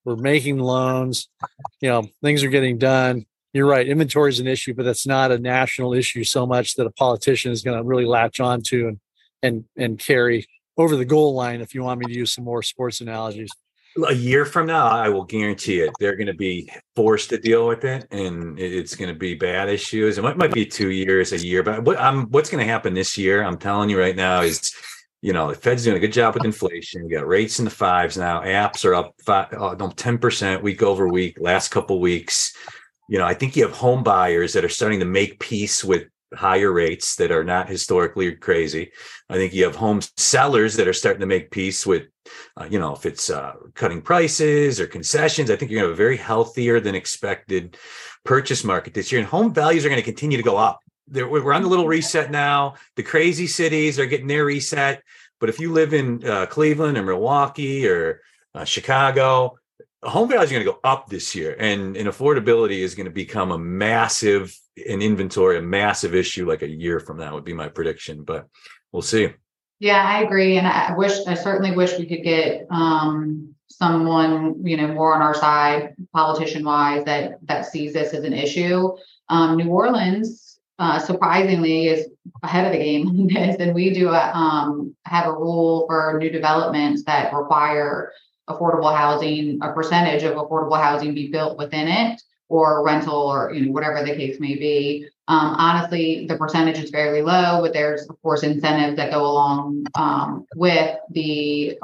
We're 0.05 0.15
making 0.15 0.59
loans. 0.59 1.27
You 1.81 1.89
know 1.89 2.07
things 2.23 2.43
are 2.43 2.49
getting 2.49 2.77
done. 2.77 3.25
You're 3.53 3.67
right 3.67 3.87
inventory 3.87 4.29
is 4.29 4.39
an 4.39 4.47
issue 4.47 4.73
but 4.73 4.85
that's 4.85 5.05
not 5.05 5.31
a 5.31 5.37
national 5.37 5.93
issue 5.93 6.23
so 6.23 6.45
much 6.45 6.75
that 6.75 6.87
a 6.87 6.91
politician 6.91 7.51
is 7.51 7.63
going 7.63 7.77
to 7.77 7.83
really 7.83 8.05
latch 8.05 8.39
on 8.39 8.61
to 8.63 8.87
and 8.87 8.99
and 9.45 9.63
and 9.77 9.99
carry 9.99 10.45
over 10.77 10.95
the 10.95 11.05
goal 11.05 11.33
line 11.33 11.61
if 11.61 11.73
you 11.73 11.83
want 11.83 11.99
me 11.99 12.07
to 12.07 12.13
use 12.13 12.33
some 12.33 12.43
more 12.43 12.61
sports 12.61 13.01
analogies. 13.01 13.49
A 14.09 14.13
year 14.13 14.43
from 14.43 14.65
now 14.65 14.87
i 14.87 15.07
will 15.07 15.23
guarantee 15.23 15.79
it 15.79 15.89
they're 16.01 16.17
going 16.17 16.27
to 16.27 16.33
be 16.33 16.69
forced 16.97 17.29
to 17.29 17.37
deal 17.37 17.65
with 17.65 17.85
it 17.85 18.05
and 18.11 18.59
it's 18.59 18.93
going 18.93 19.07
to 19.07 19.17
be 19.17 19.35
bad 19.35 19.69
issues 19.69 20.17
it 20.17 20.21
might, 20.21 20.51
be 20.53 20.65
two 20.65 20.91
years 20.91 21.31
a 21.31 21.37
year 21.37 21.63
but 21.63 21.81
what 21.85 21.97
i'm 21.97 22.25
what's 22.31 22.49
going 22.49 22.61
to 22.61 22.69
happen 22.69 22.93
this 22.93 23.17
year 23.17 23.41
i'm 23.41 23.57
telling 23.57 23.89
you 23.89 23.97
right 23.97 24.17
now 24.17 24.41
is 24.41 24.75
you 25.21 25.31
know 25.31 25.47
the 25.47 25.55
fed's 25.55 25.85
doing 25.85 25.95
a 25.95 25.99
good 26.01 26.11
job 26.11 26.33
with 26.33 26.43
inflation 26.43 27.05
we 27.05 27.09
got 27.09 27.25
rates 27.25 27.59
in 27.59 27.63
the 27.63 27.71
fives 27.71 28.17
now 28.17 28.41
apps 28.41 28.83
are 28.83 28.95
up 28.95 29.13
five, 29.25 29.47
oh, 29.53 29.69
uh, 29.69 29.75
no, 29.75 29.87
10% 29.87 30.61
week 30.61 30.83
over 30.83 31.07
week 31.07 31.37
last 31.39 31.69
couple 31.69 32.01
weeks. 32.01 32.53
You 33.07 33.17
know 33.17 33.25
i 33.25 33.33
think 33.33 33.55
you 33.55 33.63
have 33.63 33.71
home 33.71 34.03
buyers 34.03 34.51
that 34.51 34.65
are 34.65 34.69
starting 34.69 34.99
to 34.99 35.05
make 35.05 35.39
peace 35.39 35.85
with 35.85 36.03
higher 36.35 36.71
rates 36.71 37.15
that 37.15 37.31
are 37.31 37.43
not 37.43 37.69
historically 37.69 38.35
crazy. 38.35 38.91
I 39.29 39.35
think 39.35 39.53
you 39.53 39.63
have 39.63 39.75
home 39.75 40.01
sellers 40.17 40.75
that 40.75 40.87
are 40.87 40.93
starting 40.93 41.21
to 41.21 41.25
make 41.25 41.51
peace 41.51 41.85
with, 41.85 42.03
uh, 42.57 42.67
you 42.69 42.79
know, 42.79 42.93
if 42.93 43.05
it's 43.05 43.29
uh, 43.29 43.53
cutting 43.73 44.01
prices 44.01 44.79
or 44.79 44.87
concessions. 44.87 45.49
I 45.49 45.55
think 45.55 45.71
you're 45.71 45.81
going 45.81 45.87
to 45.87 45.93
have 45.93 45.99
a 45.99 46.03
very 46.03 46.17
healthier 46.17 46.79
than 46.79 46.95
expected 46.95 47.77
purchase 48.23 48.63
market 48.63 48.93
this 48.93 49.11
year, 49.11 49.19
and 49.19 49.27
home 49.27 49.53
values 49.53 49.85
are 49.85 49.89
going 49.89 50.01
to 50.01 50.05
continue 50.05 50.37
to 50.37 50.43
go 50.43 50.57
up. 50.57 50.79
They're, 51.07 51.27
we're 51.27 51.53
on 51.53 51.61
the 51.61 51.69
little 51.69 51.87
reset 51.87 52.31
now. 52.31 52.75
The 52.95 53.03
crazy 53.03 53.47
cities 53.47 53.99
are 53.99 54.07
getting 54.07 54.27
their 54.27 54.45
reset, 54.45 55.03
but 55.39 55.49
if 55.49 55.59
you 55.59 55.71
live 55.71 55.93
in 55.93 56.27
uh, 56.27 56.47
Cleveland 56.47 56.97
or 56.97 57.03
Milwaukee 57.03 57.87
or 57.87 58.21
uh, 58.55 58.65
Chicago, 58.65 59.57
home 60.03 60.29
values 60.29 60.51
are 60.51 60.55
going 60.55 60.65
to 60.65 60.71
go 60.71 60.79
up 60.83 61.07
this 61.07 61.35
year, 61.35 61.55
and 61.59 61.97
and 61.97 62.07
affordability 62.07 62.79
is 62.79 62.95
going 62.95 63.05
to 63.05 63.11
become 63.11 63.51
a 63.51 63.57
massive 63.57 64.57
in 64.77 65.01
inventory 65.01 65.57
a 65.57 65.61
massive 65.61 66.13
issue 66.13 66.47
like 66.47 66.61
a 66.61 66.69
year 66.69 66.99
from 66.99 67.17
now 67.17 67.33
would 67.33 67.45
be 67.45 67.53
my 67.53 67.69
prediction, 67.69 68.23
but 68.23 68.47
we'll 68.91 69.01
see. 69.01 69.29
Yeah, 69.79 70.03
I 70.03 70.21
agree. 70.23 70.57
And 70.57 70.67
I 70.67 70.95
wish, 70.95 71.25
I 71.27 71.33
certainly 71.33 71.71
wish 71.71 71.97
we 71.97 72.05
could 72.05 72.23
get 72.23 72.65
um, 72.69 73.55
someone, 73.67 74.65
you 74.65 74.77
know, 74.77 74.87
more 74.87 75.13
on 75.13 75.21
our 75.21 75.33
side, 75.33 75.95
politician 76.13 76.63
wise, 76.63 77.03
that 77.05 77.39
that 77.43 77.65
sees 77.65 77.93
this 77.93 78.13
as 78.13 78.23
an 78.23 78.33
issue. 78.33 78.95
Um, 79.29 79.57
New 79.57 79.69
Orleans, 79.69 80.59
uh, 80.79 80.99
surprisingly, 80.99 81.87
is 81.87 82.07
ahead 82.41 82.65
of 82.65 82.71
the 82.71 82.77
game 82.77 83.07
on 83.07 83.27
this, 83.27 83.57
and 83.59 83.75
we 83.75 83.93
do 83.93 84.09
a, 84.09 84.31
um, 84.31 84.95
have 85.05 85.27
a 85.27 85.33
rule 85.33 85.85
for 85.87 86.17
new 86.19 86.29
developments 86.29 87.03
that 87.03 87.33
require 87.33 88.11
affordable 88.49 88.95
housing, 88.95 89.59
a 89.61 89.73
percentage 89.73 90.23
of 90.23 90.35
affordable 90.35 90.81
housing 90.81 91.13
be 91.13 91.29
built 91.31 91.57
within 91.57 91.87
it 91.87 92.21
or 92.49 92.85
rental 92.85 93.15
or 93.15 93.53
you 93.53 93.65
know 93.65 93.71
whatever 93.71 94.03
the 94.03 94.15
case 94.15 94.39
may 94.39 94.55
be. 94.55 95.07
Um, 95.27 95.55
honestly, 95.57 96.27
the 96.27 96.37
percentage 96.37 96.77
is 96.77 96.91
fairly 96.91 97.21
low, 97.21 97.61
but 97.61 97.73
there's 97.73 98.07
of 98.07 98.21
course 98.21 98.43
incentives 98.43 98.97
that 98.97 99.11
go 99.11 99.25
along 99.25 99.85
um, 99.95 100.45
with 100.55 100.97
the 101.11 101.77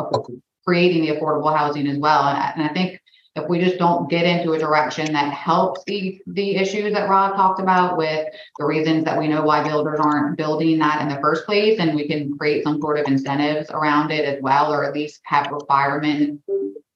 creating 0.64 1.06
the 1.06 1.16
affordable 1.16 1.56
housing 1.56 1.88
as 1.88 1.98
well. 1.98 2.28
And 2.28 2.38
I, 2.38 2.52
and 2.56 2.64
I, 2.64 2.74
think 2.74 3.02
if 3.36 3.50
we 3.50 3.60
just 3.60 3.80
don't 3.80 4.10
get 4.10 4.26
into 4.26 4.54
a 4.54 4.60
direction 4.60 5.12
that 5.14 5.34
helps 5.34 5.84
the 5.86 6.22
the 6.28 6.56
issues 6.56 6.94
that 6.94 7.10
Rob 7.10 7.36
talked 7.36 7.60
about 7.60 7.98
with 7.98 8.28
the 8.60 8.66
reasons 8.66 9.06
that 9.06 9.18
we 9.18 9.28
know 9.28 9.42
why 9.42 9.68
builders 9.68 10.00
aren't 10.00 10.38
building 10.38 10.78
that 10.80 11.02
in 11.02 11.10
the 11.10 11.20
first 11.20 11.46
place, 11.46 11.80
and 11.80 11.96
we 11.96 12.08
can 12.08 12.38
create 12.38 12.64
some 12.64 12.80
sort 12.80 13.00
of 13.00 13.08
incentives 13.08 13.72
around 13.72 14.12
it 14.12 14.26
as 14.26 14.42
well, 14.42 14.72
or 14.72 14.86
at 14.86 14.94
least 14.94 15.22
have 15.24 15.52
requirement 15.52 16.42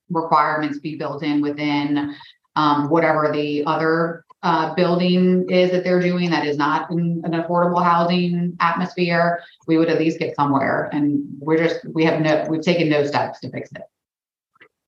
requirements 0.10 0.80
be 0.80 0.96
built 0.96 1.24
in 1.24 1.42
within 1.42 2.16
um, 2.56 2.90
whatever 2.90 3.32
the 3.32 3.64
other 3.66 4.26
uh, 4.44 4.76
building 4.76 5.50
is 5.50 5.72
that 5.72 5.84
they're 5.84 6.00
doing 6.00 6.30
that 6.30 6.46
is 6.46 6.56
not 6.56 6.92
in 6.92 7.22
an 7.26 7.32
affordable 7.32 7.84
housing 7.84 8.56
atmosphere, 8.60 9.42
we 9.68 9.78
would 9.78 9.90
at 9.90 9.98
least 9.98 10.20
get 10.20 10.36
somewhere. 10.36 10.90
And 10.94 11.26
we're 11.40 11.58
just 11.58 11.84
we 11.86 12.06
have 12.06 12.22
no 12.22 12.46
we've 12.48 12.62
taken 12.62 12.88
no 12.90 13.04
steps 13.06 13.40
to 13.40 13.50
fix 13.50 13.72
it. 13.72 13.82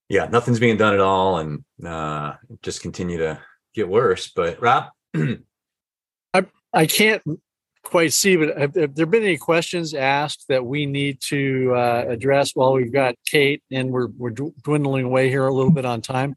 Yeah, 0.09 0.27
nothing's 0.31 0.59
being 0.59 0.77
done 0.77 0.93
at 0.93 0.99
all, 0.99 1.39
and 1.39 1.63
uh, 1.83 2.33
just 2.61 2.81
continue 2.81 3.17
to 3.17 3.39
get 3.73 3.89
worse. 3.89 4.29
But 4.29 4.61
Rob, 4.61 4.91
I 5.15 6.45
I 6.71 6.85
can't 6.85 7.23
quite 7.81 8.13
see, 8.13 8.35
but 8.35 8.57
have, 8.57 8.75
have, 8.75 8.95
there 8.95 9.05
been 9.05 9.23
any 9.23 9.37
questions 9.37 9.93
asked 9.93 10.45
that 10.49 10.65
we 10.65 10.85
need 10.85 11.19
to 11.21 11.73
uh, 11.73 12.05
address 12.09 12.51
while 12.53 12.73
we've 12.73 12.93
got 12.93 13.15
Kate 13.25 13.63
and 13.71 13.89
we're 13.89 14.09
we're 14.17 14.35
dwindling 14.63 15.05
away 15.05 15.29
here 15.29 15.47
a 15.47 15.53
little 15.53 15.71
bit 15.71 15.85
on 15.85 16.01
time? 16.01 16.35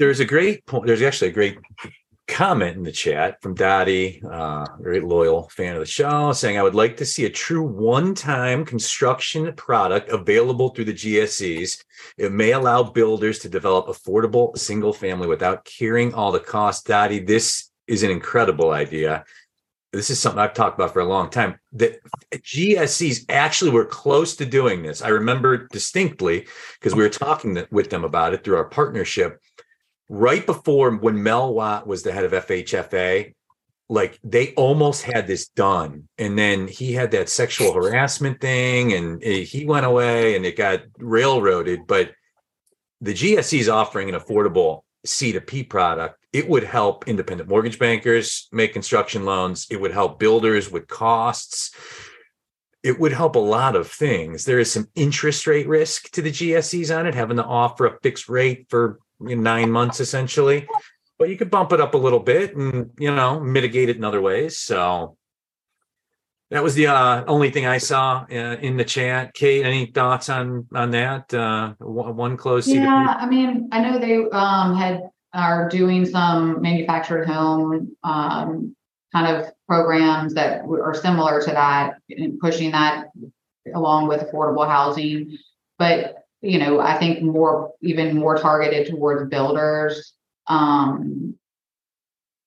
There's 0.00 0.18
a 0.18 0.24
great 0.24 0.64
point. 0.64 0.86
There's 0.86 1.02
actually 1.02 1.28
a 1.28 1.32
great 1.32 1.58
comment 2.26 2.74
in 2.74 2.82
the 2.82 2.90
chat 2.90 3.40
from 3.42 3.54
Dottie, 3.54 4.22
uh, 4.24 4.64
very 4.80 5.00
loyal 5.00 5.50
fan 5.50 5.74
of 5.74 5.80
the 5.80 5.86
show, 5.86 6.32
saying, 6.32 6.56
I 6.56 6.62
would 6.62 6.74
like 6.74 6.96
to 6.96 7.04
see 7.04 7.26
a 7.26 7.30
true 7.30 7.62
one 7.62 8.14
time 8.14 8.64
construction 8.64 9.52
product 9.56 10.08
available 10.08 10.70
through 10.70 10.86
the 10.86 10.94
GSEs. 10.94 11.84
It 12.16 12.32
may 12.32 12.52
allow 12.52 12.82
builders 12.82 13.40
to 13.40 13.50
develop 13.50 13.88
affordable 13.88 14.56
single 14.56 14.94
family 14.94 15.28
without 15.28 15.66
carrying 15.66 16.14
all 16.14 16.32
the 16.32 16.40
costs. 16.40 16.82
Dottie, 16.82 17.18
this 17.18 17.70
is 17.86 18.02
an 18.02 18.10
incredible 18.10 18.70
idea. 18.70 19.24
This 19.92 20.08
is 20.08 20.18
something 20.18 20.38
I've 20.38 20.54
talked 20.54 20.78
about 20.78 20.94
for 20.94 21.00
a 21.00 21.04
long 21.04 21.28
time. 21.28 21.58
The 21.72 21.98
GSEs 22.32 23.26
actually 23.28 23.72
were 23.72 23.84
close 23.84 24.36
to 24.36 24.46
doing 24.46 24.82
this. 24.82 25.02
I 25.02 25.08
remember 25.08 25.66
distinctly 25.66 26.46
because 26.78 26.94
we 26.94 27.02
were 27.02 27.10
talking 27.10 27.66
with 27.70 27.90
them 27.90 28.04
about 28.04 28.32
it 28.32 28.44
through 28.44 28.56
our 28.56 28.68
partnership 28.68 29.42
right 30.12 30.44
before 30.44 30.90
when 30.96 31.22
Mel 31.22 31.54
Watt 31.54 31.86
was 31.86 32.02
the 32.02 32.10
head 32.10 32.24
of 32.24 32.32
FHFA, 32.32 33.32
like 33.88 34.18
they 34.24 34.52
almost 34.54 35.02
had 35.02 35.28
this 35.28 35.46
done. 35.48 36.08
And 36.18 36.36
then 36.36 36.66
he 36.66 36.92
had 36.92 37.12
that 37.12 37.28
sexual 37.28 37.72
harassment 37.72 38.40
thing 38.40 38.92
and 38.92 39.22
he 39.22 39.64
went 39.64 39.86
away 39.86 40.34
and 40.34 40.44
it 40.44 40.56
got 40.56 40.82
railroaded. 40.98 41.86
But 41.86 42.10
the 43.00 43.14
GSE 43.14 43.60
is 43.60 43.68
offering 43.68 44.08
an 44.08 44.20
affordable 44.20 44.82
C2P 45.06 45.68
product. 45.70 46.16
It 46.32 46.48
would 46.48 46.64
help 46.64 47.06
independent 47.08 47.48
mortgage 47.48 47.78
bankers 47.78 48.48
make 48.50 48.72
construction 48.72 49.24
loans. 49.24 49.68
It 49.70 49.80
would 49.80 49.92
help 49.92 50.18
builders 50.18 50.70
with 50.70 50.88
costs. 50.88 51.72
It 52.82 52.98
would 52.98 53.12
help 53.12 53.36
a 53.36 53.40
lot 53.40 53.76
of 53.76 53.88
things. 53.88 54.44
There 54.44 54.58
is 54.58 54.72
some 54.72 54.88
interest 54.96 55.46
rate 55.46 55.68
risk 55.68 56.10
to 56.12 56.22
the 56.22 56.30
GSEs 56.30 56.96
on 56.96 57.06
it, 57.06 57.14
having 57.14 57.36
to 57.36 57.44
offer 57.44 57.86
a 57.86 57.98
fixed 58.00 58.28
rate 58.28 58.66
for 58.68 58.98
nine 59.20 59.70
months 59.70 60.00
essentially. 60.00 60.66
But 61.18 61.28
you 61.28 61.36
could 61.36 61.50
bump 61.50 61.72
it 61.72 61.80
up 61.80 61.94
a 61.94 61.98
little 61.98 62.20
bit 62.20 62.56
and 62.56 62.90
you 62.98 63.14
know 63.14 63.40
mitigate 63.40 63.88
it 63.88 63.96
in 63.96 64.04
other 64.04 64.20
ways. 64.20 64.58
So 64.58 65.16
that 66.50 66.62
was 66.62 66.74
the 66.74 66.88
uh, 66.88 67.24
only 67.26 67.50
thing 67.50 67.66
I 67.66 67.78
saw 67.78 68.26
uh, 68.30 68.56
in 68.60 68.76
the 68.76 68.84
chat. 68.84 69.34
Kate, 69.34 69.64
any 69.64 69.86
thoughts 69.86 70.28
on 70.28 70.66
on 70.74 70.90
that? 70.90 71.32
Uh, 71.32 71.74
one 71.78 72.36
close. 72.36 72.66
Yeah, 72.66 73.16
I 73.18 73.26
mean, 73.26 73.68
I 73.70 73.80
know 73.80 73.98
they 73.98 74.16
um, 74.30 74.76
had 74.76 75.10
are 75.32 75.68
doing 75.68 76.04
some 76.04 76.60
manufactured 76.60 77.26
home 77.26 77.96
um, 78.02 78.74
kind 79.12 79.36
of 79.36 79.52
programs 79.68 80.34
that 80.34 80.62
are 80.64 80.94
similar 80.94 81.40
to 81.40 81.50
that, 81.50 81.98
and 82.08 82.38
pushing 82.40 82.72
that 82.72 83.06
along 83.72 84.08
with 84.08 84.20
affordable 84.20 84.66
housing. 84.66 85.38
But 85.78 86.19
you 86.42 86.58
know, 86.58 86.80
I 86.80 86.98
think 86.98 87.22
more 87.22 87.72
even 87.82 88.16
more 88.16 88.38
targeted 88.38 88.88
towards 88.88 89.28
builders. 89.28 90.14
Um, 90.46 91.34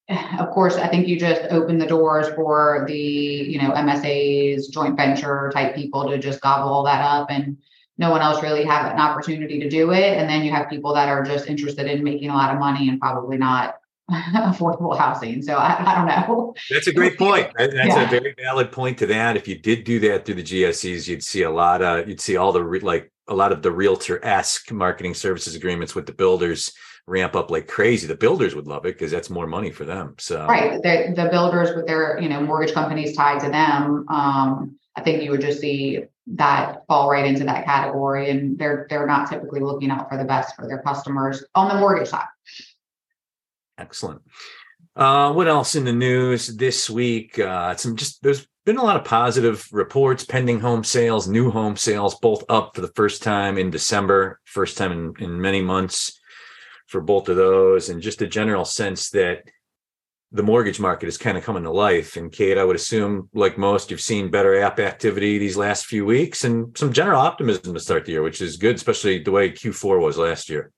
of 0.10 0.50
course, 0.52 0.76
I 0.76 0.88
think 0.88 1.08
you 1.08 1.18
just 1.18 1.41
open 1.50 1.78
the 1.78 1.86
doors 1.86 2.28
for 2.36 2.86
the, 2.88 2.94
you 2.94 3.62
know, 3.62 3.72
MSAs, 3.72 4.70
joint 4.70 4.98
venture 4.98 5.52
type 5.54 5.76
people 5.76 6.10
to 6.10 6.18
just 6.18 6.41
gobble 6.41 6.70
all 6.70 6.84
that 6.84 7.02
up 7.02 7.28
and 7.30 7.58
no 7.98 8.10
one 8.10 8.22
else 8.22 8.41
really 8.41 8.66
have 8.66 8.91
an 8.91 9.00
opportunity 9.00 9.60
to 9.60 9.70
do 9.70 9.91
it. 9.91 10.18
And 10.18 10.28
then 10.30 10.44
you 10.44 10.52
have 10.52 10.70
people 10.70 10.94
that 10.96 11.08
are 11.08 11.24
just 11.24 11.48
interested 11.48 11.86
in 11.86 12.04
making 12.04 12.30
a 12.30 12.34
lot 12.34 12.54
of 12.54 12.60
money 12.60 12.89
and 12.89 13.00
probably 13.00 13.38
not 13.38 13.76
affordable 14.12 14.98
housing. 14.98 15.41
So 15.41 15.56
I, 15.56 15.91
I, 15.91 15.96
don't 15.96 16.08
know. 16.08 16.54
That's 16.70 16.88
a 16.88 16.94
great 16.94 17.18
point. 17.18 17.52
That's 17.56 17.74
yeah. 17.74 18.02
a 18.02 18.10
very 18.10 18.36
valid 18.38 18.72
point 18.72 18.98
to 18.98 19.06
that. 19.08 19.38
If 19.38 19.48
you 19.48 19.58
did 19.58 19.84
do 19.84 20.00
that 20.02 20.26
through 20.26 20.36
the 20.36 20.44
GSEs, 20.44 21.08
you'd 21.08 21.24
see 21.24 21.44
a 21.44 21.52
lot 21.52 21.82
of, 21.82 22.10
you'd 22.10 22.20
see 22.20 22.36
all 22.36 22.52
the 22.52 22.64
re, 22.64 22.80
like 22.80 23.12
a 23.28 23.34
lot 23.34 23.51
of 23.51 23.61
the 23.61 23.71
realtor-esque 23.71 24.71
marketing 24.71 25.13
services 25.13 25.55
agreements 25.55 25.95
with 25.95 26.05
the 26.05 26.13
builders 26.13 26.74
ramp 27.07 27.36
up 27.36 27.51
like 27.51 27.67
crazy. 27.67 28.07
The 28.07 28.15
builders 28.15 28.55
would 28.55 28.67
love 28.67 28.86
it 28.86 28.95
because 28.95 29.11
that's 29.11 29.30
more 29.30 29.47
money 29.47 29.71
for 29.71 29.86
them. 29.86 30.15
So 30.19 30.45
right, 30.47 30.82
the, 30.82 31.13
the 31.15 31.30
builders 31.30 31.76
with 31.76 31.88
their 31.88 32.19
you 32.19 32.30
know 32.30 32.41
mortgage 32.41 32.74
companies 32.74 33.15
tied 33.15 33.41
to 33.41 33.49
them. 33.49 34.05
Um, 34.09 34.78
I 34.95 35.01
think 35.01 35.24
you 35.24 35.32
would 35.32 35.41
just 35.41 35.59
see 35.59 36.03
that 36.28 36.86
fall 36.88 37.09
right 37.09 37.26
into 37.26 37.43
that 37.45 37.65
category, 37.65 38.30
and 38.30 38.57
they're 38.57 38.88
they're 38.89 39.07
not 39.07 39.30
typically 39.30 39.59
looking 39.59 39.91
out 39.91 40.09
for 40.09 40.17
the 40.17 40.26
best 40.26 40.55
for 40.55 40.67
their 40.67 40.82
customers 40.82 41.43
on 41.55 41.67
the 41.67 41.76
mortgage 41.76 42.09
side. 42.09 42.28
Excellent. 43.78 44.21
Uh, 44.95 45.34
what 45.34 45.47
else 45.47 45.76
in 45.76 45.86
the 45.86 45.93
news 45.93 46.55
this 46.55 46.89
week? 46.89 47.39
Uh, 47.39 47.76
some 47.76 47.95
just 47.95 48.21
there's 48.21 48.47
been 48.66 48.78
a 48.78 48.84
lot 48.84 48.95
of 48.95 49.03
positive 49.03 49.68
reports 49.72 50.24
pending 50.24 50.59
home 50.59 50.84
sales 50.84 51.28
new 51.28 51.51
home 51.51 51.76
sales 51.76 52.16
both 52.16 52.43
up 52.49 52.76
for 52.76 52.82
the 52.82 52.91
first 52.95 53.22
time 53.22 53.57
in 53.57 53.70
december 53.70 54.39
first 54.45 54.78
time 54.78 54.91
in, 54.91 55.14
in 55.20 55.41
many 55.41 55.61
months 55.61 56.20
for 56.88 57.01
both 57.01 57.28
of 57.30 57.36
those 57.36 57.89
and 57.89 58.01
just 58.01 58.22
a 58.22 58.28
general 58.28 58.66
sense 58.66 59.09
that 59.09 59.43
the 60.32 60.43
mortgage 60.43 60.80
market 60.80 61.07
is 61.07 61.18
kind 61.18 61.38
of 61.38 61.43
coming 61.43 61.64
to 61.64 61.72
life. 61.72 62.18
And 62.18 62.32
kate 62.32 62.57
i 62.57 62.64
would 62.64 62.76
assume 62.76 63.30
like 63.34 63.57
most 63.57 63.91
you've 63.91 64.01
seen 64.01 64.32
better 64.32 64.59
app 64.59 64.80
activity 64.80 65.38
these 65.38 65.57
last 65.57 65.86
few 65.86 66.05
weeks 66.05 66.43
and 66.43 66.76
some 66.78 66.93
general 66.93 67.22
optimism 67.22 67.74
to 67.74 67.80
start 67.80 68.05
the 68.05 68.14
year 68.14 68.24
which 68.24 68.41
is 68.41 68.57
good 68.57 68.76
especially 68.76 69.20
the 69.20 69.32
way 69.32 69.51
q4 69.51 70.01
was 70.01 70.18
last 70.18 70.49
year. 70.49 70.72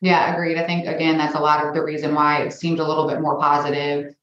Yeah 0.00 0.32
agreed. 0.32 0.58
I 0.58 0.66
think 0.66 0.86
again 0.86 1.18
that's 1.18 1.34
a 1.34 1.40
lot 1.40 1.66
of 1.66 1.74
the 1.74 1.82
reason 1.82 2.14
why 2.14 2.42
it 2.42 2.52
seemed 2.52 2.80
a 2.80 2.86
little 2.86 3.08
bit 3.08 3.20
more 3.20 3.38
positive 3.38 4.14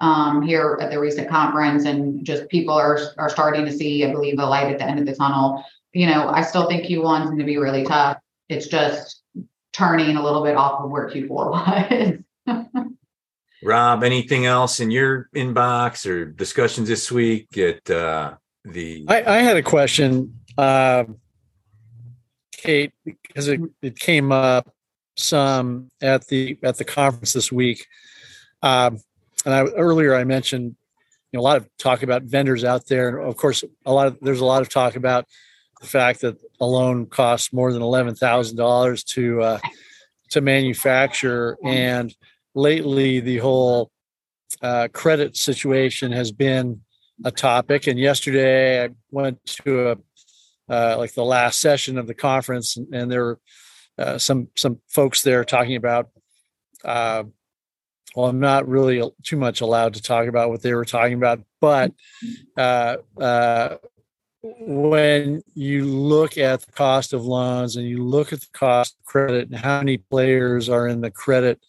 um, 0.00 0.42
here 0.42 0.78
at 0.80 0.90
the 0.90 0.98
recent 0.98 1.28
conference, 1.28 1.84
and 1.84 2.24
just 2.24 2.48
people 2.48 2.74
are 2.74 2.98
are 3.18 3.28
starting 3.28 3.64
to 3.64 3.72
see, 3.72 4.04
I 4.04 4.12
believe, 4.12 4.38
a 4.38 4.46
light 4.46 4.72
at 4.72 4.78
the 4.78 4.84
end 4.84 5.00
of 5.00 5.06
the 5.06 5.14
tunnel. 5.14 5.64
You 5.92 6.06
know, 6.06 6.28
I 6.28 6.42
still 6.42 6.68
think 6.68 6.84
Q1 6.84 7.22
is 7.22 7.26
going 7.26 7.38
to 7.38 7.44
be 7.44 7.58
really 7.58 7.84
tough. 7.84 8.18
It's 8.48 8.68
just 8.68 9.22
turning 9.72 10.16
a 10.16 10.22
little 10.22 10.44
bit 10.44 10.56
off 10.56 10.80
of 10.80 10.90
where 10.90 11.08
Q4 11.08 11.28
was. 12.46 12.64
Rob, 13.62 14.04
anything 14.04 14.46
else 14.46 14.78
in 14.78 14.90
your 14.90 15.28
inbox 15.34 16.06
or 16.06 16.26
discussions 16.26 16.88
this 16.88 17.10
week 17.10 17.56
at 17.58 17.90
uh, 17.90 18.34
the? 18.64 19.04
I, 19.08 19.24
I 19.24 19.38
had 19.38 19.56
a 19.56 19.62
question, 19.62 20.38
uh, 20.56 21.04
Kate, 22.52 22.92
because 23.04 23.48
it, 23.48 23.60
it 23.82 23.98
came 23.98 24.30
up 24.30 24.72
some 25.16 25.88
at 26.00 26.26
the 26.28 26.56
at 26.62 26.76
the 26.76 26.84
conference 26.84 27.32
this 27.32 27.50
week. 27.50 27.84
Um, 28.62 29.00
and 29.44 29.54
I, 29.54 29.64
earlier 29.64 30.14
I 30.14 30.24
mentioned 30.24 30.76
you 31.32 31.36
know, 31.36 31.40
a 31.40 31.42
lot 31.42 31.56
of 31.58 31.68
talk 31.78 32.02
about 32.02 32.22
vendors 32.22 32.64
out 32.64 32.86
there, 32.86 33.18
and 33.18 33.28
of 33.28 33.36
course, 33.36 33.62
a 33.84 33.92
lot 33.92 34.06
of 34.06 34.18
there's 34.20 34.40
a 34.40 34.46
lot 34.46 34.62
of 34.62 34.68
talk 34.68 34.96
about 34.96 35.26
the 35.80 35.86
fact 35.86 36.22
that 36.22 36.36
a 36.60 36.66
loan 36.66 37.06
costs 37.06 37.52
more 37.52 37.72
than 37.72 37.82
eleven 37.82 38.14
thousand 38.14 38.56
dollars 38.56 39.04
to 39.04 39.42
uh, 39.42 39.58
to 40.30 40.40
manufacture, 40.40 41.58
and 41.64 42.14
lately 42.54 43.20
the 43.20 43.38
whole 43.38 43.90
uh, 44.62 44.88
credit 44.92 45.36
situation 45.36 46.12
has 46.12 46.32
been 46.32 46.80
a 47.24 47.30
topic. 47.30 47.86
And 47.86 47.98
yesterday 47.98 48.84
I 48.84 48.88
went 49.10 49.44
to 49.64 49.90
a 49.90 49.96
uh, 50.70 50.96
like 50.98 51.14
the 51.14 51.24
last 51.24 51.60
session 51.60 51.98
of 51.98 52.06
the 52.06 52.14
conference, 52.14 52.76
and, 52.76 52.94
and 52.94 53.10
there 53.10 53.24
were 53.24 53.40
uh, 53.98 54.18
some 54.18 54.48
some 54.56 54.80
folks 54.88 55.22
there 55.22 55.44
talking 55.44 55.76
about 55.76 56.08
uh, 56.84 57.24
well, 58.14 58.26
I'm 58.26 58.40
not 58.40 58.68
really 58.68 59.02
too 59.22 59.36
much 59.36 59.60
allowed 59.60 59.94
to 59.94 60.02
talk 60.02 60.26
about 60.26 60.50
what 60.50 60.62
they 60.62 60.74
were 60.74 60.84
talking 60.84 61.14
about, 61.14 61.40
but 61.60 61.92
uh, 62.56 62.96
uh, 63.20 63.76
when 64.42 65.42
you 65.54 65.84
look 65.84 66.38
at 66.38 66.62
the 66.62 66.72
cost 66.72 67.12
of 67.12 67.24
loans 67.24 67.76
and 67.76 67.86
you 67.86 68.02
look 68.02 68.32
at 68.32 68.40
the 68.40 68.48
cost 68.52 68.96
of 68.98 69.04
credit 69.04 69.48
and 69.48 69.58
how 69.58 69.78
many 69.78 69.98
players 69.98 70.68
are 70.68 70.88
in 70.88 71.00
the 71.00 71.10
credit 71.10 71.60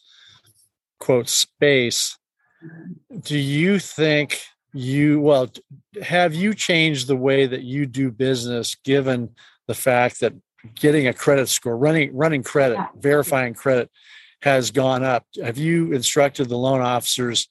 quote 0.99 1.29
space, 1.29 2.17
do 3.21 3.37
you 3.37 3.79
think 3.79 4.41
you 4.73 5.19
well 5.19 5.49
have 6.03 6.35
you 6.35 6.53
changed 6.53 7.07
the 7.07 7.15
way 7.15 7.47
that 7.47 7.63
you 7.63 7.87
do 7.87 8.11
business 8.11 8.75
given 8.83 9.29
the 9.67 9.73
fact 9.73 10.19
that 10.19 10.33
getting 10.75 11.07
a 11.07 11.13
credit 11.13 11.49
score 11.49 11.75
running 11.75 12.15
running 12.15 12.43
credit 12.43 12.77
verifying 12.99 13.53
credit 13.53 13.89
has 14.41 14.71
gone 14.71 15.03
up. 15.03 15.25
Have 15.43 15.57
you 15.57 15.93
instructed 15.93 16.49
the 16.49 16.57
loan 16.57 16.81
officers 16.81 17.47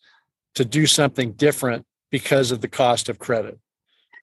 to 0.55 0.65
do 0.65 0.87
something 0.87 1.33
different 1.33 1.87
because 2.11 2.51
of 2.51 2.61
the 2.61 2.69
cost 2.69 3.09
of 3.09 3.19
credit? 3.19 3.59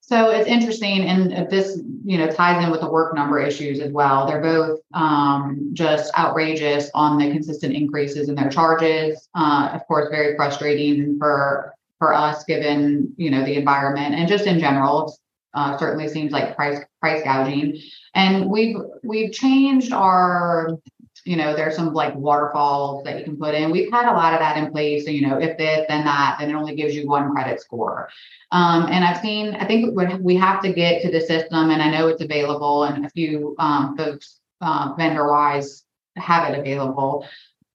So 0.07 0.30
it's 0.30 0.47
interesting, 0.47 1.01
and 1.01 1.49
this 1.49 1.82
you 2.03 2.20
know 2.20 2.30
ties 2.30 2.63
in 2.63 2.70
with 2.70 2.82
the 2.82 2.89
work 2.89 3.16
number 3.16 3.39
issues 3.39 3.80
as 3.80 3.91
well. 3.91 4.28
They're 4.28 4.41
both 4.41 4.80
um, 4.93 5.72
just 5.74 6.16
outrageous 6.16 6.91
on 6.93 7.18
the 7.18 7.32
consistent 7.32 7.74
increases 7.74 8.30
in 8.30 8.36
their 8.36 8.49
charges. 8.49 9.28
Uh, 9.34 9.72
of 9.74 9.86
course, 9.88 10.09
very 10.11 10.36
frustrating 10.36 11.18
for 11.18 11.74
for 11.97 12.13
us 12.13 12.43
given 12.43 13.16
you 13.18 13.32
know 13.32 13.43
the 13.43 13.55
environment 13.55 14.13
and 14.13 14.28
just 14.28 14.45
in 14.45 14.59
general. 14.59 15.18
Uh, 15.55 15.78
certainly 15.78 16.07
seems 16.07 16.32
like 16.32 16.55
price 16.55 16.84
price 17.01 17.24
gouging, 17.24 17.82
and 18.13 18.47
we've 18.47 18.76
we've 19.03 19.32
changed 19.32 19.91
our 19.91 20.78
you 21.26 21.36
know, 21.36 21.55
there's 21.55 21.76
some 21.76 21.91
like 21.91 22.15
waterfalls 22.15 23.03
that 23.03 23.17
you 23.17 23.26
can 23.26 23.36
put 23.36 23.55
in. 23.55 23.71
We've 23.71 23.91
had 23.91 24.09
a 24.09 24.13
lot 24.13 24.34
of 24.34 24.39
that 24.39 24.57
in 24.57 24.71
place. 24.71 25.05
So, 25.05 25.11
you 25.11 25.28
know, 25.28 25.39
if 25.39 25.57
this, 25.57 25.86
then 25.89 26.05
that, 26.05 26.38
then 26.39 26.51
it 26.51 26.53
only 26.53 26.76
gives 26.76 26.95
you 26.95 27.07
one 27.07 27.32
credit 27.32 27.59
score. 27.59 28.09
Um, 28.51 28.88
and 28.91 29.03
I've 29.03 29.21
seen, 29.21 29.55
I 29.55 29.65
think 29.65 29.97
we 30.21 30.36
have 30.36 30.61
to 30.61 30.71
get 30.71 31.01
to 31.01 31.11
the 31.11 31.19
system, 31.19 31.71
and 31.71 31.82
I 31.82 31.89
know 31.89 32.07
it's 32.07 32.21
available, 32.21 32.84
and 32.84 33.05
a 33.05 33.09
few 33.09 33.55
um, 33.57 33.97
folks 33.97 34.39
uh, 34.61 34.93
vendor 34.97 35.28
wise 35.28 35.84
have 36.15 36.53
it 36.53 36.59
available. 36.59 37.28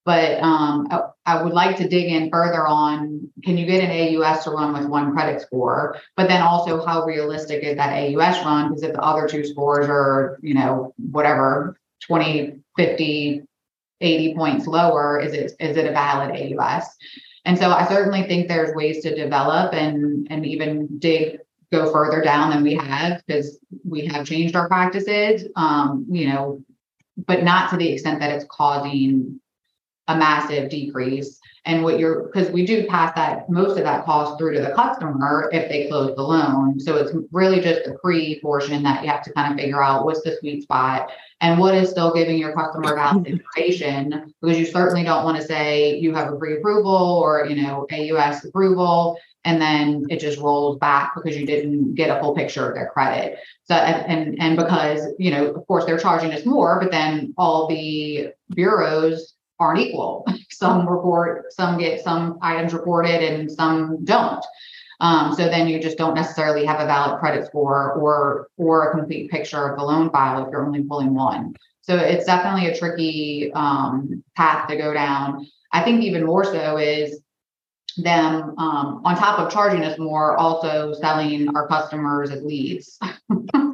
But 0.04 0.40
um, 0.40 0.86
I, 0.90 1.00
I 1.26 1.42
would 1.42 1.52
like 1.52 1.76
to 1.76 1.88
dig 1.88 2.10
in 2.10 2.30
further 2.30 2.66
on 2.66 3.30
can 3.44 3.58
you 3.58 3.66
get 3.66 3.84
an 3.84 3.90
AUS 3.90 4.44
to 4.44 4.50
run 4.50 4.72
with 4.72 4.86
one 4.86 5.12
credit 5.12 5.42
score? 5.42 5.98
But 6.16 6.28
then 6.28 6.40
also, 6.40 6.84
how 6.86 7.04
realistic 7.04 7.64
is 7.64 7.76
that 7.76 7.92
AUS 7.92 8.44
run? 8.44 8.68
Because 8.68 8.84
if 8.84 8.92
the 8.92 9.02
other 9.02 9.28
two 9.28 9.44
scores 9.44 9.86
are, 9.88 10.38
you 10.40 10.54
know, 10.54 10.94
whatever, 10.96 11.78
20, 12.06 12.59
50, 12.76 13.42
80 14.00 14.34
points 14.34 14.66
lower, 14.66 15.20
is 15.20 15.32
it 15.32 15.52
is 15.60 15.76
it 15.76 15.86
a 15.86 15.92
valid 15.92 16.30
AUS? 16.30 16.86
And 17.44 17.58
so 17.58 17.70
I 17.70 17.86
certainly 17.88 18.24
think 18.24 18.48
there's 18.48 18.74
ways 18.74 19.02
to 19.02 19.14
develop 19.14 19.72
and 19.74 20.26
and 20.30 20.46
even 20.46 20.98
dig 20.98 21.38
go 21.72 21.92
further 21.92 22.20
down 22.20 22.50
than 22.50 22.62
we 22.62 22.74
have 22.74 23.22
because 23.26 23.58
we 23.84 24.06
have 24.06 24.26
changed 24.26 24.56
our 24.56 24.68
practices. 24.68 25.48
Um, 25.56 26.06
you 26.10 26.28
know, 26.28 26.62
but 27.16 27.42
not 27.42 27.70
to 27.70 27.76
the 27.76 27.92
extent 27.92 28.20
that 28.20 28.32
it's 28.32 28.46
causing 28.50 29.40
a 30.08 30.16
massive 30.16 30.70
decrease. 30.70 31.38
And 31.66 31.82
what 31.82 31.98
you're 31.98 32.24
because 32.24 32.50
we 32.50 32.64
do 32.64 32.86
pass 32.86 33.14
that 33.16 33.50
most 33.50 33.76
of 33.76 33.84
that 33.84 34.04
cost 34.04 34.38
through 34.38 34.54
to 34.54 34.60
the 34.60 34.72
customer 34.72 35.50
if 35.52 35.68
they 35.68 35.88
close 35.88 36.16
the 36.16 36.22
loan. 36.22 36.80
So 36.80 36.96
it's 36.96 37.12
really 37.32 37.60
just 37.60 37.84
the 37.84 37.98
pre 38.02 38.40
portion 38.40 38.82
that 38.82 39.02
you 39.02 39.10
have 39.10 39.22
to 39.24 39.32
kind 39.32 39.52
of 39.52 39.60
figure 39.60 39.82
out 39.82 40.04
what's 40.04 40.22
the 40.22 40.36
sweet 40.38 40.62
spot 40.62 41.10
and 41.40 41.58
what 41.58 41.74
is 41.74 41.90
still 41.90 42.12
giving 42.12 42.38
your 42.38 42.54
customer 42.54 42.94
valid 42.94 43.26
information 43.26 44.32
because 44.40 44.58
you 44.58 44.66
certainly 44.66 45.04
don't 45.04 45.24
want 45.24 45.36
to 45.36 45.42
say 45.42 45.98
you 45.98 46.14
have 46.14 46.32
a 46.32 46.36
pre-approval 46.36 47.20
or 47.22 47.46
you 47.46 47.62
know 47.62 47.86
AUS 47.92 48.44
approval 48.44 49.18
and 49.44 49.60
then 49.60 50.04
it 50.10 50.20
just 50.20 50.38
rolls 50.38 50.78
back 50.78 51.14
because 51.14 51.36
you 51.36 51.46
didn't 51.46 51.94
get 51.94 52.14
a 52.14 52.20
full 52.20 52.34
picture 52.34 52.68
of 52.68 52.74
their 52.74 52.90
credit. 52.90 53.38
So 53.64 53.74
and 53.74 54.40
and 54.40 54.56
because 54.56 55.06
you 55.18 55.30
know 55.30 55.46
of 55.46 55.66
course 55.66 55.84
they're 55.84 55.98
charging 55.98 56.32
us 56.32 56.44
more, 56.44 56.78
but 56.80 56.90
then 56.90 57.34
all 57.38 57.66
the 57.66 58.32
bureaus 58.50 59.34
aren't 59.60 59.80
equal. 59.80 60.26
some 60.50 60.88
report, 60.88 61.52
some 61.52 61.78
get 61.78 62.02
some 62.02 62.38
items 62.42 62.72
reported, 62.72 63.22
and 63.22 63.50
some 63.50 64.04
don't. 64.04 64.44
Um, 65.00 65.34
so 65.34 65.46
then 65.48 65.68
you 65.68 65.80
just 65.80 65.96
don't 65.96 66.14
necessarily 66.14 66.64
have 66.66 66.80
a 66.80 66.86
valid 66.86 67.20
credit 67.20 67.46
score 67.46 67.92
or 67.92 68.48
or 68.56 68.90
a 68.90 68.96
complete 68.96 69.30
picture 69.30 69.68
of 69.68 69.78
the 69.78 69.84
loan 69.84 70.10
file 70.10 70.44
if 70.44 70.50
you're 70.50 70.66
only 70.66 70.82
pulling 70.82 71.14
one. 71.14 71.54
So 71.82 71.96
it's 71.96 72.26
definitely 72.26 72.68
a 72.68 72.78
tricky 72.78 73.50
um, 73.54 74.22
path 74.36 74.68
to 74.68 74.76
go 74.76 74.92
down. 74.92 75.46
I 75.72 75.82
think 75.82 76.02
even 76.02 76.26
more 76.26 76.44
so 76.44 76.76
is 76.76 77.20
them 77.96 78.54
um, 78.58 79.02
on 79.04 79.16
top 79.16 79.38
of 79.38 79.50
charging 79.50 79.82
us 79.84 79.98
more, 79.98 80.36
also 80.36 80.92
selling 80.92 81.48
our 81.56 81.66
customers 81.66 82.30
as 82.30 82.42
leads. 82.42 82.98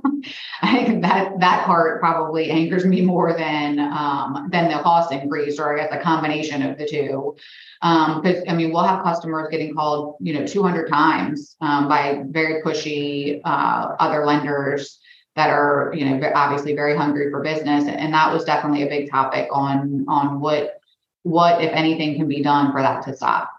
I 0.62 0.85
think 0.85 1.03
that 1.03 1.41
that 1.41 1.66
part 1.66 2.01
probably 2.01 2.51
angers 2.51 2.85
me 2.85 3.01
more 3.01 3.33
than 3.35 3.79
um, 3.79 4.49
than 4.51 4.68
the 4.70 4.79
cost 4.79 5.12
increase, 5.12 5.59
or 5.59 5.72
I 5.72 5.83
guess 5.83 5.93
a 5.93 6.03
combination 6.03 6.62
of 6.62 6.79
the 6.79 6.87
two. 6.87 7.37
Because 7.81 8.37
um, 8.39 8.45
I 8.49 8.55
mean, 8.55 8.72
we'll 8.72 8.85
have 8.85 9.03
customers 9.03 9.49
getting 9.51 9.74
called, 9.74 10.16
you 10.20 10.33
know, 10.33 10.47
200 10.47 10.89
times 10.89 11.57
um, 11.61 11.89
by 11.89 12.22
very 12.29 12.62
pushy 12.62 13.41
uh, 13.45 13.97
other 14.01 14.24
lenders 14.24 14.99
that 15.37 15.51
are, 15.51 15.93
you 15.95 16.07
know, 16.07 16.33
obviously 16.35 16.74
very 16.74 16.97
hungry 16.97 17.31
for 17.31 17.43
business, 17.43 17.85
and 17.87 18.14
that 18.14 18.33
was 18.33 18.45
definitely 18.45 18.83
a 18.83 18.89
big 18.89 19.11
topic 19.11 19.49
on 19.53 20.05
on 20.09 20.41
what 20.41 20.81
what 21.22 21.62
if 21.62 21.72
anything 21.72 22.16
can 22.16 22.29
be 22.29 22.43
done 22.43 22.72
for 22.72 22.81
that 22.81 23.05
to 23.05 23.14
stop. 23.14 23.53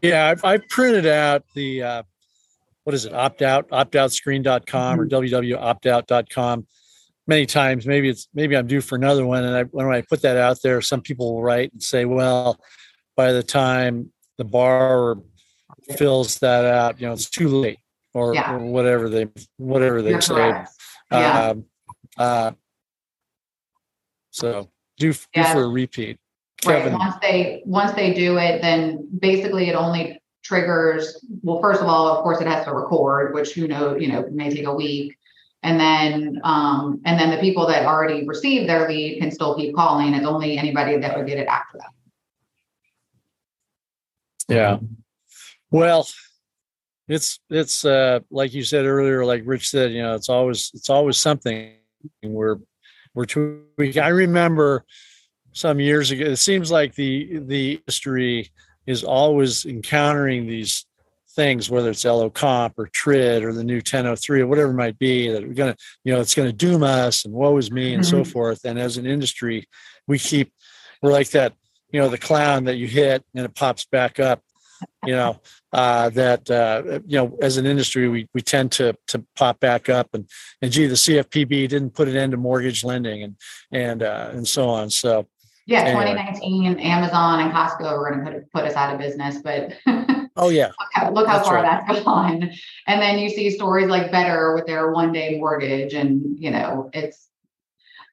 Yeah, 0.00 0.34
I've 0.42 0.68
printed 0.68 1.06
out 1.06 1.44
the 1.54 1.82
uh, 1.82 2.02
what 2.84 2.94
is 2.94 3.06
it, 3.06 3.14
opt 3.14 3.42
out, 3.42 3.68
optoutscreen.com 3.70 5.00
or 5.00 5.06
mm-hmm. 5.06 5.36
www.optout.com 5.54 6.66
many 7.26 7.46
times. 7.46 7.86
Maybe 7.86 8.08
it's 8.08 8.28
maybe 8.34 8.56
I'm 8.56 8.66
due 8.66 8.80
for 8.80 8.96
another 8.96 9.26
one. 9.26 9.44
And 9.44 9.56
I, 9.56 9.62
when 9.64 9.86
I 9.86 10.02
put 10.02 10.22
that 10.22 10.36
out 10.36 10.62
there, 10.62 10.80
some 10.80 11.00
people 11.00 11.34
will 11.34 11.42
write 11.42 11.72
and 11.72 11.82
say, 11.82 12.04
well, 12.04 12.60
by 13.16 13.32
the 13.32 13.42
time 13.42 14.12
the 14.38 14.44
borrower 14.44 15.16
fills 15.96 16.38
that 16.38 16.64
out, 16.64 17.00
you 17.00 17.06
know, 17.06 17.12
it's 17.12 17.30
too 17.30 17.48
late 17.48 17.78
or, 18.12 18.34
yeah. 18.34 18.54
or 18.54 18.58
whatever 18.58 19.08
they 19.08 19.28
whatever 19.56 20.02
they 20.02 20.10
You're 20.10 20.20
say. 20.20 20.64
Yeah. 21.10 21.48
Um, 21.48 21.64
uh, 22.16 22.52
so 24.30 24.70
do, 24.98 25.12
do 25.12 25.18
yeah. 25.34 25.52
for 25.52 25.64
a 25.64 25.68
repeat. 25.68 26.18
Kevin. 26.60 26.92
Right. 26.92 26.98
Once 26.98 27.16
they 27.20 27.62
once 27.64 27.92
they 27.92 28.14
do 28.14 28.38
it, 28.38 28.62
then 28.62 29.08
basically 29.18 29.68
it 29.68 29.74
only 29.74 30.20
triggers. 30.44 31.24
Well, 31.42 31.60
first 31.60 31.80
of 31.80 31.88
all, 31.88 32.06
of 32.06 32.22
course, 32.22 32.40
it 32.40 32.46
has 32.46 32.64
to 32.66 32.72
record, 32.72 33.34
which 33.34 33.56
you 33.56 33.66
know, 33.66 33.96
you 33.96 34.08
know, 34.08 34.28
may 34.30 34.50
take 34.50 34.66
a 34.66 34.74
week, 34.74 35.16
and 35.62 35.80
then 35.80 36.40
um, 36.44 37.00
and 37.04 37.18
then 37.18 37.30
the 37.30 37.38
people 37.38 37.66
that 37.66 37.86
already 37.86 38.26
received 38.26 38.68
their 38.68 38.88
lead 38.88 39.18
can 39.20 39.30
still 39.30 39.56
keep 39.56 39.74
calling. 39.74 40.14
It's 40.14 40.26
only 40.26 40.56
anybody 40.58 40.98
that 40.98 41.16
would 41.16 41.26
get 41.26 41.38
it 41.38 41.48
after 41.48 41.78
that. 41.78 41.90
Yeah. 44.48 44.78
Well, 45.70 46.06
it's 47.08 47.40
it's 47.50 47.84
uh 47.84 48.20
like 48.30 48.54
you 48.54 48.62
said 48.62 48.84
earlier, 48.84 49.24
like 49.24 49.42
Rich 49.44 49.70
said, 49.70 49.92
you 49.92 50.02
know, 50.02 50.14
it's 50.14 50.28
always 50.28 50.70
it's 50.74 50.90
always 50.90 51.16
something. 51.16 51.72
We're 52.22 52.58
we're 53.14 53.24
tweaking. 53.24 54.02
I 54.02 54.08
remember 54.08 54.84
some 55.52 55.80
years 55.80 56.10
ago. 56.10 56.24
It 56.24 56.36
seems 56.36 56.70
like 56.70 56.94
the 56.94 57.38
the 57.38 57.72
industry 57.74 58.52
is 58.86 59.04
always 59.04 59.64
encountering 59.64 60.46
these 60.46 60.86
things, 61.34 61.70
whether 61.70 61.90
it's 61.90 62.04
LO 62.04 62.30
comp 62.30 62.78
or 62.78 62.86
TRID 62.86 63.42
or 63.42 63.52
the 63.52 63.64
new 63.64 63.76
1003 63.76 64.40
or 64.40 64.46
whatever 64.46 64.70
it 64.70 64.76
might 64.76 64.98
be, 64.98 65.30
that 65.30 65.42
we're 65.42 65.54
gonna, 65.54 65.76
you 66.04 66.12
know, 66.12 66.20
it's 66.20 66.34
gonna 66.34 66.52
doom 66.52 66.82
us 66.82 67.24
and 67.24 67.34
woe 67.34 67.56
is 67.56 67.70
me 67.70 67.94
and 67.94 68.02
mm-hmm. 68.02 68.22
so 68.22 68.24
forth. 68.24 68.64
And 68.64 68.78
as 68.78 68.96
an 68.96 69.06
industry, 69.06 69.68
we 70.06 70.18
keep 70.18 70.52
we're 71.02 71.12
like 71.12 71.30
that, 71.30 71.54
you 71.90 72.00
know, 72.00 72.08
the 72.08 72.18
clown 72.18 72.64
that 72.64 72.76
you 72.76 72.86
hit 72.86 73.24
and 73.34 73.44
it 73.44 73.54
pops 73.54 73.84
back 73.84 74.18
up. 74.18 74.40
You 75.04 75.14
know, 75.14 75.40
uh, 75.72 76.10
that 76.10 76.50
uh, 76.50 77.00
you 77.06 77.18
know, 77.18 77.38
as 77.42 77.56
an 77.56 77.66
industry, 77.66 78.08
we 78.08 78.28
we 78.34 78.40
tend 78.40 78.72
to 78.72 78.96
to 79.08 79.24
pop 79.36 79.60
back 79.60 79.88
up 79.88 80.08
and 80.14 80.28
and 80.62 80.72
gee, 80.72 80.86
the 80.86 80.94
CFPB 80.94 81.68
didn't 81.68 81.90
put 81.90 82.08
an 82.08 82.16
end 82.16 82.32
to 82.32 82.38
mortgage 82.38 82.84
lending 82.84 83.22
and 83.22 83.36
and 83.72 84.02
uh, 84.02 84.30
and 84.32 84.46
so 84.46 84.68
on. 84.68 84.90
So 84.90 85.28
yeah, 85.66 85.80
anyway. 85.80 86.12
2019, 86.12 86.78
Amazon 86.78 87.40
and 87.40 87.52
Costco 87.52 87.86
are 87.86 88.10
going 88.10 88.24
to 88.24 88.40
put, 88.40 88.52
put 88.52 88.64
us 88.64 88.74
out 88.74 88.92
of 88.92 89.00
business, 89.00 89.38
but 89.42 89.72
oh 90.36 90.50
yeah, 90.50 90.66
look 90.66 90.88
how, 90.92 91.10
look 91.10 91.26
how 91.26 91.42
far 91.42 91.62
right. 91.62 91.82
that's 91.86 92.00
gone. 92.04 92.50
And 92.86 93.00
then 93.00 93.18
you 93.18 93.30
see 93.30 93.50
stories 93.50 93.88
like 93.88 94.12
Better 94.12 94.54
with 94.54 94.66
their 94.66 94.92
one 94.92 95.12
day 95.12 95.38
mortgage, 95.38 95.94
and 95.94 96.38
you 96.38 96.50
know, 96.50 96.90
it's. 96.92 97.28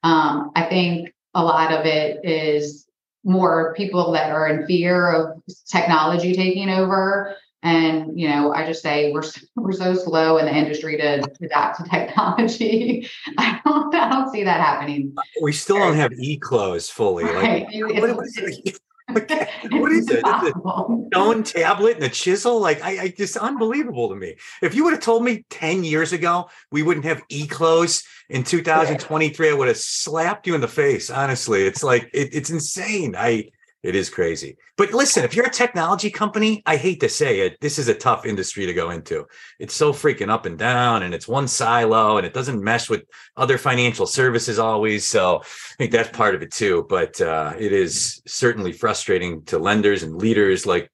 Um, 0.03 0.51
I 0.55 0.63
think 0.63 1.13
a 1.35 1.43
lot 1.43 1.71
of 1.71 1.85
it 1.85 2.25
is 2.25 2.87
more 3.23 3.75
people 3.75 4.13
that 4.13 4.31
are 4.31 4.47
in 4.47 4.65
fear 4.65 5.11
of 5.11 5.43
technology 5.69 6.33
taking 6.33 6.69
over 6.69 7.35
and 7.63 8.19
you 8.19 8.27
know, 8.27 8.53
I 8.53 8.65
just 8.65 8.81
say 8.81 9.11
we're 9.11 9.23
we're 9.55 9.71
so 9.71 9.93
slow 9.93 10.37
in 10.37 10.45
the 10.45 10.55
industry 10.55 10.97
to 10.97 11.23
adapt 11.41 11.83
to 11.83 11.89
technology. 11.89 13.07
I 13.37 13.59
don't 13.63 13.93
I 13.93 14.09
don't 14.09 14.31
see 14.31 14.43
that 14.43 14.59
happening. 14.59 15.15
We 15.41 15.53
still 15.53 15.77
don't 15.77 15.95
have 15.95 16.13
e-close 16.13 16.89
fully. 16.89 17.25
Right. 17.25 17.65
Like, 17.65 18.01
what, 18.01 18.15
what 18.17 18.25
is 18.25 18.37
it? 18.37 18.79
what 19.71 19.91
is 19.91 20.09
it? 20.09 20.23
stone 21.13 21.43
tablet 21.43 21.95
and 21.95 22.05
a 22.05 22.09
chisel? 22.09 22.59
Like 22.59 22.81
I, 22.81 23.03
I 23.03 23.07
just 23.09 23.35
unbelievable 23.37 24.09
to 24.09 24.15
me. 24.15 24.37
If 24.61 24.73
you 24.73 24.83
would 24.85 24.93
have 24.93 25.01
told 25.01 25.23
me 25.23 25.45
10 25.49 25.83
years 25.83 26.13
ago 26.13 26.49
we 26.71 26.81
wouldn't 26.81 27.05
have 27.05 27.21
e-close 27.29 28.03
in 28.29 28.43
2023, 28.43 29.49
I 29.49 29.53
would 29.53 29.67
have 29.67 29.77
slapped 29.77 30.47
you 30.47 30.55
in 30.55 30.61
the 30.61 30.67
face. 30.67 31.09
Honestly, 31.09 31.63
it's 31.63 31.83
like 31.83 32.09
it, 32.13 32.33
it's 32.33 32.49
insane. 32.49 33.15
I 33.17 33.49
it 33.83 33.95
is 33.95 34.09
crazy. 34.09 34.57
But 34.77 34.93
listen, 34.93 35.23
if 35.23 35.35
you're 35.35 35.47
a 35.47 35.51
technology 35.51 36.09
company, 36.09 36.61
I 36.65 36.77
hate 36.77 36.99
to 36.99 37.09
say 37.09 37.41
it, 37.41 37.57
this 37.61 37.79
is 37.79 37.87
a 37.87 37.93
tough 37.93 38.25
industry 38.25 38.65
to 38.65 38.73
go 38.73 38.91
into. 38.91 39.25
It's 39.59 39.73
so 39.73 39.91
freaking 39.91 40.29
up 40.29 40.45
and 40.45 40.57
down, 40.57 41.03
and 41.03 41.13
it's 41.13 41.27
one 41.27 41.47
silo, 41.47 42.17
and 42.17 42.25
it 42.25 42.33
doesn't 42.33 42.63
mesh 42.63 42.89
with 42.89 43.03
other 43.35 43.57
financial 43.57 44.05
services 44.05 44.59
always. 44.59 45.07
So 45.07 45.41
I 45.41 45.75
think 45.77 45.91
that's 45.91 46.15
part 46.15 46.35
of 46.35 46.41
it 46.41 46.51
too. 46.51 46.85
But 46.89 47.19
uh, 47.21 47.53
it 47.57 47.73
is 47.73 48.21
certainly 48.27 48.71
frustrating 48.71 49.43
to 49.45 49.57
lenders 49.57 50.03
and 50.03 50.15
leaders 50.15 50.65
like 50.65 50.91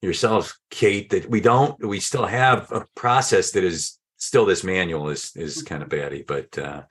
yourselves, 0.00 0.58
Kate, 0.70 1.10
that 1.10 1.28
we 1.28 1.40
don't, 1.40 1.78
we 1.84 2.00
still 2.00 2.26
have 2.26 2.70
a 2.72 2.86
process 2.94 3.52
that 3.52 3.64
is 3.64 3.98
still 4.16 4.46
this 4.46 4.62
manual 4.62 5.08
is 5.08 5.32
is 5.36 5.62
kind 5.62 5.82
of 5.82 5.88
batty. 5.88 6.24
But 6.26 6.56
uh, 6.56 6.82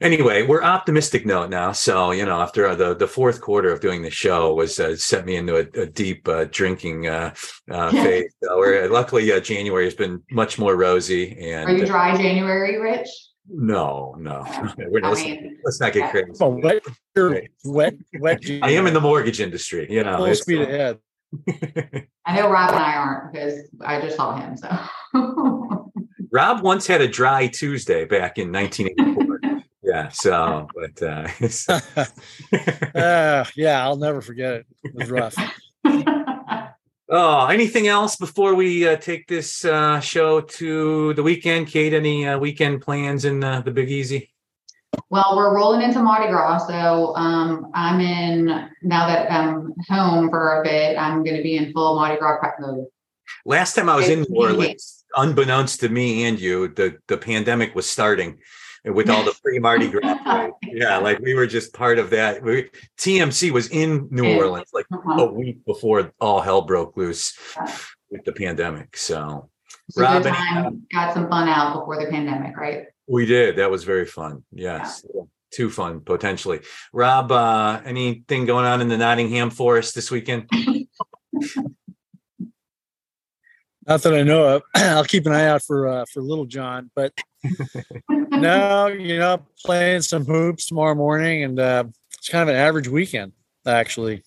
anyway 0.00 0.42
we're 0.42 0.62
optimistic 0.62 1.26
note 1.26 1.50
now. 1.50 1.72
So 1.72 2.10
you 2.10 2.24
know 2.24 2.40
after 2.40 2.74
the 2.74 2.94
the 2.94 3.06
fourth 3.06 3.40
quarter 3.40 3.72
of 3.72 3.80
doing 3.80 4.02
the 4.02 4.10
show 4.10 4.54
was 4.54 4.78
uh, 4.78 4.96
set 4.96 5.24
me 5.24 5.36
into 5.36 5.56
a, 5.56 5.82
a 5.82 5.86
deep 5.86 6.28
uh, 6.28 6.46
drinking 6.50 7.06
uh, 7.06 7.34
uh 7.70 7.90
phase. 7.90 8.34
So 8.42 8.58
we're, 8.58 8.88
luckily 8.88 9.32
uh, 9.32 9.40
january 9.40 9.84
has 9.84 9.94
been 9.94 10.22
much 10.30 10.58
more 10.58 10.76
rosy 10.76 11.36
and 11.38 11.68
are 11.68 11.76
you 11.76 11.86
dry 11.86 12.16
january 12.16 12.80
rich? 12.80 13.08
No 13.48 14.14
no. 14.18 14.44
We're 14.78 15.00
not, 15.00 15.10
let's, 15.10 15.22
mean, 15.22 15.58
let's, 15.64 15.80
not 15.80 15.92
get 15.92 16.10
crazy. 16.10 16.32
Oh, 16.40 16.48
wet, 16.48 16.82
wet, 17.64 17.94
wet, 18.18 18.40
i 18.62 18.70
am 18.70 18.86
in 18.86 18.94
the 18.94 19.00
mortgage 19.00 19.40
industry 19.40 19.86
you 19.90 20.02
know 20.02 20.18
full 20.18 20.34
speed 20.34 20.62
ahead. 20.62 20.98
I 22.26 22.36
know 22.36 22.50
rob 22.50 22.70
and 22.70 22.78
i 22.78 22.94
aren't 22.94 23.32
because 23.32 23.54
i 23.84 24.00
just 24.00 24.16
saw 24.16 24.36
him 24.36 24.56
so. 24.56 25.90
Rob 26.32 26.62
once 26.62 26.86
had 26.86 27.00
a 27.00 27.08
dry 27.08 27.46
tuesday 27.46 28.04
back 28.04 28.36
in 28.36 28.52
1984 28.52 29.35
yeah, 29.96 30.02
Yeah. 30.04 30.08
So, 30.10 30.68
but 30.74 31.02
uh, 31.02 31.28
so- 31.48 31.80
uh, 32.94 33.44
yeah, 33.54 33.82
I'll 33.84 33.96
never 33.96 34.20
forget 34.20 34.54
it. 34.54 34.66
It 34.84 34.94
was 34.94 35.10
rough. 35.10 35.36
oh, 37.08 37.46
anything 37.46 37.88
else 37.88 38.16
before 38.16 38.54
we 38.54 38.86
uh, 38.86 38.96
take 38.96 39.26
this 39.26 39.64
uh, 39.64 40.00
show 40.00 40.40
to 40.40 41.14
the 41.14 41.22
weekend? 41.22 41.68
Kate, 41.68 41.94
any 41.94 42.26
uh, 42.26 42.38
weekend 42.38 42.82
plans 42.82 43.24
in 43.24 43.42
uh, 43.42 43.60
the 43.62 43.70
Big 43.70 43.90
Easy? 43.90 44.32
Well, 45.10 45.34
we're 45.36 45.54
rolling 45.54 45.82
into 45.82 46.00
Mardi 46.00 46.28
Gras, 46.28 46.66
so 46.66 47.14
um, 47.16 47.70
I'm 47.74 48.00
in 48.00 48.46
now 48.82 49.06
that 49.06 49.30
I'm 49.30 49.74
home 49.88 50.30
for 50.30 50.60
a 50.60 50.64
bit. 50.64 50.96
I'm 50.96 51.22
going 51.22 51.36
to 51.36 51.42
be 51.42 51.56
in 51.56 51.72
full 51.72 51.96
Mardi 51.96 52.18
Gras 52.18 52.38
prep 52.38 52.54
mode. 52.60 52.86
Last 53.44 53.74
time 53.74 53.88
I 53.88 53.96
was 53.96 54.08
in 54.08 54.24
New 54.28 54.40
Orleans, 54.40 55.04
unbeknownst 55.14 55.80
to 55.80 55.88
me 55.88 56.24
and 56.24 56.40
you, 56.40 56.68
the 56.68 56.98
the 57.08 57.18
pandemic 57.18 57.74
was 57.74 57.88
starting 57.88 58.38
with 58.86 59.10
all 59.10 59.24
the 59.24 59.32
free 59.42 59.58
Mardi 59.58 59.88
Gras. 59.88 60.16
parade. 60.24 60.52
Yeah, 60.62 60.98
like 60.98 61.18
we 61.20 61.34
were 61.34 61.46
just 61.46 61.72
part 61.72 61.98
of 61.98 62.10
that. 62.10 62.42
We, 62.42 62.70
TMC 62.98 63.50
was 63.50 63.68
in 63.68 64.08
New 64.10 64.24
Yeah. 64.26 64.36
Orleans 64.38 64.70
like 64.72 64.86
Uh-huh. 64.92 65.22
a 65.24 65.32
week 65.32 65.64
before 65.64 66.12
all 66.20 66.40
hell 66.40 66.62
broke 66.62 66.96
loose 66.96 67.36
with 68.10 68.24
the 68.24 68.32
pandemic. 68.32 68.96
So 68.96 69.48
It's 69.88 69.96
a 69.96 70.00
good 70.00 70.06
Robin, 70.06 70.32
time. 70.34 70.86
Got 70.92 71.14
some 71.14 71.28
fun 71.28 71.48
out 71.48 71.74
before 71.74 71.98
the 72.02 72.10
pandemic, 72.10 72.56
right? 72.56 72.86
we 73.08 73.24
did. 73.26 73.56
That 73.56 73.70
was 73.70 73.84
very 73.84 74.04
fun. 74.06 74.44
Yes. 74.52 75.04
Too 75.52 75.70
fun 75.70 76.00
potentially. 76.00 76.60
Rob, 76.92 77.30
uh, 77.32 77.80
anything 77.84 78.46
going 78.46 78.66
on 78.66 78.80
in 78.80 78.88
the 78.88 78.96
Nottingham 78.98 79.50
Forest 79.50 79.94
this 79.94 80.10
weekend? 80.10 80.48
Not 83.86 84.02
that 84.02 84.14
I 84.14 84.22
know 84.24 84.56
of. 84.56 84.62
I'll 84.74 85.04
keep 85.04 85.26
an 85.26 85.32
eye 85.32 85.46
out 85.46 85.62
for 85.62 85.86
uh, 85.86 86.04
for 86.12 86.20
Little 86.20 86.46
John, 86.46 86.90
but 86.96 87.12
no, 88.40 88.86
you 88.88 89.18
know, 89.18 89.44
playing 89.64 90.02
some 90.02 90.24
hoops 90.24 90.66
tomorrow 90.66 90.94
morning, 90.94 91.44
and 91.44 91.58
uh, 91.58 91.84
it's 92.18 92.28
kind 92.28 92.48
of 92.48 92.54
an 92.54 92.60
average 92.60 92.88
weekend 92.88 93.32
actually. 93.66 94.22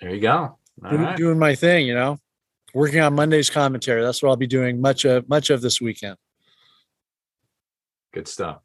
There 0.00 0.14
you 0.14 0.20
go. 0.20 0.58
All 0.84 0.90
Do- 0.90 0.96
right. 0.96 1.16
Doing 1.16 1.38
my 1.38 1.54
thing, 1.54 1.86
you 1.86 1.94
know, 1.94 2.18
working 2.72 3.00
on 3.00 3.14
Monday's 3.14 3.50
commentary. 3.50 4.02
That's 4.02 4.22
what 4.22 4.30
I'll 4.30 4.36
be 4.36 4.46
doing 4.46 4.80
much 4.80 5.04
of 5.04 5.28
much 5.28 5.50
of 5.50 5.60
this 5.60 5.80
weekend. 5.80 6.16
Good 8.12 8.28
stuff. 8.28 8.60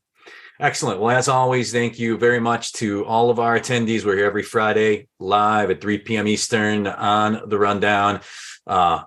Excellent. 0.59 0.99
Well, 0.99 1.15
as 1.15 1.29
always, 1.29 1.71
thank 1.71 1.99
you 1.99 2.17
very 2.17 2.39
much 2.39 2.73
to 2.73 3.05
all 3.05 3.29
of 3.29 3.39
our 3.39 3.57
attendees. 3.57 4.03
We're 4.03 4.17
here 4.17 4.25
every 4.25 4.43
Friday 4.43 5.07
live 5.17 5.69
at 5.69 5.79
3 5.79 5.99
p.m. 5.99 6.27
Eastern 6.27 6.85
on 6.85 7.47
the 7.47 7.57
rundown. 7.57 8.19
Uh, 8.67 9.03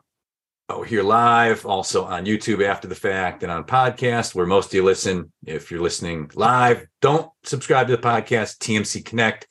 oh, 0.72 0.82
here 0.82 1.02
live, 1.02 1.66
also 1.66 2.04
on 2.04 2.24
YouTube 2.24 2.66
after 2.66 2.88
the 2.88 2.94
fact, 2.94 3.42
and 3.42 3.52
on 3.52 3.64
podcast 3.64 4.34
where 4.34 4.46
most 4.46 4.66
of 4.66 4.74
you 4.74 4.84
listen. 4.84 5.30
If 5.46 5.70
you're 5.70 5.80
listening 5.80 6.30
live, 6.34 6.86
don't 7.00 7.30
subscribe 7.44 7.88
to 7.88 7.96
the 7.96 8.02
podcast, 8.02 8.58
TMC 8.58 9.04
Connect, 9.04 9.46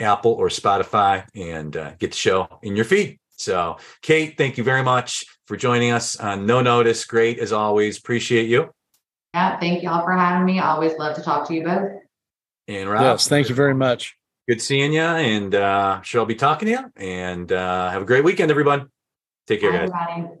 Apple 0.00 0.32
or 0.32 0.48
Spotify, 0.48 1.26
and 1.34 1.76
uh, 1.76 1.92
get 1.98 2.10
the 2.10 2.16
show 2.16 2.48
in 2.62 2.76
your 2.76 2.84
feed. 2.84 3.18
So, 3.36 3.76
Kate, 4.02 4.36
thank 4.36 4.58
you 4.58 4.64
very 4.64 4.82
much 4.82 5.24
for 5.46 5.56
joining 5.56 5.92
us 5.92 6.16
on 6.16 6.46
No 6.46 6.60
Notice. 6.60 7.04
Great 7.04 7.38
as 7.38 7.52
always. 7.52 7.98
Appreciate 7.98 8.48
you. 8.48 8.70
Yeah, 9.32 9.58
thank 9.58 9.82
y'all 9.82 10.04
for 10.04 10.12
having 10.12 10.44
me. 10.44 10.60
I 10.60 10.70
always 10.70 10.96
love 10.98 11.16
to 11.16 11.22
talk 11.22 11.46
to 11.48 11.54
you 11.54 11.64
both. 11.64 11.90
And 12.68 12.88
Rob, 12.88 13.02
Yes, 13.02 13.28
thank 13.28 13.48
you 13.48 13.54
very 13.54 13.74
much. 13.74 14.16
Good 14.48 14.60
seeing 14.60 14.92
you, 14.92 15.00
and 15.00 15.54
uh, 15.54 16.02
sure 16.02 16.20
I'll 16.20 16.26
be 16.26 16.34
talking 16.34 16.66
to 16.66 16.72
you. 16.72 16.92
And 16.96 17.50
uh, 17.50 17.90
have 17.90 18.02
a 18.02 18.04
great 18.04 18.24
weekend, 18.24 18.50
everyone. 18.50 18.88
Take 19.46 19.60
care, 19.60 19.72
guys. 19.72 19.90
Everybody. 19.90 20.40